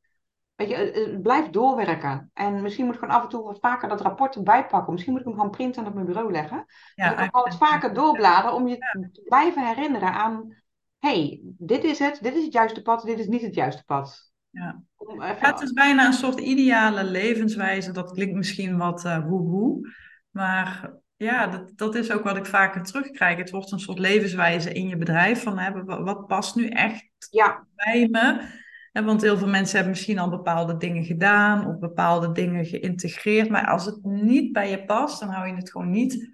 weet 0.55 0.69
je, 0.69 1.19
blijft 1.23 1.53
doorwerken. 1.53 2.31
En 2.35 2.63
misschien 2.63 2.85
moet 2.85 2.95
ik 2.95 3.01
gewoon 3.01 3.15
af 3.17 3.23
en 3.23 3.29
toe 3.29 3.43
wat 3.43 3.59
vaker 3.61 3.89
dat 3.89 4.01
rapport 4.01 4.35
erbij 4.35 4.67
pakken. 4.67 4.93
Misschien 4.93 5.13
moet 5.13 5.23
ik 5.23 5.27
hem 5.29 5.37
gewoon 5.37 5.51
printen 5.51 5.83
en 5.83 5.89
op 5.89 5.95
mijn 5.95 6.07
bureau 6.07 6.33
leggen. 6.33 6.65
Ja, 6.95 7.15
dus 7.15 7.25
ik 7.25 7.33
kan 7.33 7.43
wat 7.43 7.57
vaker 7.57 7.95
doorbladeren 7.95 8.55
om 8.57 8.69
je 8.69 8.79
te 9.13 9.23
blijven 9.25 9.67
herinneren 9.67 10.13
aan, 10.13 10.57
hey, 10.99 11.41
dit 11.43 11.85
is 11.85 11.99
het, 11.99 12.19
dit 12.23 12.35
is 12.35 12.45
het 12.45 12.53
juiste 12.53 12.83
pad, 12.83 13.03
dit 13.03 13.19
is 13.19 13.27
niet 13.27 13.43
het 13.43 13.55
juiste 13.55 13.85
pad. 13.85 14.31
Ja. 14.51 14.83
Om 14.97 15.23
even- 15.23 15.37
Ja, 15.41 15.51
het 15.51 15.61
is 15.61 15.73
bijna 15.73 16.07
een 16.07 16.13
soort 16.13 16.41
ideale 16.41 17.05
levenswijze. 17.05 17.93
Dat 17.93 18.13
klinkt 18.13 18.35
misschien 18.35 18.77
wat 18.77 19.05
eh 19.05 19.27
woehoe. 19.27 19.89
Maar 20.31 20.95
ja, 21.17 21.47
dat, 21.47 21.73
dat 21.77 21.95
is 21.95 22.13
ook 22.13 22.23
wat 22.25 22.37
ik 22.37 22.47
vaker 22.47 22.83
terugkrijg. 22.83 23.39
Het 23.39 23.51
wordt 23.51 23.73
een 23.73 23.79
soort 23.79 23.99
levenswijze 23.99 24.73
in 24.73 24.89
je 24.89 24.97
bedrijf. 24.97 25.43
Van 25.43 25.59
hè, 25.59 25.85
wat, 25.85 26.01
wat 26.01 26.27
past 26.27 26.57
nu 26.57 26.67
echt 26.69 27.09
ja, 27.31 27.67
bij 27.75 28.09
me? 28.11 28.61
En 28.93 29.05
want 29.05 29.23
heel 29.23 29.37
veel 29.39 29.49
mensen 29.49 29.75
hebben 29.77 29.93
misschien 29.95 30.19
al 30.19 30.29
bepaalde 30.29 30.77
dingen 30.77 31.05
gedaan. 31.05 31.67
Of 31.67 31.79
bepaalde 31.79 32.33
dingen 32.33 32.65
geïntegreerd. 32.65 33.49
Maar 33.49 33.67
als 33.67 33.85
het 33.85 34.05
niet 34.05 34.53
bij 34.53 34.71
je 34.71 34.85
past, 34.85 35.21
dan 35.21 35.29
hou 35.29 35.47
je 35.49 35.55
het 35.55 35.71
gewoon 35.71 35.91
niet, 35.91 36.31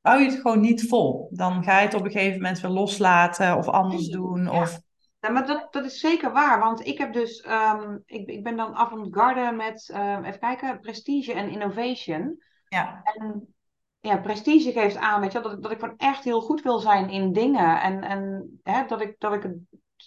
hou 0.00 0.20
je 0.22 0.30
het 0.30 0.40
gewoon 0.40 0.60
niet 0.60 0.88
vol. 0.88 1.28
Dan 1.32 1.62
ga 1.64 1.78
je 1.78 1.84
het 1.84 1.94
op 1.94 2.04
een 2.04 2.10
gegeven 2.10 2.40
moment 2.40 2.60
weer 2.60 2.70
loslaten. 2.70 3.56
Of 3.56 3.68
anders 3.68 4.08
doen. 4.08 4.42
Ja. 4.42 4.60
Of, 4.60 4.80
Ja, 5.20 5.30
maar 5.30 5.46
dat, 5.46 5.72
dat 5.72 5.84
is 5.84 6.00
zeker 6.00 6.32
waar, 6.32 6.58
want 6.58 6.86
ik 6.86 6.98
heb 6.98 7.12
dus, 7.12 7.40
ehm, 7.40 7.98
ik, 8.04 8.28
ik 8.28 8.42
ben 8.42 8.56
dan 8.56 8.74
avant-garde 8.74 9.52
met, 9.56 9.90
ehm, 9.94 10.24
even 10.24 10.40
kijken, 10.40 10.80
prestige 10.80 11.32
en 11.32 11.50
innovation. 11.50 12.42
ja, 12.68 13.00
En 13.02 13.54
ja, 14.00 14.16
prestige 14.16 14.72
geeft 14.72 14.96
aan, 14.96 15.20
weet 15.20 15.32
je, 15.32 15.40
dat, 15.40 15.52
ik- 15.52 15.62
dat 15.62 15.70
ik 15.70 15.78
gewoon 15.80 15.96
echt 15.96 16.24
heel 16.24 16.40
goed 16.40 16.62
wil 16.62 16.78
zijn 16.78 17.08
in 17.10 17.32
dingen 17.32 17.80
en, 17.80 18.02
en 18.02 18.50
hè, 18.62 18.86
dat 18.86 19.00
ik, 19.00 19.14
dat 19.18 19.32
ik 19.32 19.42
het, 19.42 19.54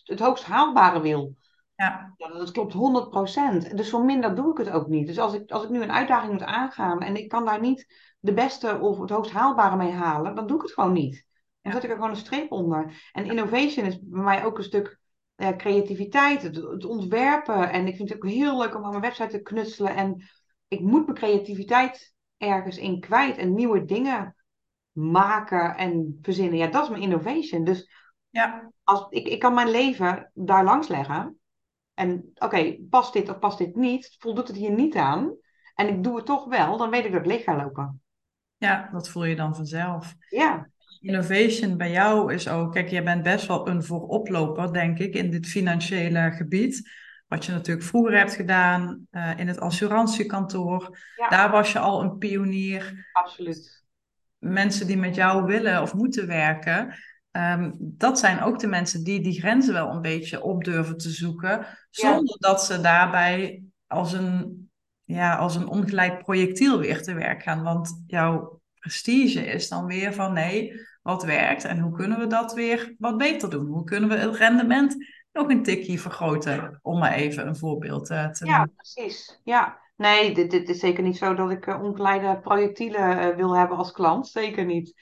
het 0.03 0.19
hoogst 0.19 0.43
haalbare 0.43 1.01
wil. 1.01 1.35
Ja, 1.75 2.13
Ja, 2.17 2.27
dat 2.27 2.51
klopt 2.51 2.73
100%. 2.73 3.75
Dus 3.75 3.89
voor 3.89 4.05
minder 4.05 4.35
doe 4.35 4.51
ik 4.51 4.57
het 4.57 4.69
ook 4.69 4.87
niet. 4.87 5.07
Dus 5.07 5.19
als 5.19 5.33
ik, 5.33 5.51
als 5.51 5.63
ik 5.63 5.69
nu 5.69 5.81
een 5.81 5.91
uitdaging 5.91 6.31
moet 6.31 6.43
aangaan 6.43 6.99
en 6.99 7.15
ik 7.15 7.29
kan 7.29 7.45
daar 7.45 7.59
niet 7.59 7.85
de 8.19 8.33
beste 8.33 8.79
of 8.79 8.99
het 8.99 9.09
hoogst 9.09 9.31
haalbare 9.31 9.75
mee 9.75 9.91
halen, 9.91 10.35
dan 10.35 10.47
doe 10.47 10.55
ik 10.55 10.61
het 10.61 10.71
gewoon 10.71 10.93
niet. 10.93 11.25
Dan 11.61 11.71
zet 11.71 11.83
ik 11.83 11.89
er 11.89 11.95
gewoon 11.95 12.09
een 12.09 12.15
streep 12.15 12.51
onder. 12.51 13.09
En 13.11 13.25
innovation 13.25 13.85
is 13.85 13.99
bij 14.01 14.23
mij 14.23 14.45
ook 14.45 14.57
een 14.57 14.63
stuk 14.63 14.99
eh, 15.35 15.49
creativiteit, 15.49 16.41
het, 16.41 16.55
het 16.55 16.85
ontwerpen. 16.85 17.71
En 17.71 17.87
ik 17.87 17.95
vind 17.95 18.09
het 18.09 18.17
ook 18.17 18.29
heel 18.29 18.57
leuk 18.57 18.75
om 18.75 18.83
aan 18.83 18.89
mijn 18.89 19.01
website 19.01 19.29
te 19.29 19.41
knutselen. 19.41 19.95
En 19.95 20.29
ik 20.67 20.79
moet 20.79 21.05
mijn 21.05 21.17
creativiteit 21.17 22.13
ergens 22.37 22.77
in 22.77 22.99
kwijt 22.99 23.37
en 23.37 23.53
nieuwe 23.53 23.85
dingen 23.85 24.35
maken 24.91 25.75
en 25.75 26.19
verzinnen. 26.21 26.57
Ja, 26.57 26.67
dat 26.67 26.83
is 26.83 26.89
mijn 26.89 27.01
innovation. 27.01 27.63
Dus 27.63 27.89
ja. 28.29 28.71
als, 28.83 29.05
ik, 29.09 29.27
ik 29.27 29.39
kan 29.39 29.53
mijn 29.53 29.69
leven 29.69 30.31
daar 30.33 30.63
langs 30.63 30.87
leggen. 30.87 31.39
En 31.95 32.31
oké, 32.35 32.77
past 32.89 33.13
dit 33.13 33.29
of 33.29 33.39
past 33.39 33.57
dit 33.57 33.75
niet? 33.75 34.15
Voldoet 34.19 34.47
het 34.47 34.57
hier 34.57 34.71
niet 34.71 34.95
aan? 34.95 35.35
En 35.75 35.87
ik 35.87 36.03
doe 36.03 36.15
het 36.15 36.25
toch 36.25 36.45
wel, 36.45 36.77
dan 36.77 36.89
weet 36.89 37.05
ik 37.05 37.11
dat 37.11 37.21
ik 37.21 37.27
leeg 37.27 37.43
ga 37.43 37.55
lopen. 37.55 38.01
Ja, 38.57 38.89
dat 38.91 39.09
voel 39.09 39.25
je 39.25 39.35
dan 39.35 39.55
vanzelf. 39.55 40.15
Ja, 40.29 40.69
Innovation 41.05 41.77
bij 41.77 41.91
jou 41.91 42.33
is 42.33 42.47
ook, 42.47 42.73
kijk, 42.73 42.89
jij 42.89 43.03
bent 43.03 43.23
best 43.23 43.47
wel 43.47 43.67
een 43.67 43.83
vooroploper, 43.83 44.73
denk 44.73 44.99
ik, 44.99 45.13
in 45.13 45.31
dit 45.31 45.47
financiële 45.47 46.31
gebied. 46.31 46.91
Wat 47.27 47.45
je 47.45 47.51
natuurlijk 47.51 47.85
vroeger 47.85 48.17
hebt 48.17 48.33
gedaan 48.33 49.07
eh, 49.11 49.31
in 49.37 49.47
het 49.47 49.59
assurantiekantoor. 49.59 50.97
Ja. 51.15 51.27
Daar 51.27 51.51
was 51.51 51.71
je 51.71 51.79
al 51.79 52.01
een 52.01 52.17
pionier. 52.17 53.09
absoluut. 53.13 53.83
Mensen 54.37 54.87
die 54.87 54.97
met 54.97 55.15
jou 55.15 55.45
willen 55.45 55.81
of 55.81 55.93
moeten 55.93 56.27
werken, 56.27 56.95
ehm, 57.35 57.71
dat 57.77 58.19
zijn 58.19 58.41
ook 58.41 58.59
de 58.59 58.67
mensen 58.67 59.03
die 59.03 59.21
die 59.21 59.39
grenzen 59.39 59.73
wel 59.73 59.89
een 59.89 60.01
beetje 60.01 60.43
op 60.43 60.63
durven 60.63 60.97
te 60.97 61.09
zoeken. 61.09 61.65
Zonder 61.89 62.37
dat 62.39 62.63
ze 62.65 62.81
daarbij 62.81 63.63
als 63.87 64.13
een, 64.13 64.69
ja, 65.03 65.35
als 65.35 65.55
een 65.55 65.67
ongelijk 65.67 66.23
projectiel 66.23 66.79
weer 66.79 67.03
te 67.03 67.13
werk 67.13 67.43
gaan. 67.43 67.63
Want 67.63 68.03
jouw 68.07 68.61
prestige 68.79 69.45
is 69.45 69.67
dan 69.69 69.85
weer 69.85 70.13
van 70.13 70.33
nee, 70.33 70.73
wat 71.01 71.23
werkt 71.23 71.63
en 71.63 71.79
hoe 71.79 71.91
kunnen 71.91 72.19
we 72.19 72.27
dat 72.27 72.53
weer 72.53 72.95
wat 72.97 73.17
beter 73.17 73.49
doen? 73.49 73.65
Hoe 73.65 73.83
kunnen 73.83 74.09
we 74.09 74.15
het 74.15 74.35
rendement 74.35 74.95
nog 75.31 75.49
een 75.49 75.63
tikje 75.63 75.99
vergroten? 75.99 76.79
Om 76.81 76.99
maar 76.99 77.13
even 77.13 77.47
een 77.47 77.57
voorbeeld 77.57 78.09
eh, 78.09 78.29
te 78.29 78.45
Ja, 78.45 78.57
noemen. 78.57 78.75
precies. 78.75 79.41
Ja. 79.43 79.83
Nee, 79.95 80.33
dit, 80.33 80.51
dit 80.51 80.69
is 80.69 80.79
zeker 80.79 81.03
niet 81.03 81.17
zo 81.17 81.33
dat 81.33 81.51
ik 81.51 81.67
eh, 81.67 81.83
ongeleide 81.83 82.39
projectielen 82.39 83.19
eh, 83.19 83.35
wil 83.35 83.57
hebben 83.57 83.77
als 83.77 83.91
klant. 83.91 84.27
Zeker 84.27 84.65
niet. 84.65 84.93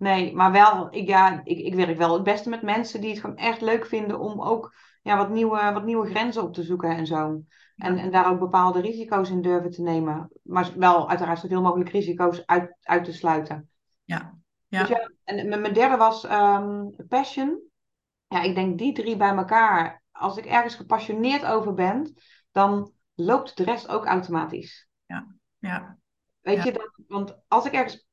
Nee, 0.00 0.34
maar 0.34 0.52
wel, 0.52 0.94
ik, 0.94 1.08
ja, 1.08 1.40
ik, 1.44 1.58
ik 1.58 1.74
werk 1.74 1.96
wel 1.96 2.14
het 2.14 2.22
beste 2.22 2.48
met 2.48 2.62
mensen 2.62 3.00
die 3.00 3.10
het 3.10 3.20
gewoon 3.20 3.36
echt 3.36 3.60
leuk 3.60 3.86
vinden 3.86 4.18
om 4.18 4.42
ook 4.42 4.74
ja, 5.02 5.16
wat, 5.16 5.30
nieuwe, 5.30 5.72
wat 5.72 5.84
nieuwe 5.84 6.10
grenzen 6.10 6.42
op 6.42 6.54
te 6.54 6.62
zoeken 6.62 6.96
en 6.96 7.06
zo. 7.06 7.42
En, 7.76 7.98
en 7.98 8.10
daar 8.10 8.30
ook 8.30 8.38
bepaalde 8.38 8.80
risico's 8.80 9.30
in 9.30 9.42
durven 9.42 9.70
te 9.70 9.82
nemen. 9.82 10.30
Maar 10.42 10.72
wel 10.76 11.08
uiteraard 11.08 11.38
zoveel 11.38 11.62
mogelijk 11.62 11.90
risico's 11.90 12.42
uit, 12.46 12.76
uit 12.80 13.04
te 13.04 13.12
sluiten. 13.12 13.68
Ja, 14.04 14.38
ja, 14.68 14.80
Dus 14.80 14.88
ja, 14.88 15.10
en 15.24 15.48
mijn 15.48 15.72
derde 15.72 15.96
was 15.96 16.24
ehm, 16.24 16.84
passion. 17.08 17.60
Ja, 18.28 18.42
ik 18.42 18.54
denk 18.54 18.78
die 18.78 18.92
drie 18.92 19.16
bij 19.16 19.34
elkaar. 19.34 20.02
Als 20.12 20.36
ik 20.36 20.46
ergens 20.46 20.74
gepassioneerd 20.74 21.44
over 21.44 21.74
ben, 21.74 22.14
dan 22.52 22.92
loopt 23.14 23.56
de 23.56 23.64
rest 23.64 23.88
ook 23.88 24.06
automatisch. 24.06 24.88
ja, 25.58 25.98
Weet 26.40 26.56
Ja. 26.56 26.64
je, 26.64 26.72
dat, 26.72 26.90
want 27.06 27.38
als 27.48 27.66
ik 27.66 27.72
ergens 27.72 28.08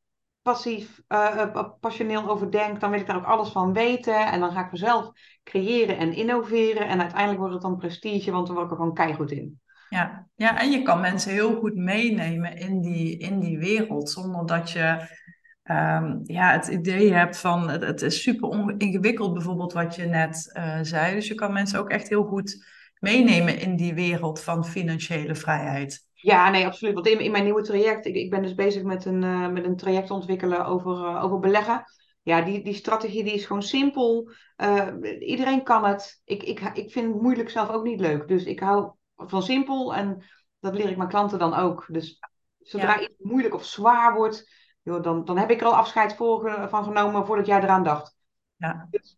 passief, 0.48 1.02
eh, 1.08 1.42
eh, 1.42 1.70
passioneel 1.80 2.30
over 2.30 2.52
denk, 2.52 2.80
dan 2.80 2.92
wil 2.92 3.00
ik 3.00 3.08
daar 3.08 3.16
ook 3.16 3.26
alles 3.26 3.50
van 3.50 3.74
weten. 3.74 4.26
En 4.28 4.40
dan 4.40 4.52
ga 4.52 4.64
ik 4.64 4.70
vanzelf 4.70 5.12
creëren 5.44 5.98
en 5.98 6.14
innoveren. 6.14 6.88
En 6.88 7.00
uiteindelijk 7.00 7.40
wordt 7.40 7.54
het 7.54 7.64
dan 7.64 7.78
prestige, 7.78 8.32
want 8.32 8.48
dan 8.48 8.56
word 8.56 8.66
ik 8.66 8.72
er 8.72 8.78
gewoon 8.78 8.94
keihard 8.94 9.32
in. 9.32 9.60
ja. 9.90 10.26
Ja, 10.36 10.60
en 10.60 10.72
je 10.72 10.82
kan 10.82 11.00
mensen 11.02 11.32
heel 11.32 11.56
goed 11.56 11.76
meenemen 11.76 12.58
in 12.58 12.82
die, 12.82 13.18
in 13.18 13.40
die 13.40 13.58
wereld, 13.58 14.10
zonder 14.10 14.46
dat 14.46 14.72
je 14.72 15.08
ehm, 15.64 16.20
ja, 16.24 16.52
het 16.52 16.68
idee 16.68 17.14
hebt 17.14 17.38
van 17.38 17.70
het, 17.70 18.02
is 18.02 18.22
super 18.22 18.74
ingewikkeld, 18.78 19.34
bijvoorbeeld 19.34 19.74
wat 19.74 19.96
je 19.96 20.06
net 20.06 20.60
zei. 20.82 21.16
Dus 21.16 21.28
je 21.28 21.36
kan 21.36 21.54
mensen 21.54 21.80
ook 21.80 21.90
echt 21.90 22.10
heel 22.10 22.24
goed 22.24 22.66
meenemen 23.00 23.60
in 23.60 23.76
die 23.76 23.94
wereld 23.94 24.42
van 24.42 24.66
financiële 24.66 25.36
vrijheid. 25.36 26.07
Ja, 26.22 26.50
nee, 26.50 26.66
absoluut. 26.66 26.94
Want 26.94 27.08
in, 27.08 27.20
in 27.20 27.32
mijn 27.32 27.44
nieuwe 27.44 27.62
traject, 27.62 28.06
ik, 28.06 28.16
ik 28.16 28.30
ben 28.30 28.42
dus 28.42 28.54
bezig 28.54 28.84
met 28.84 29.06
een, 29.06 29.22
uh, 29.22 29.50
met 29.50 29.66
een 29.66 29.76
traject 29.76 30.12
ontwikkelen 30.12 30.66
over, 30.66 30.92
uh, 30.92 31.24
over 31.24 31.40
beleggen. 31.40 31.84
Ja, 32.22 32.42
die, 32.42 32.64
die 32.64 32.74
strategie 32.74 33.24
die 33.24 33.34
is 33.34 33.46
gewoon 33.46 33.64
simpel. 33.64 34.32
Uh, 34.58 34.88
iedereen 35.20 35.64
kan 35.64 35.86
het. 35.86 36.22
Ik, 36.24 36.44
ik, 36.44 36.60
ik 36.60 36.92
vind 36.92 37.14
het 37.14 37.22
moeilijk 37.22 37.50
zelf 37.50 37.70
ook 37.70 37.84
niet 37.84 38.00
leuk. 38.00 38.28
Dus 38.28 38.44
ik 38.44 38.60
hou 38.60 38.92
van 39.16 39.44
simpel 39.44 39.96
en 39.96 40.24
dat 40.60 40.74
leer 40.74 40.90
ik 40.90 40.98
mijn 40.98 41.10
klanten 41.10 41.40
dan 41.40 41.54
ook. 41.54 41.86
Dus 41.88 42.20
zodra 42.60 42.94
ja. 42.94 43.02
iets 43.02 43.16
moeilijk 43.18 43.54
of 43.54 43.66
zwaar 43.66 44.16
wordt, 44.16 44.52
joh, 44.82 45.04
dan, 45.04 45.26
dan 45.26 45.38
heb 45.38 45.50
ik 45.50 45.62
er 45.62 45.68
al 45.68 45.76
afscheid 45.76 46.16
voor, 46.16 46.68
van 46.70 46.84
genomen 46.84 47.26
voordat 47.26 47.46
jij 47.46 47.62
eraan 47.62 47.84
dacht. 47.84 48.16
Ja. 48.56 48.88
Dus, 48.90 49.17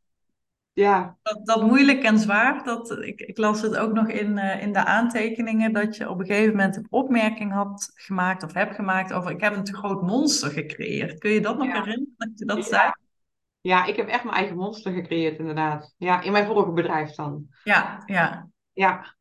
ja. 0.80 1.18
Dat, 1.22 1.46
dat, 1.46 1.62
moeilijk 1.62 2.04
en 2.04 2.20
zwaar, 2.20 2.64
dat, 2.64 2.92
ik, 2.92 3.20
ik 3.20 3.38
las 3.38 3.62
het 3.62 3.78
ook 3.78 3.94
nog 3.94 4.08
in, 4.08 4.38
uh, 4.38 4.62
in 4.62 4.74
de 4.74 4.86
aantekeningen, 4.86 5.74
dat 5.74 5.96
je 5.96 6.10
op 6.10 6.20
een 6.20 6.26
gegeven 6.26 6.56
moment 6.56 6.76
een 6.76 6.88
opmerking 6.90 7.52
had 7.52 7.92
gemaakt 7.94 8.44
of 8.44 8.54
hebt 8.54 8.76
gemaakt 8.76 9.14
over 9.14 9.32
ik 9.32 9.42
heb 9.42 9.56
een 9.56 9.64
te 9.64 9.76
groot 9.76 10.02
monster 10.02 10.52
gecreëerd. 10.52 11.20
Kun 11.20 11.32
je 11.32 11.42
dat 11.42 11.58
nog 11.58 11.68
ja. 11.68 11.74
herinneren, 11.74 12.14
dat 12.18 12.30
je 12.36 12.46
dat 12.46 12.58
ja. 12.58 12.64
zei? 12.64 12.92
Ja, 13.62 13.86
ik 13.86 13.96
heb 13.96 14.08
echt 14.08 14.24
mijn 14.24 14.36
eigen 14.36 14.56
monster 14.56 14.94
gecreëerd 14.94 15.40
inderdaad. 15.40 15.94
Ja, 15.98 16.22
in 16.22 16.32
mijn 16.32 16.46
vorige 16.46 16.72
bedrijf 16.72 17.12
dan. 17.12 17.48
Ja, 17.64 18.04
ja. 18.06 18.50
Ja. 18.74 19.16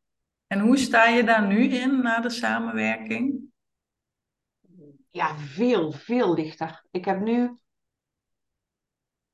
En 0.47 0.59
hoe 0.59 0.77
sta 0.77 1.05
je 1.05 1.23
daar 1.23 1.47
nu 1.47 1.63
in 1.63 2.01
na 2.01 2.19
de 2.19 2.29
samenwerking? 2.29 3.39
Ja, 5.09 5.37
veel, 5.37 5.91
veel 5.91 6.33
lichter. 6.33 6.85
Ik 6.91 7.05
heb 7.05 7.19
nu... 7.19 7.57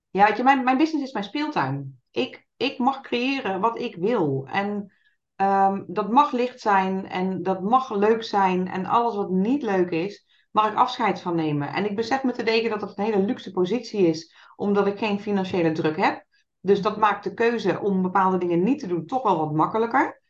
Ja, 0.10 0.28
weet 0.28 0.38
je, 0.38 0.44
mijn, 0.44 0.64
mijn 0.64 0.78
business 0.78 1.06
is 1.06 1.14
mijn 1.14 1.26
speeltuin. 1.26 2.00
Ik, 2.16 2.48
ik 2.58 2.78
mag 2.78 3.02
creëren 3.02 3.60
wat 3.60 3.80
ik 3.80 3.96
wil. 3.96 4.48
En 4.52 4.94
um, 5.36 5.86
dat 5.88 6.12
mag 6.12 6.32
licht 6.32 6.60
zijn 6.60 7.08
en 7.08 7.44
dat 7.44 7.62
mag 7.62 7.92
leuk 7.92 8.24
zijn. 8.24 8.68
En 8.68 8.86
alles 8.86 9.16
wat 9.16 9.30
niet 9.30 9.62
leuk 9.62 9.90
is, 9.90 10.26
mag 10.52 10.72
ik 10.72 10.78
afscheid 10.78 11.22
van 11.22 11.36
nemen. 11.36 11.74
En 11.74 11.86
ik 11.86 11.96
besef 11.96 12.24
me 12.24 12.32
te 12.32 12.44
denken 12.44 12.70
dat 12.70 12.82
het 12.82 12.98
een 12.98 13.04
hele 13.04 13.24
luxe 13.24 13.52
positie 13.52 14.08
is, 14.08 14.36
omdat 14.56 14.88
ik 14.88 14.98
geen 14.98 15.20
financiële 15.20 15.72
druk 15.72 15.98
heb. 15.98 16.26
Dus 16.60 16.82
dat 16.82 16.98
maakt 16.98 17.24
de 17.24 17.34
keuze 17.34 17.80
om 17.80 18.02
bepaalde 18.02 18.38
dingen 18.38 18.64
niet 18.64 18.80
te 18.80 18.88
doen 18.88 19.06
toch 19.06 19.24
wel 19.24 19.38
wat 19.38 19.54
makkelijker. 19.54 20.22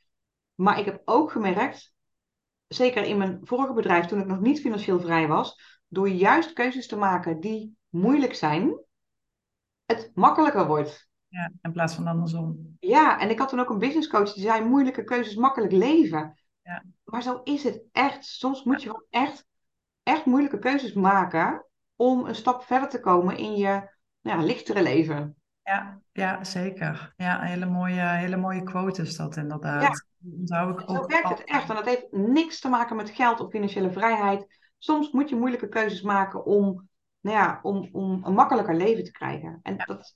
Maar 0.55 0.79
ik 0.79 0.85
heb 0.85 1.01
ook 1.05 1.31
gemerkt, 1.31 1.93
zeker 2.67 3.03
in 3.03 3.17
mijn 3.17 3.39
vorige 3.43 3.73
bedrijf, 3.73 4.05
toen 4.05 4.19
ik 4.19 4.25
nog 4.25 4.39
niet 4.39 4.61
financieel 4.61 4.99
vrij 4.99 5.27
was, 5.27 5.79
door 5.87 6.09
juist 6.09 6.53
keuzes 6.53 6.87
te 6.87 6.95
maken 6.95 7.39
die 7.39 7.77
moeilijk 7.89 8.35
zijn, 8.35 8.79
het 9.85 10.11
makkelijker 10.13 10.67
wordt. 10.67 11.09
Ja, 11.35 11.51
in 11.61 11.71
plaats 11.71 11.95
van 11.95 12.07
andersom. 12.07 12.75
Ja, 12.79 13.19
en 13.19 13.29
ik 13.29 13.39
had 13.39 13.49
toen 13.49 13.59
ook 13.59 13.69
een 13.69 13.79
business 13.79 14.07
coach 14.07 14.33
die 14.33 14.43
zei: 14.43 14.63
moeilijke 14.63 15.03
keuzes 15.03 15.35
makkelijk 15.35 15.71
leven. 15.71 16.39
Ja. 16.61 16.83
Maar 17.03 17.21
zo 17.21 17.41
is 17.43 17.63
het 17.63 17.83
echt. 17.91 18.25
Soms 18.25 18.63
moet 18.63 18.81
je 18.81 18.87
gewoon 18.87 19.05
echt, 19.09 19.45
echt 20.03 20.25
moeilijke 20.25 20.59
keuzes 20.59 20.93
maken 20.93 21.65
om 21.95 22.25
een 22.25 22.35
stap 22.35 22.63
verder 22.63 22.89
te 22.89 22.99
komen 22.99 23.37
in 23.37 23.55
je 23.55 23.93
nou 24.21 24.39
ja, 24.39 24.45
lichtere 24.45 24.81
leven. 24.81 25.35
Ja, 25.63 25.99
ja, 26.11 26.43
zeker. 26.43 27.13
Ja, 27.17 27.41
een 27.41 27.47
hele 27.47 27.65
mooie, 27.65 28.01
hele 28.01 28.37
mooie 28.37 28.63
quote 28.63 29.01
is 29.01 29.15
dat 29.15 29.37
inderdaad. 29.37 29.81
Ja. 29.81 29.91
Onthoud 30.39 30.79
ik 30.79 30.89
Zo 30.89 30.95
ook 30.95 31.11
werkt 31.11 31.29
het 31.29 31.43
echt. 31.43 31.69
En 31.69 31.75
dat 31.75 31.85
heeft 31.85 32.11
niks 32.11 32.59
te 32.59 32.69
maken 32.69 32.95
met 32.95 33.09
geld 33.09 33.39
of 33.39 33.49
financiële 33.49 33.91
vrijheid. 33.91 34.59
Soms 34.77 35.11
moet 35.11 35.29
je 35.29 35.35
moeilijke 35.35 35.69
keuzes 35.69 36.01
maken 36.01 36.45
om, 36.45 36.89
nou 37.25 37.37
ja, 37.37 37.59
om, 37.61 37.89
om 37.91 38.21
een 38.23 38.33
makkelijker 38.33 38.75
leven 38.75 39.03
te 39.03 39.11
krijgen. 39.11 39.59
En 39.63 39.77
dat 39.85 39.99
is 39.99 40.15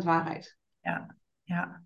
100% 0.00 0.04
waarheid. 0.04 0.56
Ja, 0.80 1.16
ja. 1.42 1.82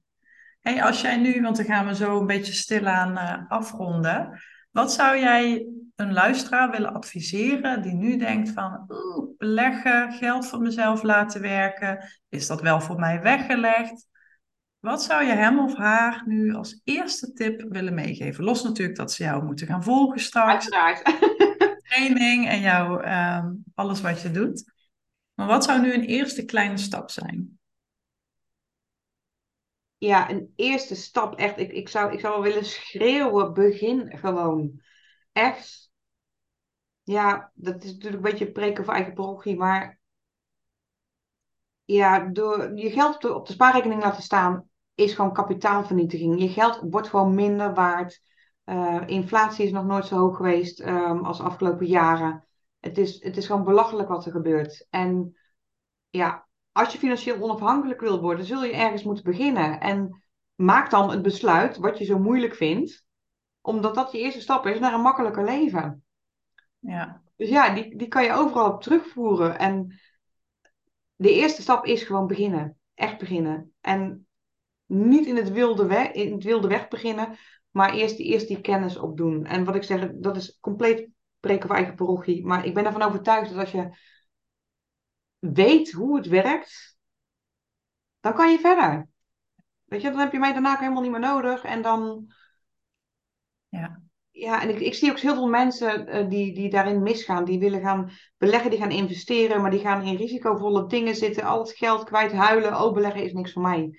Hey, 0.60 0.82
als 0.82 1.00
jij 1.00 1.16
nu, 1.16 1.42
want 1.42 1.56
dan 1.56 1.64
gaan 1.64 1.86
we 1.86 1.94
zo 1.94 2.20
een 2.20 2.26
beetje 2.26 2.52
stilaan 2.52 3.12
uh, 3.12 3.50
afronden. 3.50 4.40
Wat 4.70 4.92
zou 4.92 5.18
jij 5.18 5.66
een 5.96 6.12
luisteraar 6.12 6.70
willen 6.70 6.92
adviseren 6.92 7.82
die 7.82 7.92
nu 7.92 8.16
denkt 8.16 8.50
van 8.50 8.84
oeh, 8.88 9.36
beleggen, 9.38 10.12
geld 10.12 10.46
voor 10.46 10.60
mezelf 10.60 11.02
laten 11.02 11.40
werken, 11.40 12.08
is 12.28 12.46
dat 12.46 12.60
wel 12.60 12.80
voor 12.80 12.98
mij 12.98 13.20
weggelegd? 13.20 14.06
Wat 14.78 15.02
zou 15.02 15.24
je 15.24 15.32
hem 15.32 15.58
of 15.58 15.76
haar 15.76 16.22
nu 16.26 16.54
als 16.54 16.80
eerste 16.84 17.32
tip 17.32 17.64
willen 17.68 17.94
meegeven? 17.94 18.44
Los 18.44 18.62
natuurlijk 18.62 18.98
dat 18.98 19.12
ze 19.12 19.22
jou 19.22 19.44
moeten 19.44 19.66
gaan 19.66 19.84
volgen 19.84 20.20
straks. 20.20 20.70
Uiteraard. 20.70 21.02
Training 21.92 22.48
en 22.48 22.60
jou, 22.60 23.06
um, 23.06 23.64
alles 23.74 24.00
wat 24.00 24.22
je 24.22 24.30
doet. 24.30 24.72
Maar 25.34 25.46
wat 25.46 25.64
zou 25.64 25.80
nu 25.80 25.94
een 25.94 26.04
eerste 26.04 26.44
kleine 26.44 26.76
stap 26.78 27.10
zijn? 27.10 27.58
Ja, 29.98 30.30
een 30.30 30.52
eerste 30.56 30.94
stap 30.94 31.38
echt. 31.38 31.58
Ik, 31.58 31.72
ik, 31.72 31.88
zou, 31.88 32.12
ik 32.12 32.20
zou 32.20 32.32
wel 32.32 32.42
willen 32.42 32.64
schreeuwen, 32.64 33.54
begin 33.54 34.18
gewoon. 34.18 34.80
Echt. 35.32 35.90
Ja, 37.02 37.52
dat 37.54 37.84
is 37.84 37.92
natuurlijk 37.92 38.24
een 38.24 38.30
beetje 38.30 38.52
preken 38.52 38.84
voor 38.84 38.94
eigen 38.94 39.14
parochie, 39.14 39.56
maar 39.56 40.00
ja, 41.84 42.18
door 42.18 42.76
je 42.78 42.90
geld 42.90 43.14
op 43.14 43.20
de, 43.20 43.34
op 43.34 43.46
de 43.46 43.52
spaarrekening 43.52 44.02
laten 44.02 44.22
staan 44.22 44.68
is 44.94 45.14
gewoon 45.14 45.32
kapitaalvernietiging. 45.32 46.40
Je 46.40 46.48
geld 46.48 46.80
wordt 46.90 47.08
gewoon 47.08 47.34
minder 47.34 47.74
waard. 47.74 48.22
Uh, 48.64 49.02
inflatie 49.06 49.64
is 49.64 49.72
nog 49.72 49.84
nooit 49.84 50.06
zo 50.06 50.16
hoog 50.16 50.36
geweest 50.36 50.80
um, 50.80 51.24
als 51.24 51.38
de 51.38 51.42
afgelopen 51.42 51.86
jaren. 51.86 52.46
Het 52.80 52.98
is, 52.98 53.22
het 53.22 53.36
is 53.36 53.46
gewoon 53.46 53.64
belachelijk 53.64 54.08
wat 54.08 54.26
er 54.26 54.32
gebeurt. 54.32 54.86
En 54.90 55.36
ja, 56.10 56.46
als 56.72 56.92
je 56.92 56.98
financieel 56.98 57.40
onafhankelijk 57.40 58.00
wil 58.00 58.20
worden, 58.20 58.44
zul 58.44 58.64
je 58.64 58.72
ergens 58.72 59.02
moeten 59.02 59.24
beginnen. 59.24 59.80
En 59.80 60.22
maak 60.54 60.90
dan 60.90 61.10
het 61.10 61.22
besluit 61.22 61.76
wat 61.76 61.98
je 61.98 62.04
zo 62.04 62.18
moeilijk 62.18 62.54
vindt, 62.54 63.06
omdat 63.60 63.94
dat 63.94 64.12
je 64.12 64.18
eerste 64.18 64.40
stap 64.40 64.66
is 64.66 64.78
naar 64.78 64.94
een 64.94 65.00
makkelijker 65.00 65.44
leven. 65.44 66.04
Ja. 66.78 67.22
Dus 67.36 67.48
ja, 67.48 67.74
die, 67.74 67.96
die 67.96 68.08
kan 68.08 68.24
je 68.24 68.32
overal 68.32 68.72
op 68.72 68.82
terugvoeren. 68.82 69.58
En 69.58 70.00
de 71.16 71.32
eerste 71.32 71.62
stap 71.62 71.84
is 71.84 72.02
gewoon 72.02 72.26
beginnen. 72.26 72.78
Echt 72.94 73.18
beginnen. 73.18 73.74
En 73.80 74.26
niet 74.86 75.26
in 75.26 75.36
het 75.36 75.50
wilde 75.50 75.86
weg, 75.86 76.12
in 76.12 76.32
het 76.32 76.44
wilde 76.44 76.68
weg 76.68 76.88
beginnen, 76.88 77.36
maar 77.72 77.94
eerst 77.94 78.16
die, 78.16 78.26
eerst 78.26 78.48
die 78.48 78.60
kennis 78.60 78.96
opdoen. 78.96 79.46
En 79.46 79.64
wat 79.64 79.74
ik 79.74 79.82
zeg, 79.82 80.10
dat 80.12 80.36
is 80.36 80.58
compleet 80.60 81.08
preken 81.40 81.66
voor 81.66 81.76
eigen 81.76 81.94
parochie. 81.94 82.46
Maar 82.46 82.66
ik 82.66 82.74
ben 82.74 82.84
ervan 82.84 83.02
overtuigd 83.02 83.50
dat 83.50 83.58
als 83.58 83.70
je 83.70 83.96
weet 85.38 85.92
hoe 85.92 86.16
het 86.16 86.26
werkt, 86.26 86.96
dan 88.20 88.34
kan 88.34 88.50
je 88.50 88.58
verder. 88.58 89.08
Weet 89.84 90.02
je, 90.02 90.10
dan 90.10 90.18
heb 90.18 90.32
je 90.32 90.38
mij 90.38 90.52
daarna 90.52 90.78
helemaal 90.78 91.02
niet 91.02 91.10
meer 91.10 91.20
nodig. 91.20 91.64
En 91.64 91.82
dan. 91.82 92.32
Ja. 93.68 94.02
Ja, 94.30 94.62
en 94.62 94.68
ik, 94.68 94.80
ik 94.80 94.94
zie 94.94 95.10
ook 95.10 95.18
heel 95.18 95.34
veel 95.34 95.48
mensen 95.48 96.08
uh, 96.08 96.28
die, 96.28 96.54
die 96.54 96.70
daarin 96.70 97.02
misgaan. 97.02 97.44
Die 97.44 97.58
willen 97.58 97.80
gaan 97.80 98.10
beleggen, 98.36 98.70
die 98.70 98.78
gaan 98.78 98.90
investeren, 98.90 99.60
maar 99.60 99.70
die 99.70 99.80
gaan 99.80 100.02
in 100.02 100.16
risicovolle 100.16 100.86
dingen 100.86 101.14
zitten. 101.14 101.44
Al 101.44 101.58
het 101.58 101.72
geld 101.72 102.04
kwijt, 102.04 102.32
huilen. 102.32 102.80
Oh, 102.80 102.94
beleggen 102.94 103.24
is 103.24 103.32
niks 103.32 103.52
voor 103.52 103.62
mij. 103.62 103.98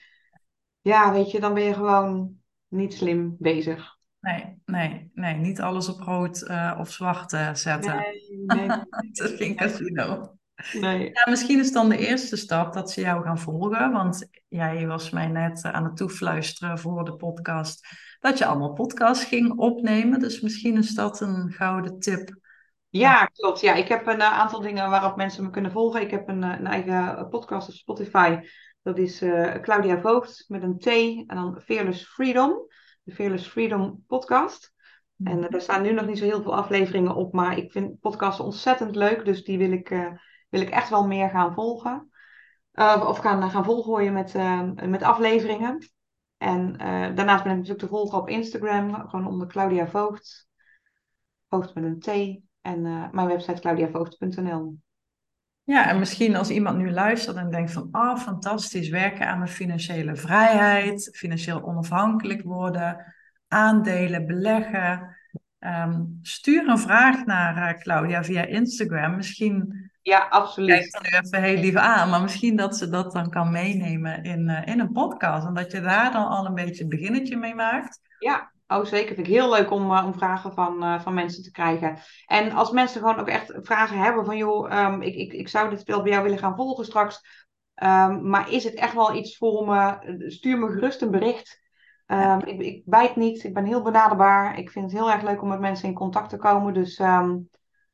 Ja, 0.81 1.11
weet 1.11 1.31
je, 1.31 1.39
dan 1.39 1.53
ben 1.53 1.63
je 1.63 1.73
gewoon 1.73 2.42
niet 2.73 2.93
slim 2.93 3.35
bezig. 3.39 3.97
Nee, 4.19 4.61
nee, 4.65 5.11
nee. 5.13 5.35
Niet 5.35 5.61
alles 5.61 5.89
op 5.89 5.99
rood 5.99 6.41
uh, 6.47 6.77
of 6.79 6.91
zwart 6.91 7.33
uh, 7.33 7.53
zetten. 7.53 7.95
Nee, 7.95 8.43
nee. 8.45 8.67
het 8.89 9.19
is 9.19 9.31
geen 9.37 9.55
casino. 9.55 10.37
Nee. 10.73 11.09
Ja, 11.13 11.29
misschien 11.29 11.59
is 11.59 11.71
dan 11.71 11.89
de 11.89 11.97
eerste 11.97 12.35
stap 12.35 12.73
dat 12.73 12.91
ze 12.91 13.01
jou 13.01 13.23
gaan 13.23 13.39
volgen. 13.39 13.91
Want 13.91 14.27
jij 14.47 14.87
was 14.87 15.09
mij 15.09 15.27
net 15.27 15.63
aan 15.63 15.83
het 15.83 15.97
toefluisteren 15.97 16.79
voor 16.79 17.05
de 17.05 17.15
podcast. 17.15 17.87
Dat 18.19 18.37
je 18.37 18.45
allemaal 18.45 18.73
podcasts 18.73 19.25
ging 19.25 19.57
opnemen. 19.57 20.19
Dus 20.19 20.41
misschien 20.41 20.77
is 20.77 20.95
dat 20.95 21.21
een 21.21 21.51
gouden 21.51 21.99
tip. 21.99 22.41
Ja, 22.89 23.25
klopt. 23.25 23.59
Ja, 23.59 23.73
ik 23.73 23.87
heb 23.87 24.07
een 24.07 24.21
aantal 24.21 24.61
dingen 24.61 24.89
waarop 24.89 25.15
mensen 25.15 25.43
me 25.43 25.49
kunnen 25.49 25.71
volgen. 25.71 26.01
Ik 26.01 26.11
heb 26.11 26.27
een, 26.27 26.41
een 26.41 26.67
eigen 26.67 27.29
podcast 27.29 27.67
op 27.67 27.73
Spotify. 27.73 28.39
Dat 28.83 28.97
is 28.97 29.21
uh, 29.21 29.51
Claudia 29.51 30.01
Voogd 30.01 30.45
met 30.47 30.63
een 30.63 30.77
T 30.77 30.87
en 30.87 31.25
dan 31.27 31.61
Fearless 31.61 32.05
Freedom. 32.05 32.67
De 33.03 33.13
Fearless 33.13 33.47
Freedom 33.47 34.03
podcast. 34.07 34.73
En 35.23 35.43
uh, 35.43 35.49
daar 35.49 35.61
staan 35.61 35.81
nu 35.81 35.91
nog 35.91 36.05
niet 36.05 36.17
zo 36.17 36.23
heel 36.23 36.41
veel 36.41 36.55
afleveringen 36.55 37.15
op. 37.15 37.33
Maar 37.33 37.57
ik 37.57 37.71
vind 37.71 37.99
podcasts 37.99 38.39
ontzettend 38.39 38.95
leuk. 38.95 39.25
Dus 39.25 39.43
die 39.43 39.57
wil 39.57 39.71
ik 39.71 39.89
wil 40.49 40.61
ik 40.61 40.69
echt 40.69 40.89
wel 40.89 41.07
meer 41.07 41.29
gaan 41.29 41.53
volgen. 41.53 42.11
Of 43.07 43.17
gaan, 43.17 43.49
gaan 43.49 43.65
volgooien 43.65 44.13
met, 44.13 44.33
met 44.89 45.03
afleveringen. 45.03 45.77
En 46.37 46.73
daarnaast 47.15 47.43
ben 47.43 47.51
ik 47.51 47.57
natuurlijk 47.57 47.79
te 47.79 47.87
volgen 47.87 48.17
op 48.17 48.29
Instagram. 48.29 49.09
Gewoon 49.09 49.27
onder 49.27 49.47
Claudia 49.47 49.87
Voogd. 49.87 50.47
Voogd 51.49 51.73
met 51.73 51.83
een 51.83 51.99
T. 51.99 52.07
En 52.61 52.81
mijn 53.11 53.27
website 53.27 53.61
claudiavoogd.nl. 53.61 54.77
Ja, 55.63 55.89
en 55.89 55.99
misschien 55.99 56.35
als 56.35 56.49
iemand 56.49 56.77
nu 56.77 56.91
luistert 56.91 57.37
en 57.37 57.49
denkt 57.49 57.71
van... 57.71 57.89
Oh, 57.91 58.17
fantastisch, 58.17 58.89
werken 58.89 59.27
aan 59.27 59.37
mijn 59.37 59.49
financiële 59.49 60.15
vrijheid. 60.15 61.09
Financieel 61.13 61.63
onafhankelijk 61.63 62.43
worden. 62.43 63.13
Aandelen, 63.47 64.27
beleggen. 64.27 65.17
Um, 65.59 66.19
stuur 66.21 66.67
een 66.67 66.79
vraag 66.79 67.25
naar 67.25 67.81
Claudia 67.81 68.23
via 68.23 68.45
Instagram. 68.45 69.15
Misschien 69.15 69.91
Ja, 70.01 70.27
absoluut. 70.29 70.89
Kijk 70.89 71.11
nu 71.11 71.17
even 71.19 71.43
heel 71.43 71.61
lief 71.61 71.75
aan, 71.75 72.09
maar 72.09 72.21
misschien 72.21 72.55
dat 72.55 72.77
ze 72.77 72.89
dat 72.89 73.11
dan 73.11 73.29
kan 73.29 73.51
meenemen 73.51 74.23
in, 74.23 74.49
uh, 74.49 74.65
in 74.65 74.79
een 74.79 74.91
podcast. 74.91 75.47
En 75.47 75.53
dat 75.53 75.71
je 75.71 75.81
daar 75.81 76.11
dan 76.11 76.27
al 76.27 76.45
een 76.45 76.53
beetje 76.53 76.83
een 76.83 76.89
beginnetje 76.89 77.37
mee 77.37 77.55
maakt. 77.55 77.99
Ja, 78.19 78.51
oh 78.77 78.85
zeker. 78.85 79.15
Vind 79.15 79.27
ik 79.27 79.33
heel 79.33 79.49
leuk 79.49 79.71
om, 79.71 79.91
uh, 79.91 80.03
om 80.05 80.13
vragen 80.13 80.53
van, 80.53 80.83
uh, 80.83 80.99
van 80.99 81.13
mensen 81.13 81.43
te 81.43 81.51
krijgen. 81.51 81.97
En 82.25 82.51
als 82.51 82.71
mensen 82.71 83.01
gewoon 83.01 83.19
ook 83.19 83.27
echt 83.27 83.53
vragen 83.61 83.97
hebben 83.97 84.25
van 84.25 84.37
joh, 84.37 84.85
um, 84.85 85.01
ik, 85.01 85.15
ik, 85.15 85.33
ik 85.33 85.47
zou 85.47 85.69
dit 85.69 85.83
wel 85.83 86.01
bij 86.01 86.11
jou 86.11 86.23
willen 86.23 86.37
gaan 86.37 86.55
volgen 86.55 86.85
straks. 86.85 87.41
Um, 87.83 88.29
maar 88.29 88.51
is 88.51 88.63
het 88.63 88.73
echt 88.73 88.93
wel 88.93 89.15
iets 89.15 89.37
voor 89.37 89.65
me? 89.65 89.97
Stuur 90.27 90.57
me 90.57 90.71
gerust 90.71 91.01
een 91.01 91.11
bericht. 91.11 91.61
Um, 92.07 92.39
ik, 92.39 92.61
ik 92.61 92.81
bijt 92.85 93.15
niet, 93.15 93.43
ik 93.43 93.53
ben 93.53 93.65
heel 93.65 93.81
benaderbaar. 93.81 94.57
Ik 94.57 94.71
vind 94.71 94.85
het 94.85 94.93
heel 94.93 95.11
erg 95.11 95.23
leuk 95.23 95.41
om 95.41 95.47
met 95.47 95.59
mensen 95.59 95.87
in 95.87 95.93
contact 95.93 96.29
te 96.29 96.37
komen. 96.37 96.73
Dus 96.73 96.97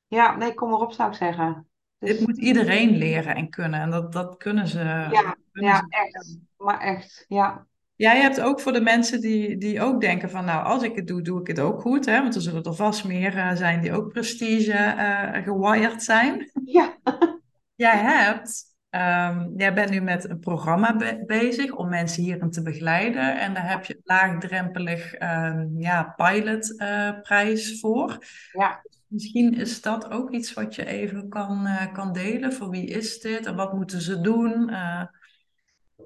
ja, 0.07 0.35
nee, 0.35 0.53
kom 0.53 0.71
erop 0.71 0.91
zou 0.91 1.09
ik 1.09 1.15
zeggen. 1.15 1.67
Dus... 1.97 2.09
Dit 2.09 2.27
moet 2.27 2.37
iedereen 2.37 2.97
leren 2.97 3.35
en 3.35 3.49
kunnen. 3.49 3.79
En 3.79 3.89
dat, 3.89 4.13
dat 4.13 4.37
kunnen 4.37 4.67
ze. 4.67 4.79
Ja, 5.11 5.35
kunnen 5.51 5.71
ja 5.71 5.75
ze. 5.75 5.85
echt. 5.89 6.37
Maar 6.57 6.79
echt, 6.79 7.25
ja. 7.27 7.67
Jij 7.99 8.21
hebt 8.21 8.41
ook 8.41 8.59
voor 8.59 8.71
de 8.71 8.81
mensen 8.81 9.21
die, 9.21 9.57
die 9.57 9.81
ook 9.81 10.01
denken 10.01 10.29
van, 10.29 10.45
nou, 10.45 10.65
als 10.65 10.83
ik 10.83 10.95
het 10.95 11.07
doe, 11.07 11.21
doe 11.21 11.39
ik 11.39 11.47
het 11.47 11.59
ook 11.59 11.81
goed. 11.81 12.05
Hè? 12.05 12.21
Want 12.21 12.35
er 12.35 12.41
zullen 12.41 12.63
er 12.63 12.75
vast 12.75 13.05
meer 13.05 13.35
uh, 13.35 13.55
zijn 13.55 13.81
die 13.81 13.93
ook 13.93 14.11
prestige 14.11 14.95
uh, 14.97 15.43
gewired 15.43 16.03
zijn. 16.03 16.51
Ja. 16.65 16.97
jij 17.85 17.97
hebt, 17.97 18.63
um, 18.89 19.53
jij 19.57 19.73
bent 19.73 19.89
nu 19.89 20.01
met 20.01 20.29
een 20.29 20.39
programma 20.39 20.95
be 20.95 21.23
bezig 21.25 21.75
om 21.75 21.89
mensen 21.89 22.23
hierin 22.23 22.51
te 22.51 22.61
begeleiden. 22.61 23.39
En 23.39 23.53
daar 23.53 23.69
heb 23.69 23.85
je 23.85 23.93
een 23.93 24.01
laagdrempelig 24.03 25.21
um, 25.21 25.75
ja, 25.77 26.13
pilotprijs 26.15 27.71
uh, 27.71 27.79
voor. 27.79 28.17
Ja. 28.51 28.81
Misschien 29.07 29.53
is 29.53 29.81
dat 29.81 30.11
ook 30.11 30.31
iets 30.31 30.53
wat 30.53 30.75
je 30.75 30.85
even 30.85 31.29
kan, 31.29 31.67
kan 31.93 32.13
delen. 32.13 32.53
Voor 32.53 32.69
wie 32.69 32.87
is 32.87 33.19
dit 33.19 33.45
en 33.45 33.55
wat 33.55 33.73
moeten 33.73 34.01
ze 34.01 34.21
doen? 34.21 34.71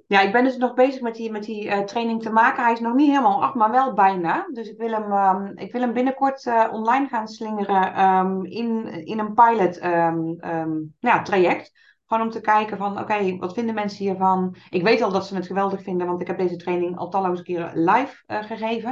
Ja, 0.08 0.22
ik 0.22 0.32
ben 0.32 0.44
dus 0.44 0.58
nog 0.58 0.74
bezig 0.74 1.02
met 1.02 1.16
die, 1.16 1.32
met 1.32 1.44
die 1.44 1.66
uh, 1.66 1.80
training 1.80 2.22
te 2.22 2.32
maken. 2.32 2.64
Hij 2.64 2.74
is 2.74 2.80
nog 2.80 2.94
niet 2.94 3.10
helemaal 3.10 3.44
af, 3.44 3.54
maar 3.54 3.72
wel 3.72 3.94
bijna. 3.94 4.48
Dus 4.52 4.70
ik 4.70 4.78
wil 4.78 4.92
hem, 4.92 5.12
um, 5.12 5.58
ik 5.58 5.72
wil 5.72 5.82
hem 5.82 5.94
binnenkort 5.94 6.48
online 6.72 7.08
gaan 7.08 7.28
slingeren 7.28 8.04
um, 8.06 8.46
in, 8.46 8.88
in 9.06 9.20
een 9.20 9.34
pilot 9.34 9.84
um, 9.84 10.96
ja, 11.00 11.22
traject. 11.22 11.72
Gewoon 12.06 12.24
om 12.24 12.32
te 12.32 12.42
kijken 12.42 12.78
van, 12.78 13.00
oké, 13.00 13.38
wat 13.38 13.54
vinden 13.54 13.76
mensen 13.76 14.06
hiervan? 14.06 14.56
Ik 14.70 14.84
weet 14.84 15.02
al 15.02 15.12
dat 15.12 15.26
ze 15.26 15.36
het 15.36 15.48
geweldig 15.48 15.82
vinden, 15.82 16.08
want 16.08 16.22
ik 16.22 16.28
heb 16.28 16.38
deze 16.38 16.56
training 16.56 16.98
al 16.98 17.10
talloze 17.10 17.44
keren 17.44 17.84
live 17.84 18.24
gegeven. 18.28 18.92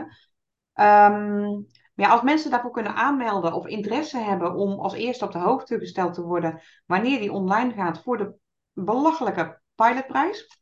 Um, 0.76 1.66
maar 1.94 2.06
ja, 2.06 2.12
als 2.12 2.22
mensen 2.22 2.52
daarvoor 2.52 2.72
kunnen 2.72 2.96
aanmelden 2.96 3.54
of 3.54 3.66
interesse 3.66 4.18
hebben 4.18 4.56
om 4.56 4.80
als 4.80 4.94
eerste 4.94 5.26
op 5.26 5.32
de 5.32 5.40
hoogte 5.40 5.80
gesteld 5.80 6.14
te 6.14 6.22
worden 6.22 6.62
wanneer 6.86 7.20
die 7.20 7.32
online 7.32 7.74
gaat 7.74 8.02
voor 8.04 8.18
de 8.18 8.34
belachelijke 8.74 9.62
pilotprijs, 9.76 10.61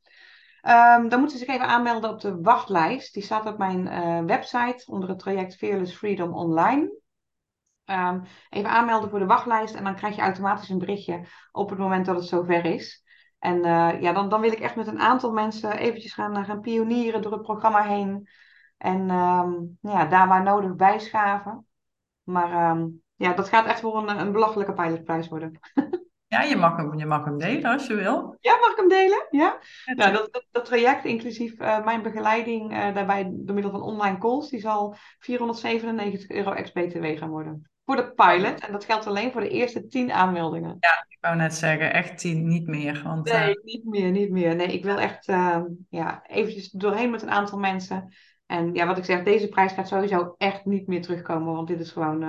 um, 0.61 1.09
dan 1.09 1.19
moeten 1.19 1.37
ze 1.37 1.45
zich 1.45 1.55
even 1.55 1.67
aanmelden 1.67 2.09
op 2.09 2.21
de 2.21 2.41
wachtlijst. 2.41 3.13
Die 3.13 3.23
staat 3.23 3.45
op 3.45 3.57
mijn 3.57 3.85
uh, 3.85 4.25
website 4.25 4.83
onder 4.85 5.09
het 5.09 5.19
traject 5.19 5.55
Fearless 5.55 5.95
Freedom 5.95 6.33
Online. 6.33 6.97
Um, 7.85 8.23
even 8.49 8.69
aanmelden 8.69 9.09
voor 9.09 9.19
de 9.19 9.25
wachtlijst 9.25 9.75
en 9.75 9.83
dan 9.83 9.95
krijg 9.95 10.15
je 10.15 10.21
automatisch 10.21 10.69
een 10.69 10.77
berichtje 10.77 11.25
op 11.51 11.69
het 11.69 11.79
moment 11.79 12.05
dat 12.05 12.15
het 12.15 12.25
zover 12.25 12.65
is. 12.65 13.03
En 13.39 13.57
uh, 13.57 14.01
ja, 14.01 14.13
dan, 14.13 14.29
dan 14.29 14.41
wil 14.41 14.51
ik 14.51 14.59
echt 14.59 14.75
met 14.75 14.87
een 14.87 14.99
aantal 14.99 15.31
mensen 15.31 15.77
eventjes 15.77 16.13
gaan, 16.13 16.45
gaan 16.45 16.61
pionieren 16.61 17.21
door 17.21 17.31
het 17.31 17.41
programma 17.41 17.83
heen. 17.83 18.29
En 18.77 19.09
um, 19.09 19.77
ja, 19.81 20.05
daar 20.05 20.27
waar 20.27 20.43
nodig 20.43 20.75
bijschaven. 20.75 21.67
Maar 22.23 22.77
ja, 23.15 23.33
dat 23.33 23.49
gaat 23.49 23.65
echt 23.65 23.79
voor 23.79 23.97
een, 23.97 24.19
een 24.19 24.31
belachelijke 24.31 24.73
pilotprijs 24.73 25.27
worden. 25.27 25.59
ja, 26.29 26.41
je 26.41 26.55
mag, 26.55 26.77
hem, 26.77 26.97
je 26.97 27.05
mag 27.05 27.25
hem 27.25 27.37
delen 27.37 27.71
als 27.71 27.87
je 27.87 27.95
wil. 27.95 28.37
Ja, 28.39 28.57
mag 28.59 28.71
ik 28.71 28.77
hem 28.77 28.87
delen? 28.87 29.27
Ja. 29.29 29.59
Nou, 29.95 30.11
dat, 30.11 30.33
dat, 30.33 30.45
dat, 30.51 30.65
traject, 30.65 31.05
inclusief 31.05 31.59
uh, 31.59 31.85
mijn 31.85 32.01
begeleiding 32.01 32.71
uh, 32.71 32.93
daarbij 32.93 33.29
door 33.31 33.53
middel 33.53 33.71
van 33.71 33.81
online 33.81 34.17
calls, 34.17 34.49
die 34.49 34.59
zal 34.59 34.95
497 35.19 36.29
euro 36.29 36.51
ex-BTW 36.51 37.17
gaan 37.17 37.29
worden. 37.29 37.69
Voor 37.85 37.95
de 37.95 38.13
pilot. 38.13 38.59
En 38.59 38.71
dat 38.71 38.85
geldt 38.85 39.07
alleen 39.07 39.31
voor 39.31 39.41
de 39.41 39.49
eerste 39.49 39.87
10 39.87 40.11
aanmeldingen. 40.11 40.77
Ja, 40.79 41.05
ik 41.07 41.17
wou 41.21 41.35
net 41.35 41.53
zeggen, 41.53 41.93
echt 41.93 42.17
10, 42.17 42.47
niet 42.47 42.67
meer. 42.67 43.01
Want, 43.03 43.31
nee, 43.31 43.49
uh... 43.49 43.63
niet 43.63 43.85
meer, 43.85 44.11
niet 44.11 44.31
meer. 44.31 44.55
Nee, 44.55 44.67
ik 44.67 44.83
wil 44.83 44.99
echt 44.99 45.25
ja, 45.89 46.21
eventjes 46.27 46.69
doorheen 46.69 47.09
met 47.09 47.21
een 47.21 47.31
aantal 47.31 47.59
mensen. 47.59 48.13
En 48.45 48.73
ja, 48.73 48.85
wat 48.85 48.97
ik 48.97 49.05
zeg, 49.05 49.23
deze 49.23 49.47
prijs 49.47 49.71
gaat 49.71 49.87
sowieso 49.87 50.35
echt 50.37 50.65
niet 50.65 50.87
meer 50.87 51.01
terugkomen, 51.01 51.53
want 51.53 51.67
dit 51.67 51.79
is 51.79 51.91
gewoon 51.91 52.19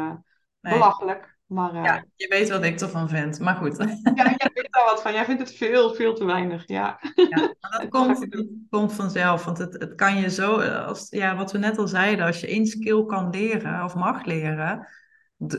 nee. 0.61 0.73
belachelijk. 0.73 1.39
Maar, 1.51 1.75
uh, 1.75 1.85
ja, 1.85 2.05
je 2.17 2.29
weet 2.29 2.49
wat 2.49 2.65
ik 2.65 2.81
ervan 2.81 3.09
vind, 3.09 3.41
maar 3.41 3.55
goed. 3.55 3.77
Ja, 4.15 4.15
jij 4.15 4.51
weet 4.55 4.69
daar 4.71 4.85
wat 4.85 5.03
van. 5.03 5.13
Jij 5.13 5.25
vindt 5.25 5.41
het 5.41 5.55
veel, 5.55 5.95
veel 5.95 6.15
te 6.15 6.25
weinig. 6.25 6.63
Ja, 6.67 7.01
ja 7.15 7.55
dat 7.79 7.89
komt, 7.89 8.31
dat 8.31 8.47
komt 8.71 8.93
vanzelf. 8.93 9.45
Want 9.45 9.59
het, 9.59 9.73
het 9.73 9.95
kan 9.95 10.17
je 10.17 10.31
zo, 10.31 10.61
als, 10.61 11.07
ja, 11.09 11.37
wat 11.37 11.53
we 11.53 11.59
net 11.59 11.79
al 11.79 11.89
zeiden, 11.89 12.27
als 12.27 12.41
je 12.41 12.47
één 12.47 12.67
skill 12.67 13.05
kan 13.05 13.31
leren 13.31 13.85
of 13.85 13.95
mag 13.95 14.25
leren, 14.25 14.89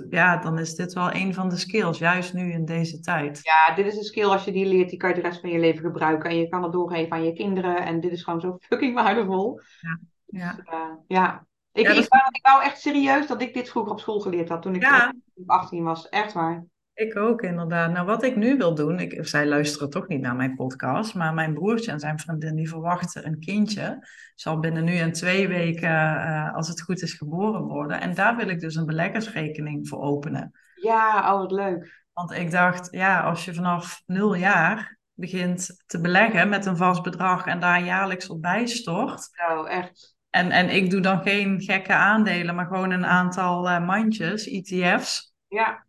ja, 0.09 0.37
dan 0.37 0.59
is 0.59 0.75
dit 0.75 0.93
wel 0.93 1.13
een 1.13 1.33
van 1.33 1.49
de 1.49 1.57
skills, 1.57 1.97
juist 1.97 2.33
nu 2.33 2.51
in 2.51 2.65
deze 2.65 2.99
tijd. 2.99 3.39
Ja, 3.41 3.75
dit 3.75 3.85
is 3.85 3.97
een 3.97 4.03
skill, 4.03 4.25
als 4.25 4.43
je 4.43 4.51
die 4.51 4.65
leert, 4.65 4.89
die 4.89 4.99
kan 4.99 5.09
je 5.09 5.15
de 5.15 5.21
rest 5.21 5.39
van 5.39 5.49
je 5.49 5.59
leven 5.59 5.81
gebruiken. 5.81 6.29
En 6.29 6.37
je 6.37 6.49
kan 6.49 6.63
het 6.63 6.71
doorgeven 6.71 7.11
aan 7.11 7.23
je 7.23 7.33
kinderen. 7.33 7.85
En 7.85 7.99
dit 7.99 8.11
is 8.11 8.23
gewoon 8.23 8.41
zo 8.41 8.57
fucking 8.59 8.93
waardevol. 8.95 9.59
Ja. 9.79 9.99
Ja. 10.25 10.53
Dus, 10.53 10.65
uh, 10.73 10.79
ja. 11.07 11.45
Ik, 11.73 11.85
ja, 11.85 11.91
ik, 11.91 12.05
wou, 12.09 12.23
ik 12.31 12.45
wou 12.45 12.63
echt 12.63 12.81
serieus 12.81 13.27
dat 13.27 13.41
ik 13.41 13.53
dit 13.53 13.69
vroeger 13.69 13.91
op 13.91 13.99
school 13.99 14.19
geleerd 14.19 14.49
had 14.49 14.61
toen 14.61 14.75
ik 14.75 14.81
ja. 14.81 15.13
18 15.45 15.83
was. 15.83 16.09
Echt 16.09 16.33
waar. 16.33 16.65
Ik 16.93 17.17
ook, 17.17 17.41
inderdaad. 17.41 17.91
Nou, 17.91 18.05
wat 18.05 18.23
ik 18.23 18.35
nu 18.35 18.57
wil 18.57 18.75
doen, 18.75 18.99
ik, 18.99 19.27
zij 19.27 19.47
luisteren 19.47 19.89
toch 19.89 20.07
niet 20.07 20.21
naar 20.21 20.35
mijn 20.35 20.55
podcast, 20.55 21.15
maar 21.15 21.33
mijn 21.33 21.53
broertje 21.53 21.91
en 21.91 21.99
zijn 21.99 22.19
vriendin 22.19 22.55
die 22.55 22.69
verwachten 22.69 23.25
een 23.25 23.39
kindje. 23.39 24.07
Zal 24.35 24.59
binnen 24.59 24.83
nu 24.83 24.97
en 24.97 25.11
twee 25.11 25.47
weken, 25.47 25.89
uh, 25.89 26.55
als 26.55 26.67
het 26.67 26.81
goed 26.81 27.01
is, 27.01 27.13
geboren 27.13 27.61
worden. 27.61 28.01
En 28.01 28.15
daar 28.15 28.35
wil 28.35 28.47
ik 28.47 28.59
dus 28.59 28.75
een 28.75 28.85
beleggersrekening 28.85 29.87
voor 29.87 30.01
openen. 30.01 30.51
Ja, 30.75 31.33
oh 31.33 31.39
wat 31.39 31.51
leuk. 31.51 32.05
Want 32.13 32.31
ik 32.31 32.51
dacht, 32.51 32.87
ja, 32.91 33.21
als 33.21 33.45
je 33.45 33.53
vanaf 33.53 34.01
nul 34.05 34.33
jaar 34.33 34.99
begint 35.13 35.83
te 35.85 36.01
beleggen 36.01 36.49
met 36.49 36.65
een 36.65 36.77
vast 36.77 37.03
bedrag 37.03 37.45
en 37.45 37.59
daar 37.59 37.83
jaarlijks 37.83 38.29
op 38.29 38.41
bijstort. 38.41 39.29
Oh, 39.49 39.71
echt. 39.71 40.15
En, 40.31 40.51
en 40.51 40.69
ik 40.69 40.89
doe 40.89 41.01
dan 41.01 41.21
geen 41.21 41.61
gekke 41.61 41.93
aandelen, 41.93 42.55
maar 42.55 42.65
gewoon 42.65 42.91
een 42.91 43.05
aantal 43.05 43.69
uh, 43.69 43.85
mandjes, 43.85 44.47
ETF's. 44.47 45.33
Ja. 45.47 45.85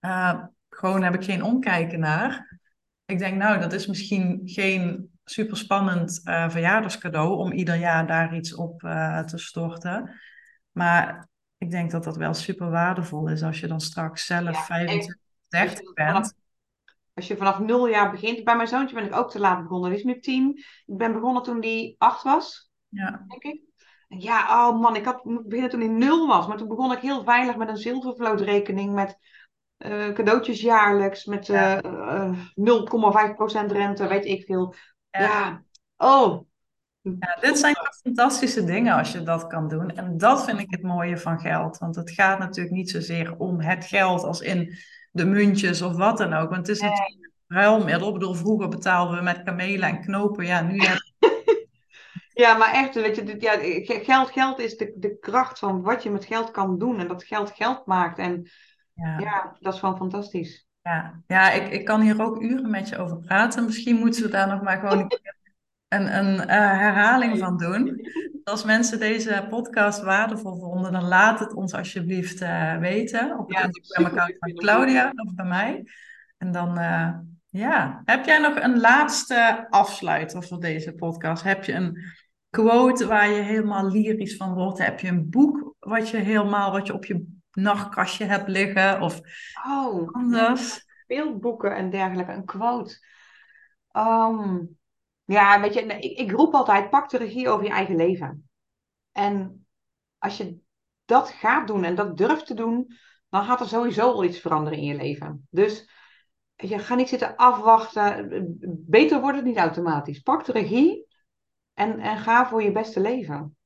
Uh, 0.00 0.44
gewoon 0.68 1.02
heb 1.02 1.14
ik 1.14 1.24
geen 1.24 1.42
omkijken 1.42 2.00
naar. 2.00 2.60
Ik 3.04 3.18
denk, 3.18 3.36
nou, 3.36 3.60
dat 3.60 3.72
is 3.72 3.86
misschien 3.86 4.40
geen 4.44 5.10
super 5.24 5.56
spannend 5.56 6.20
uh, 6.24 6.48
verjaardagscadeau 6.48 7.36
om 7.36 7.52
ieder 7.52 7.76
jaar 7.76 8.06
daar 8.06 8.36
iets 8.36 8.54
op 8.54 8.80
te 9.26 9.38
storten. 9.38 10.20
Maar 10.70 11.28
ik 11.58 11.70
denk 11.70 11.90
dat 11.90 12.04
dat 12.04 12.16
wel 12.16 12.34
super 12.34 12.70
waardevol 12.70 13.28
is 13.28 13.42
als 13.42 13.60
je 13.60 13.66
dan 13.66 13.80
straks 13.80 14.26
zelf 14.26 14.56
ja, 14.56 14.64
25, 14.64 15.16
30 15.48 15.92
bent. 15.92 16.34
Als 17.14 17.26
je 17.26 17.36
vanaf 17.36 17.58
nul 17.58 17.86
jaar 17.88 18.10
begint. 18.10 18.44
Bij 18.44 18.56
mijn 18.56 18.68
zoontje 18.68 18.94
ben 18.94 19.04
ik 19.04 19.14
ook 19.14 19.30
te 19.30 19.40
laat 19.40 19.62
begonnen. 19.62 19.90
Die 19.90 19.98
is 19.98 20.04
nu 20.04 20.20
tien. 20.20 20.64
Ik 20.86 20.96
ben 20.96 21.12
begonnen 21.12 21.42
toen 21.42 21.60
die 21.60 21.94
acht 21.98 22.22
was. 22.22 22.70
Ja. 22.88 23.24
Denk 23.28 23.42
ik. 23.42 23.60
Ja, 24.18 24.68
oh 24.68 24.80
man, 24.80 24.96
ik 24.96 25.04
had 25.04 25.22
beginnen 25.22 25.70
toen 25.70 25.80
hij 25.80 25.88
nul 25.88 26.26
was. 26.26 26.46
Maar 26.46 26.56
toen 26.56 26.68
begon 26.68 26.92
ik 26.92 26.98
heel 26.98 27.24
veilig 27.24 27.56
met 27.56 27.68
een 27.68 27.76
zilvervlootrekening. 27.76 28.92
Met 28.92 29.18
uh, 29.78 30.12
cadeautjes 30.12 30.60
jaarlijks. 30.60 31.24
Met 31.24 31.48
uh, 31.48 31.78
uh, 31.84 32.38
0,5% 33.68 33.72
rente, 33.72 34.06
weet 34.06 34.24
ik 34.24 34.44
veel. 34.44 34.74
Ja. 35.10 35.20
ja. 35.20 35.64
Oh. 35.96 36.46
Ja, 37.00 37.36
dit 37.40 37.58
zijn 37.58 37.74
fantastische 38.02 38.64
dingen 38.64 38.94
als 38.94 39.12
je 39.12 39.22
dat 39.22 39.46
kan 39.46 39.68
doen. 39.68 39.90
En 39.90 40.16
dat 40.16 40.44
vind 40.44 40.58
ik 40.58 40.70
het 40.70 40.82
mooie 40.82 41.18
van 41.18 41.40
geld. 41.40 41.78
Want 41.78 41.96
het 41.96 42.10
gaat 42.10 42.38
natuurlijk 42.38 42.74
niet 42.76 42.90
zozeer 42.90 43.36
om 43.38 43.60
het 43.60 43.84
geld 43.84 44.22
als 44.22 44.40
in 44.40 44.78
de 45.10 45.24
muntjes 45.24 45.82
of 45.82 45.96
wat 45.96 46.18
dan 46.18 46.32
ook. 46.32 46.50
Want 46.50 46.66
het 46.66 46.76
is 46.76 46.82
natuurlijk 46.82 47.32
een 47.46 47.56
ruilmiddel. 47.56 48.08
Ik 48.08 48.14
bedoel, 48.14 48.34
vroeger 48.34 48.68
betaalden 48.68 49.16
we 49.16 49.22
met 49.22 49.42
kamelen 49.42 49.88
en 49.88 50.00
knopen. 50.00 50.46
Ja, 50.46 50.60
nu 50.60 50.78
heb 50.78 50.98
Ja, 52.34 52.56
maar 52.56 52.72
echt, 52.72 52.94
weet 52.94 53.16
je, 53.16 53.36
ja, 53.38 53.56
geld, 54.04 54.30
geld 54.30 54.58
is 54.58 54.76
de, 54.76 54.94
de 54.96 55.18
kracht 55.18 55.58
van 55.58 55.82
wat 55.82 56.02
je 56.02 56.10
met 56.10 56.24
geld 56.24 56.50
kan 56.50 56.78
doen. 56.78 57.00
En 57.00 57.08
dat 57.08 57.24
geld 57.24 57.50
geld 57.50 57.86
maakt. 57.86 58.18
En 58.18 58.50
ja, 58.94 59.18
ja 59.18 59.56
dat 59.60 59.74
is 59.74 59.80
gewoon 59.80 59.96
fantastisch. 59.96 60.66
Ja, 60.82 61.22
ja 61.26 61.50
ik, 61.50 61.68
ik 61.68 61.84
kan 61.84 62.00
hier 62.00 62.22
ook 62.22 62.42
uren 62.42 62.70
met 62.70 62.88
je 62.88 62.98
over 62.98 63.18
praten. 63.18 63.64
Misschien 63.64 63.96
moeten 63.96 64.22
we 64.22 64.28
daar 64.28 64.48
nog 64.48 64.62
maar 64.62 64.78
gewoon 64.78 65.12
een, 65.88 66.16
een 66.18 66.34
uh, 66.34 66.46
herhaling 66.46 67.38
van 67.38 67.56
doen. 67.56 68.00
Als 68.44 68.64
mensen 68.64 68.98
deze 68.98 69.46
podcast 69.48 70.02
waardevol 70.02 70.58
vonden, 70.58 70.92
dan 70.92 71.04
laat 71.04 71.40
het 71.40 71.54
ons 71.54 71.74
alsjeblieft 71.74 72.42
uh, 72.42 72.76
weten. 72.78 73.38
Op 73.38 73.48
het 73.48 73.58
ja, 73.58 73.64
Instagram-account 73.64 74.36
van 74.38 74.54
Claudia 74.54 75.12
of 75.14 75.34
bij 75.34 75.44
mij. 75.44 75.84
En 76.38 76.52
dan, 76.52 76.78
uh, 76.78 77.08
ja. 77.48 78.02
Heb 78.04 78.24
jij 78.24 78.38
nog 78.38 78.56
een 78.60 78.80
laatste 78.80 79.66
afsluiter 79.70 80.42
voor 80.42 80.60
deze 80.60 80.92
podcast? 80.92 81.42
Heb 81.42 81.64
je 81.64 81.72
een 81.72 81.98
quote 82.52 83.06
waar 83.06 83.30
je 83.30 83.42
helemaal 83.42 83.90
lyrisch 83.90 84.36
van 84.36 84.54
wordt? 84.54 84.78
Heb 84.78 85.00
je 85.00 85.08
een 85.08 85.30
boek 85.30 85.74
wat 85.78 86.08
je 86.08 86.16
helemaal, 86.16 86.72
wat 86.72 86.86
je 86.86 86.92
op 86.92 87.04
je 87.04 87.26
nachtkastje 87.52 88.24
hebt 88.24 88.48
liggen? 88.48 89.00
Of 89.00 89.20
oh. 89.66 90.12
anders? 90.12 90.90
beeldboeken 91.06 91.76
en 91.76 91.90
dergelijke. 91.90 92.32
Een 92.32 92.44
quote. 92.44 93.06
Ehm, 93.90 94.58
ja, 95.24 95.60
weet 95.60 95.74
je, 95.74 95.80
ik, 95.80 96.18
ik 96.18 96.30
roep 96.30 96.54
altijd, 96.54 96.90
pak 96.90 97.10
de 97.10 97.18
regie 97.18 97.48
over 97.48 97.64
je 97.64 97.72
eigen 97.72 97.96
leven. 97.96 98.48
En 99.12 99.66
als 100.18 100.36
je 100.36 100.58
dat 101.04 101.28
gaat 101.28 101.66
doen 101.66 101.84
en 101.84 101.94
dat 101.94 102.16
durft 102.16 102.46
te 102.46 102.54
doen, 102.54 102.96
dan 103.28 103.44
gaat 103.44 103.60
er 103.60 103.66
sowieso 103.66 104.12
al 104.12 104.24
iets 104.24 104.40
veranderen 104.40 104.78
in 104.78 104.84
je 104.84 104.94
leven. 104.94 105.46
Dus 105.50 105.90
je 106.54 106.78
gaat 106.78 106.96
niet 106.98 107.08
zitten 107.08 107.36
afwachten. 107.36 108.56
Beter 108.86 109.20
wordt 109.20 109.36
het 109.36 109.46
niet 109.46 109.56
automatisch. 109.56 110.20
Pak 110.20 110.44
de 110.44 110.52
regie 110.52 111.06
en, 111.74 111.98
en 111.98 112.18
ga 112.18 112.46
voor 112.46 112.62
je 112.62 112.72
beste 112.72 113.00
leven. 113.00 113.56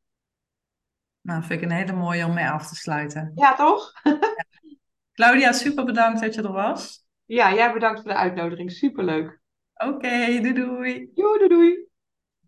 Nou, 1.20 1.42
vind 1.42 1.62
ik 1.62 1.68
een 1.68 1.76
hele 1.76 1.92
mooie 1.92 2.24
om 2.24 2.34
mee 2.34 2.48
af 2.48 2.68
te 2.68 2.74
sluiten. 2.74 3.32
Ja, 3.34 3.54
toch? 3.54 3.92
Claudia, 5.12 5.52
super 5.52 5.84
bedankt 5.84 6.20
dat 6.20 6.34
je 6.34 6.42
er 6.42 6.52
was. 6.52 7.06
Ja, 7.24 7.54
jij 7.54 7.72
bedankt 7.72 8.00
voor 8.00 8.10
de 8.10 8.16
uitnodiging. 8.16 8.72
Superleuk. 8.72 9.40
Oké, 9.74 10.40
doei 10.40 10.52
doei. 10.52 11.10
doei 11.14 11.48
doei. 11.48 11.88